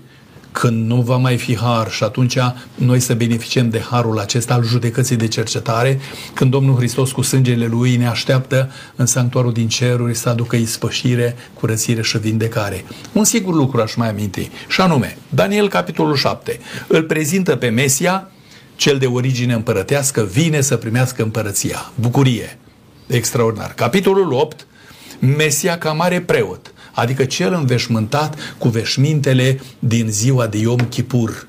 când 0.52 0.86
nu 0.86 1.00
va 1.00 1.16
mai 1.16 1.36
fi 1.36 1.56
har 1.56 1.90
și 1.90 2.04
atunci 2.04 2.38
noi 2.74 3.00
să 3.00 3.14
beneficiem 3.14 3.70
de 3.70 3.80
harul 3.90 4.18
acesta 4.18 4.54
al 4.54 4.64
judecății 4.64 5.16
de 5.16 5.28
cercetare, 5.28 6.00
când 6.34 6.50
Domnul 6.50 6.76
Hristos 6.76 7.12
cu 7.12 7.22
sângele 7.22 7.66
Lui 7.66 7.96
ne 7.96 8.06
așteaptă 8.06 8.70
în 8.96 9.06
sanctuarul 9.06 9.52
din 9.52 9.68
ceruri 9.68 10.14
să 10.14 10.28
aducă 10.28 10.56
ispășire, 10.56 11.36
curățire 11.54 12.02
și 12.02 12.18
vindecare. 12.18 12.84
Un 13.12 13.24
sigur 13.24 13.54
lucru 13.54 13.80
aș 13.80 13.94
mai 13.94 14.08
aminti, 14.08 14.50
și 14.68 14.80
anume, 14.80 15.16
Daniel 15.28 15.68
capitolul 15.68 16.16
7 16.16 16.60
îl 16.86 17.02
prezintă 17.02 17.56
pe 17.56 17.68
Mesia, 17.68 18.30
cel 18.76 18.98
de 18.98 19.06
origine 19.06 19.52
împărătească, 19.52 20.28
vine 20.32 20.60
să 20.60 20.76
primească 20.76 21.22
împărăția. 21.22 21.92
Bucurie. 21.94 22.58
Extraordinar. 23.06 23.72
Capitolul 23.74 24.32
8, 24.32 24.66
Mesia 25.18 25.78
ca 25.78 25.92
mare 25.92 26.20
preot 26.20 26.72
adică 27.00 27.24
cel 27.24 27.52
înveșmântat 27.52 28.54
cu 28.58 28.68
veșmintele 28.68 29.60
din 29.78 30.06
ziua 30.10 30.46
de 30.46 30.58
Yom 30.58 30.78
Kippur. 30.78 31.48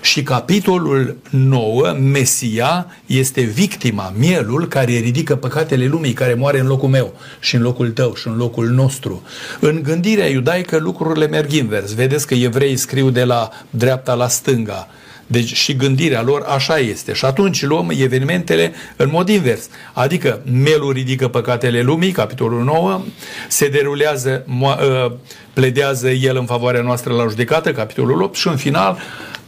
Și 0.00 0.22
capitolul 0.22 1.16
9, 1.30 1.92
Mesia, 1.92 2.86
este 3.06 3.40
victima, 3.40 4.12
mielul 4.18 4.68
care 4.68 4.92
ridică 4.92 5.36
păcatele 5.36 5.86
lumii, 5.86 6.12
care 6.12 6.34
moare 6.34 6.60
în 6.60 6.66
locul 6.66 6.88
meu 6.88 7.14
și 7.40 7.54
în 7.54 7.62
locul 7.62 7.90
tău 7.90 8.14
și 8.14 8.28
în 8.28 8.36
locul 8.36 8.68
nostru. 8.68 9.22
În 9.60 9.82
gândirea 9.82 10.28
iudaică 10.28 10.76
lucrurile 10.76 11.26
merg 11.26 11.52
invers. 11.52 11.94
Vedeți 11.94 12.26
că 12.26 12.34
evreii 12.34 12.76
scriu 12.76 13.10
de 13.10 13.24
la 13.24 13.48
dreapta 13.70 14.14
la 14.14 14.28
stânga 14.28 14.88
deci 15.32 15.54
și 15.54 15.76
gândirea 15.76 16.22
lor 16.22 16.44
așa 16.46 16.78
este. 16.78 17.12
Și 17.12 17.24
atunci 17.24 17.62
luăm 17.62 17.90
evenimentele 17.98 18.72
în 18.96 19.08
mod 19.12 19.28
invers. 19.28 19.68
Adică 19.92 20.40
melul 20.64 20.92
ridică 20.92 21.28
păcatele 21.28 21.80
lumii, 21.80 22.10
capitolul 22.10 22.64
9, 22.64 23.02
se 23.48 23.68
derulează, 23.68 24.44
ă, 24.62 25.12
pledează 25.52 26.10
el 26.10 26.36
în 26.36 26.44
favoarea 26.44 26.82
noastră 26.82 27.12
la 27.12 27.26
judecată, 27.28 27.72
capitolul 27.72 28.22
8, 28.22 28.36
și 28.36 28.48
în 28.48 28.56
final 28.56 28.98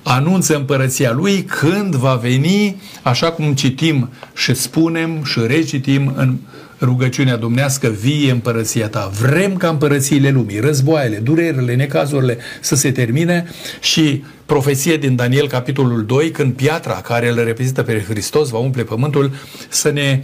anunță 0.02 0.56
împărăția 0.56 1.12
lui 1.12 1.42
când 1.42 1.94
va 1.94 2.14
veni, 2.14 2.82
așa 3.02 3.30
cum 3.30 3.54
citim 3.54 4.10
și 4.34 4.54
spunem 4.54 5.24
și 5.24 5.40
recitim 5.46 6.12
în 6.16 6.36
rugăciunea 6.84 7.36
dumnească 7.36 7.88
vie 7.88 8.30
împărăția 8.30 8.88
ta. 8.88 9.10
Vrem 9.20 9.56
ca 9.56 9.68
împărățiile 9.68 10.30
lumii, 10.30 10.60
războaiele, 10.60 11.16
durerile, 11.16 11.74
necazurile 11.74 12.38
să 12.60 12.74
se 12.74 12.92
termine 12.92 13.46
și 13.80 14.24
profeție 14.46 14.96
din 14.96 15.16
Daniel 15.16 15.48
capitolul 15.48 16.04
2, 16.04 16.30
când 16.30 16.52
piatra 16.52 16.94
care 16.94 17.28
îl 17.28 17.44
reprezintă 17.44 17.82
pe 17.82 18.04
Hristos 18.08 18.48
va 18.48 18.58
umple 18.58 18.82
pământul, 18.82 19.30
să 19.68 19.90
ne 19.90 20.22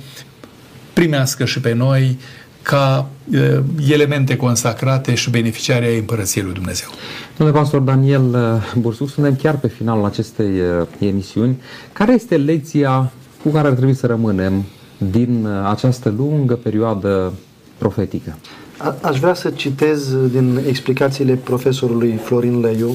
primească 0.93 1.45
și 1.45 1.61
pe 1.61 1.73
noi 1.73 2.19
ca 2.63 3.09
uh, 3.33 3.59
elemente 3.89 4.37
consacrate 4.37 5.15
și 5.15 5.31
beneficiare 5.31 5.87
ai 5.87 5.99
împărăției 5.99 6.45
lui 6.45 6.53
Dumnezeu. 6.53 6.89
Domnule 7.37 7.59
pastor 7.59 7.81
Daniel 7.81 8.61
Bursuc, 8.79 9.11
suntem 9.11 9.37
chiar 9.37 9.59
pe 9.59 9.69
finalul 9.69 10.05
acestei 10.05 10.61
uh, 10.61 10.87
emisiuni. 10.99 11.61
Care 11.93 12.13
este 12.13 12.37
lecția 12.37 13.13
cu 13.43 13.49
care 13.49 13.69
ar 13.69 13.73
trebui 13.73 13.95
să 13.95 14.07
rămânem 14.07 14.65
din 15.11 15.45
uh, 15.45 15.69
această 15.71 16.15
lungă 16.17 16.55
perioadă 16.55 17.33
profetică? 17.79 18.37
A, 18.77 18.95
aș 19.03 19.19
vrea 19.19 19.35
să 19.35 19.51
citez 19.51 20.15
din 20.27 20.61
explicațiile 20.69 21.35
profesorului 21.35 22.17
Florin 22.17 22.61
Leiu. 22.61 22.95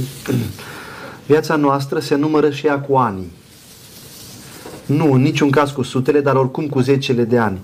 Viața 1.27 1.55
noastră 1.55 1.99
se 1.99 2.15
numără 2.15 2.49
și 2.49 2.65
ea 2.65 2.79
cu 2.79 2.95
ani. 2.95 3.31
Nu, 4.85 5.11
în 5.11 5.21
niciun 5.21 5.49
caz 5.49 5.71
cu 5.71 5.81
sutele, 5.81 6.21
dar 6.21 6.35
oricum 6.35 6.67
cu 6.67 6.79
zecele 6.79 7.23
de 7.23 7.37
ani. 7.37 7.59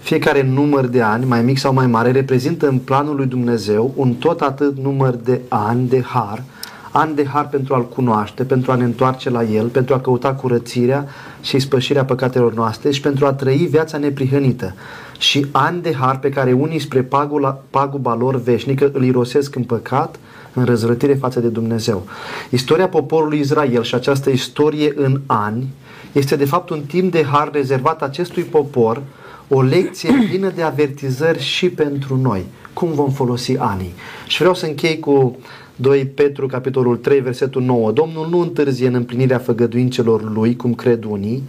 Fiecare 0.00 0.42
număr 0.42 0.86
de 0.86 1.00
ani, 1.00 1.24
mai 1.24 1.42
mic 1.42 1.58
sau 1.58 1.72
mai 1.72 1.86
mare, 1.86 2.10
reprezintă 2.10 2.68
în 2.68 2.78
planul 2.78 3.16
lui 3.16 3.26
Dumnezeu 3.26 3.92
un 3.96 4.14
tot 4.14 4.40
atât 4.40 4.78
număr 4.78 5.14
de 5.14 5.40
ani 5.48 5.88
de 5.88 6.02
har, 6.02 6.42
ani 6.90 7.14
de 7.14 7.26
har 7.26 7.48
pentru 7.48 7.74
a-L 7.74 7.88
cunoaște, 7.88 8.44
pentru 8.44 8.72
a 8.72 8.74
ne 8.74 8.84
întoarce 8.84 9.30
la 9.30 9.42
El, 9.42 9.66
pentru 9.66 9.94
a 9.94 10.00
căuta 10.00 10.34
curățirea 10.34 11.06
și 11.42 11.58
spășirea 11.58 12.04
păcatelor 12.04 12.54
noastre 12.54 12.90
și 12.90 13.00
pentru 13.00 13.26
a 13.26 13.32
trăi 13.32 13.68
viața 13.70 13.98
neprihănită. 13.98 14.74
Și 15.18 15.46
ani 15.52 15.82
de 15.82 15.94
har 15.94 16.18
pe 16.18 16.28
care 16.28 16.52
unii 16.52 16.78
spre 16.78 17.02
pagula, 17.02 17.60
paguba 17.70 18.14
lor 18.14 18.42
veșnică 18.42 18.90
îl 18.92 19.04
irosesc 19.04 19.54
în 19.54 19.62
păcat, 19.62 20.18
în 20.52 20.64
răzvrătire 20.64 21.14
față 21.14 21.40
de 21.40 21.48
Dumnezeu. 21.48 22.06
Istoria 22.50 22.88
poporului 22.88 23.38
Israel 23.38 23.82
și 23.82 23.94
această 23.94 24.30
istorie 24.30 24.92
în 24.96 25.20
ani 25.26 25.66
este 26.12 26.36
de 26.36 26.44
fapt 26.44 26.70
un 26.70 26.80
timp 26.80 27.12
de 27.12 27.24
har 27.24 27.50
rezervat 27.52 28.02
acestui 28.02 28.42
popor, 28.42 29.02
o 29.48 29.62
lecție 29.62 30.10
plină 30.28 30.50
de 30.54 30.62
avertizări 30.62 31.40
și 31.40 31.68
pentru 31.68 32.16
noi 32.16 32.44
cum 32.72 32.92
vom 32.92 33.10
folosi 33.10 33.56
anii. 33.56 33.94
Și 34.26 34.38
vreau 34.38 34.54
să 34.54 34.66
închei 34.66 34.98
cu 34.98 35.36
2 35.80 36.06
Petru, 36.06 36.46
capitolul 36.46 36.96
3, 36.96 37.20
versetul 37.20 37.62
9. 37.62 37.92
Domnul 37.92 38.28
nu 38.28 38.38
întârzie 38.38 38.86
în 38.86 38.94
împlinirea 38.94 39.38
făgăduincelor 39.38 40.32
lui, 40.32 40.56
cum 40.56 40.74
cred 40.74 41.04
unii, 41.04 41.42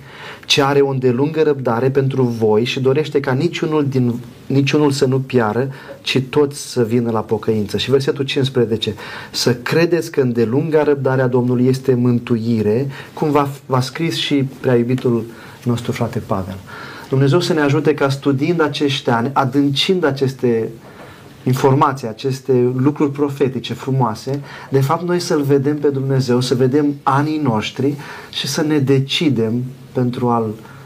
ci 0.45 0.57
are 0.57 0.79
o 0.79 0.89
îndelungă 0.89 1.41
răbdare 1.41 1.89
pentru 1.89 2.23
voi 2.23 2.63
și 2.63 2.79
dorește 2.79 3.19
ca 3.19 3.31
niciunul, 3.31 3.85
din, 3.87 4.13
niciunul 4.47 4.91
să 4.91 5.05
nu 5.05 5.19
piară, 5.19 5.69
ci 6.01 6.21
toți 6.29 6.71
să 6.71 6.83
vină 6.83 7.11
la 7.11 7.19
pocăință. 7.19 7.77
Și 7.77 7.91
versetul 7.91 8.25
15. 8.25 8.93
Să 9.31 9.55
credeți 9.55 10.11
că 10.11 10.21
îndelunga 10.21 10.83
răbdarea 10.83 11.27
Domnului 11.27 11.67
este 11.67 11.93
mântuire, 11.93 12.87
cum 13.13 13.31
va, 13.31 13.49
va 13.65 13.81
scris 13.81 14.15
și 14.15 14.47
prea 14.59 14.75
iubitul 14.75 15.25
nostru 15.63 15.91
frate 15.91 16.19
Pavel. 16.19 16.57
Dumnezeu 17.09 17.39
să 17.39 17.53
ne 17.53 17.61
ajute 17.61 17.93
ca 17.93 18.09
studiind 18.09 18.61
acești 18.61 19.09
ani, 19.09 19.29
adâncind 19.33 20.03
aceste 20.03 20.69
informații, 21.43 22.07
aceste 22.07 22.71
lucruri 22.75 23.11
profetice 23.11 23.73
frumoase, 23.73 24.41
de 24.69 24.81
fapt 24.81 25.07
noi 25.07 25.19
să-L 25.19 25.41
vedem 25.41 25.77
pe 25.77 25.87
Dumnezeu, 25.87 26.39
să 26.41 26.55
vedem 26.55 26.93
anii 27.03 27.39
noștri 27.43 27.95
și 28.31 28.47
să 28.47 28.61
ne 28.61 28.77
decidem 28.77 29.63
pentru 29.91 30.27
a, 30.27 30.45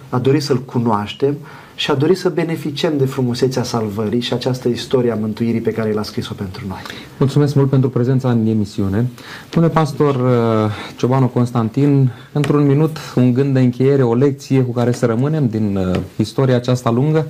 a 0.10 0.18
dori 0.18 0.40
să-L 0.40 0.62
cunoaștem 0.62 1.38
și 1.76 1.92
a 1.92 1.94
dori 1.94 2.16
să 2.16 2.30
beneficiem 2.30 2.98
de 2.98 3.06
frumusețea 3.06 3.64
salvării 3.64 4.20
și 4.20 4.34
această 4.34 4.68
istorie 4.68 5.12
a 5.12 5.16
mântuirii 5.16 5.62
pe 5.62 5.72
care 5.72 5.94
l-a 5.94 6.04
scris-o 6.04 6.34
pentru 6.34 6.64
noi. 6.68 6.82
Mulțumesc 7.18 7.56
mult 7.56 7.70
pentru 7.70 7.90
prezența 7.90 8.30
în 8.32 8.48
emisiune. 8.48 9.08
Pune 9.50 9.68
pastor 9.68 10.16
uh, 10.16 10.72
Ciobanu 10.98 11.28
Constantin, 11.28 12.12
într-un 12.32 12.66
minut, 12.66 12.98
un 13.16 13.34
gând 13.34 13.54
de 13.54 13.60
încheiere, 13.60 14.04
o 14.04 14.14
lecție 14.14 14.62
cu 14.62 14.72
care 14.72 14.92
să 14.92 15.06
rămânem 15.06 15.48
din 15.48 15.76
uh, 15.76 16.00
istoria 16.16 16.56
aceasta 16.56 16.90
lungă? 16.90 17.28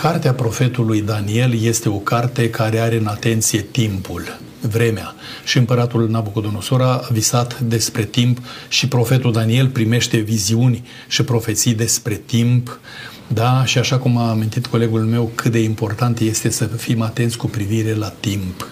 Cartea 0.00 0.34
profetului 0.34 1.00
Daniel 1.02 1.62
este 1.62 1.88
o 1.88 1.96
carte 1.96 2.50
care 2.50 2.78
are 2.78 2.96
în 2.96 3.06
atenție 3.06 3.60
timpul, 3.60 4.38
vremea. 4.60 5.14
Și 5.44 5.58
împăratul 5.58 6.08
Nabucodonosor 6.08 6.82
a 6.82 7.06
visat 7.10 7.60
despre 7.60 8.04
timp 8.04 8.38
și 8.68 8.88
profetul 8.88 9.32
Daniel 9.32 9.68
primește 9.68 10.16
viziuni 10.16 10.84
și 11.08 11.22
profeții 11.22 11.74
despre 11.74 12.14
timp. 12.14 12.78
Da, 13.26 13.64
și 13.64 13.78
așa 13.78 13.98
cum 13.98 14.16
a 14.16 14.30
amintit 14.30 14.66
colegul 14.66 15.00
meu, 15.00 15.30
cât 15.34 15.52
de 15.52 15.62
important 15.62 16.18
este 16.18 16.50
să 16.50 16.64
fim 16.66 17.00
atenți 17.00 17.36
cu 17.36 17.46
privire 17.46 17.94
la 17.94 18.12
timp. 18.20 18.68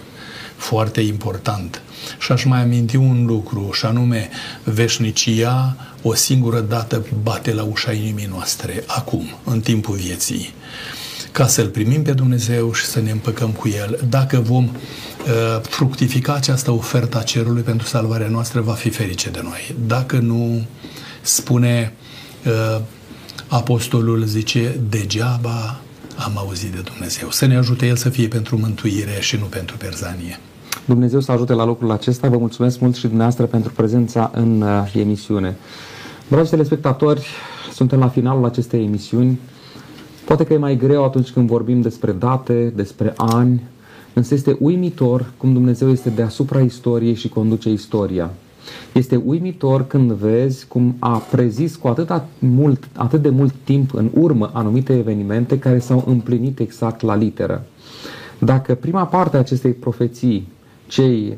Foarte 0.55 1.01
important. 1.01 1.81
Și 2.19 2.31
aș 2.31 2.43
mai 2.43 2.61
aminti 2.61 2.95
un 2.95 3.25
lucru, 3.25 3.69
și 3.73 3.85
anume, 3.85 4.29
veșnicia 4.63 5.75
o 6.01 6.13
singură 6.13 6.59
dată 6.59 7.05
bate 7.23 7.53
la 7.53 7.63
ușa 7.63 7.91
inimii 7.91 8.29
noastre, 8.31 8.83
acum, 8.87 9.25
în 9.43 9.59
timpul 9.59 9.95
vieții 9.95 10.53
ca 11.31 11.47
să-L 11.47 11.67
primim 11.67 12.01
pe 12.01 12.13
Dumnezeu 12.13 12.73
și 12.73 12.85
să 12.85 12.99
ne 12.99 13.11
împăcăm 13.11 13.49
cu 13.49 13.67
El. 13.67 13.99
Dacă 14.09 14.39
vom 14.39 14.63
uh, 14.63 14.71
fructifica 15.61 16.33
această 16.33 16.71
ofertă 16.71 17.17
a 17.17 17.21
cerului 17.21 17.61
pentru 17.61 17.87
salvarea 17.87 18.27
noastră, 18.27 18.61
va 18.61 18.73
fi 18.73 18.89
ferice 18.89 19.29
de 19.29 19.39
noi. 19.43 19.75
Dacă 19.87 20.17
nu, 20.17 20.65
spune 21.21 21.93
uh, 22.45 22.81
apostolul, 23.47 24.23
zice, 24.23 24.79
degeaba 24.89 25.79
am 26.17 26.37
auzit 26.37 26.71
de 26.71 26.81
Dumnezeu. 26.93 27.29
Să 27.31 27.45
ne 27.45 27.57
ajute 27.57 27.85
El 27.85 27.95
să 27.95 28.09
fie 28.09 28.27
pentru 28.27 28.57
mântuire 28.57 29.17
și 29.19 29.35
nu 29.35 29.45
pentru 29.45 29.77
perzanie. 29.77 30.39
Dumnezeu 30.85 31.19
să 31.19 31.31
ajute 31.31 31.53
la 31.53 31.65
lucrul 31.65 31.91
acesta. 31.91 32.27
Vă 32.27 32.37
mulțumesc 32.37 32.79
mult 32.79 32.95
și 32.95 33.01
dumneavoastră 33.01 33.45
pentru 33.45 33.71
prezența 33.71 34.31
în 34.33 34.61
uh, 34.61 34.93
emisiune. 34.95 35.57
Dragi 36.27 36.49
telespectatori, 36.49 37.27
suntem 37.73 37.99
la 37.99 38.07
finalul 38.07 38.45
acestei 38.45 38.83
emisiuni. 38.83 39.39
Poate 40.29 40.43
că 40.43 40.53
e 40.53 40.57
mai 40.57 40.77
greu 40.77 41.03
atunci 41.03 41.29
când 41.31 41.47
vorbim 41.47 41.81
despre 41.81 42.11
date, 42.11 42.73
despre 42.75 43.13
ani, 43.17 43.63
însă 44.13 44.33
este 44.33 44.57
uimitor 44.59 45.31
cum 45.37 45.53
Dumnezeu 45.53 45.89
este 45.89 46.09
deasupra 46.09 46.59
istoriei 46.59 47.13
și 47.13 47.29
conduce 47.29 47.69
istoria. 47.69 48.29
Este 48.93 49.15
uimitor 49.15 49.87
când 49.87 50.11
vezi 50.11 50.67
cum 50.67 50.95
a 50.99 51.17
prezis 51.17 51.75
cu 51.75 51.87
atât, 51.87 52.21
mult, 52.39 52.87
atât 52.95 53.21
de 53.21 53.29
mult 53.29 53.53
timp 53.63 53.93
în 53.93 54.09
urmă 54.13 54.49
anumite 54.53 54.97
evenimente 54.97 55.59
care 55.59 55.79
s-au 55.79 56.03
împlinit 56.07 56.59
exact 56.59 57.01
la 57.01 57.15
literă. 57.15 57.65
Dacă 58.39 58.75
prima 58.75 59.05
parte 59.05 59.35
a 59.35 59.39
acestei 59.39 59.73
profeții, 59.73 60.47
cei 60.87 61.37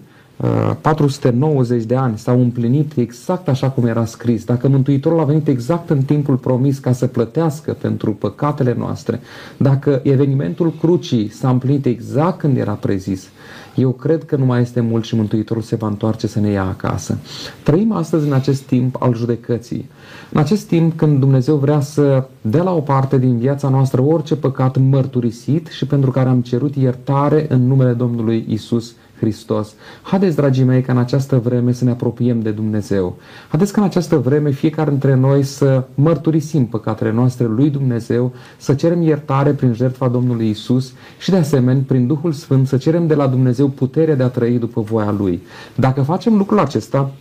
490 0.81 1.83
de 1.83 1.95
ani 1.95 2.17
s-au 2.17 2.41
împlinit 2.41 2.91
exact 2.95 3.47
așa 3.47 3.69
cum 3.69 3.85
era 3.85 4.05
scris, 4.05 4.43
dacă 4.43 4.67
Mântuitorul 4.67 5.19
a 5.19 5.23
venit 5.23 5.47
exact 5.47 5.89
în 5.89 6.01
timpul 6.01 6.35
promis 6.35 6.79
ca 6.79 6.91
să 6.91 7.07
plătească 7.07 7.77
pentru 7.81 8.11
păcatele 8.11 8.75
noastre, 8.77 9.19
dacă 9.57 9.99
evenimentul 10.03 10.73
crucii 10.79 11.29
s-a 11.29 11.49
împlinit 11.49 11.85
exact 11.85 12.39
când 12.39 12.57
era 12.57 12.71
prezis, 12.71 13.29
eu 13.75 13.91
cred 13.91 14.23
că 14.23 14.35
nu 14.35 14.45
mai 14.45 14.61
este 14.61 14.79
mult 14.79 15.03
și 15.03 15.15
Mântuitorul 15.15 15.61
se 15.61 15.75
va 15.75 15.87
întoarce 15.87 16.27
să 16.27 16.39
ne 16.39 16.49
ia 16.49 16.63
acasă. 16.63 17.17
Trăim 17.63 17.91
astăzi 17.91 18.27
în 18.27 18.33
acest 18.33 18.61
timp 18.61 18.95
al 18.99 19.15
judecății. 19.15 19.89
În 20.31 20.39
acest 20.39 20.67
timp 20.67 20.97
când 20.97 21.19
Dumnezeu 21.19 21.55
vrea 21.55 21.79
să 21.79 22.23
dea 22.41 22.63
la 22.63 22.73
o 22.73 22.79
parte 22.79 23.17
din 23.17 23.37
viața 23.37 23.69
noastră 23.69 24.01
orice 24.01 24.35
păcat 24.35 24.77
mărturisit 24.77 25.67
și 25.67 25.85
pentru 25.85 26.11
care 26.11 26.29
am 26.29 26.41
cerut 26.41 26.75
iertare 26.75 27.45
în 27.49 27.67
numele 27.67 27.93
Domnului 27.93 28.45
Isus 28.49 28.95
Hristos. 29.22 29.74
Haideți, 30.01 30.36
dragii 30.36 30.63
mei, 30.63 30.82
ca 30.82 30.91
în 30.91 30.97
această 30.97 31.38
vreme 31.38 31.72
să 31.72 31.84
ne 31.84 31.91
apropiem 31.91 32.39
de 32.39 32.51
Dumnezeu. 32.51 33.17
Haideți 33.49 33.74
ca 33.74 33.82
în 33.82 33.88
această 33.88 34.17
vreme 34.17 34.51
fiecare 34.51 34.89
dintre 34.89 35.15
noi 35.15 35.43
să 35.43 35.84
mărturisim 35.95 36.65
păcatele 36.65 37.11
noastre 37.11 37.45
lui 37.45 37.69
Dumnezeu, 37.69 38.34
să 38.57 38.74
cerem 38.74 39.01
iertare 39.01 39.51
prin 39.51 39.74
jertfa 39.74 40.07
Domnului 40.07 40.49
Isus 40.49 40.93
și 41.19 41.30
de 41.30 41.38
asemenea 41.38 41.84
prin 41.88 42.07
Duhul 42.07 42.32
Sfânt 42.32 42.67
să 42.67 42.78
cerem 42.78 43.07
de 43.07 43.15
la 43.15 43.28
Dumnezeu 43.28 43.67
puterea 43.67 44.15
de 44.15 44.24
a 44.24 44.28
trăi 44.28 44.57
după 44.57 44.82
voia 44.82 45.11
Lui. 45.11 45.41
Dacă 45.76 46.01
facem 46.01 46.38
lucrul 46.38 46.59
acesta, 46.59 47.11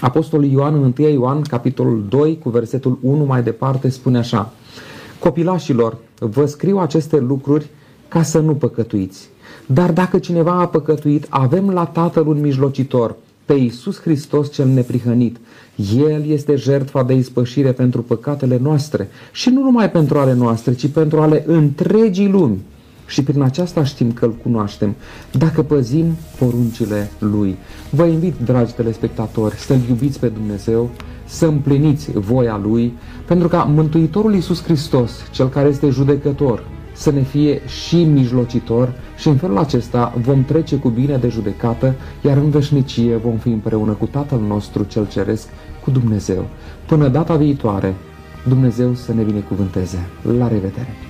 Apostolul 0.00 0.46
Ioan 0.46 0.74
în 0.74 0.92
1 0.98 1.08
Ioan, 1.08 1.42
capitolul 1.42 2.04
2, 2.08 2.38
cu 2.38 2.48
versetul 2.48 2.98
1 3.02 3.24
mai 3.24 3.42
departe, 3.42 3.88
spune 3.88 4.18
așa 4.18 4.52
Copilașilor, 5.18 5.96
vă 6.18 6.46
scriu 6.46 6.78
aceste 6.78 7.18
lucruri 7.18 7.70
ca 8.08 8.22
să 8.22 8.38
nu 8.38 8.54
păcătuiți. 8.54 9.28
Dar 9.66 9.92
dacă 9.92 10.18
cineva 10.18 10.52
a 10.52 10.66
păcătuit, 10.66 11.26
avem 11.28 11.70
la 11.70 11.84
Tatăl 11.84 12.26
un 12.26 12.40
mijlocitor, 12.40 13.16
pe 13.44 13.54
Iisus 13.54 14.00
Hristos 14.00 14.52
cel 14.52 14.68
neprihănit. 14.68 15.36
El 15.96 16.26
este 16.28 16.56
jertfa 16.56 17.02
de 17.02 17.14
ispășire 17.14 17.72
pentru 17.72 18.02
păcatele 18.02 18.58
noastre 18.62 19.08
și 19.32 19.48
nu 19.48 19.62
numai 19.62 19.90
pentru 19.90 20.18
ale 20.18 20.34
noastre, 20.34 20.74
ci 20.74 20.86
pentru 20.86 21.20
ale 21.20 21.44
întregii 21.46 22.28
lumi. 22.28 22.58
Și 23.06 23.22
prin 23.22 23.42
aceasta 23.42 23.84
știm 23.84 24.12
că 24.12 24.24
îl 24.24 24.34
cunoaștem, 24.42 24.94
dacă 25.32 25.62
păzim 25.62 26.16
poruncile 26.38 27.10
lui. 27.18 27.56
Vă 27.90 28.04
invit, 28.04 28.34
dragi 28.44 28.74
telespectatori, 28.74 29.54
să-L 29.54 29.80
iubiți 29.88 30.20
pe 30.20 30.28
Dumnezeu, 30.28 30.90
să 31.26 31.46
împliniți 31.46 32.10
voia 32.10 32.60
Lui, 32.62 32.92
pentru 33.26 33.48
ca 33.48 33.62
Mântuitorul 33.62 34.34
Iisus 34.34 34.62
Hristos, 34.62 35.12
Cel 35.30 35.48
care 35.48 35.68
este 35.68 35.88
judecător, 35.88 36.64
să 36.96 37.10
ne 37.10 37.22
fie 37.22 37.60
și 37.66 38.04
mijlocitor 38.04 38.92
și 39.16 39.28
în 39.28 39.36
felul 39.36 39.58
acesta 39.58 40.14
vom 40.20 40.44
trece 40.44 40.76
cu 40.76 40.88
bine 40.88 41.16
de 41.16 41.28
judecată, 41.28 41.94
iar 42.24 42.36
în 42.36 42.50
veșnicie 42.50 43.16
vom 43.16 43.36
fi 43.36 43.48
împreună 43.48 43.92
cu 43.92 44.06
Tatăl 44.06 44.40
nostru 44.40 44.84
cel 44.84 45.08
Ceresc, 45.08 45.48
cu 45.84 45.90
Dumnezeu. 45.90 46.46
Până 46.86 47.08
data 47.08 47.36
viitoare, 47.36 47.94
Dumnezeu 48.48 48.94
să 48.94 49.14
ne 49.14 49.22
binecuvânteze. 49.22 50.08
La 50.38 50.48
revedere! 50.48 51.05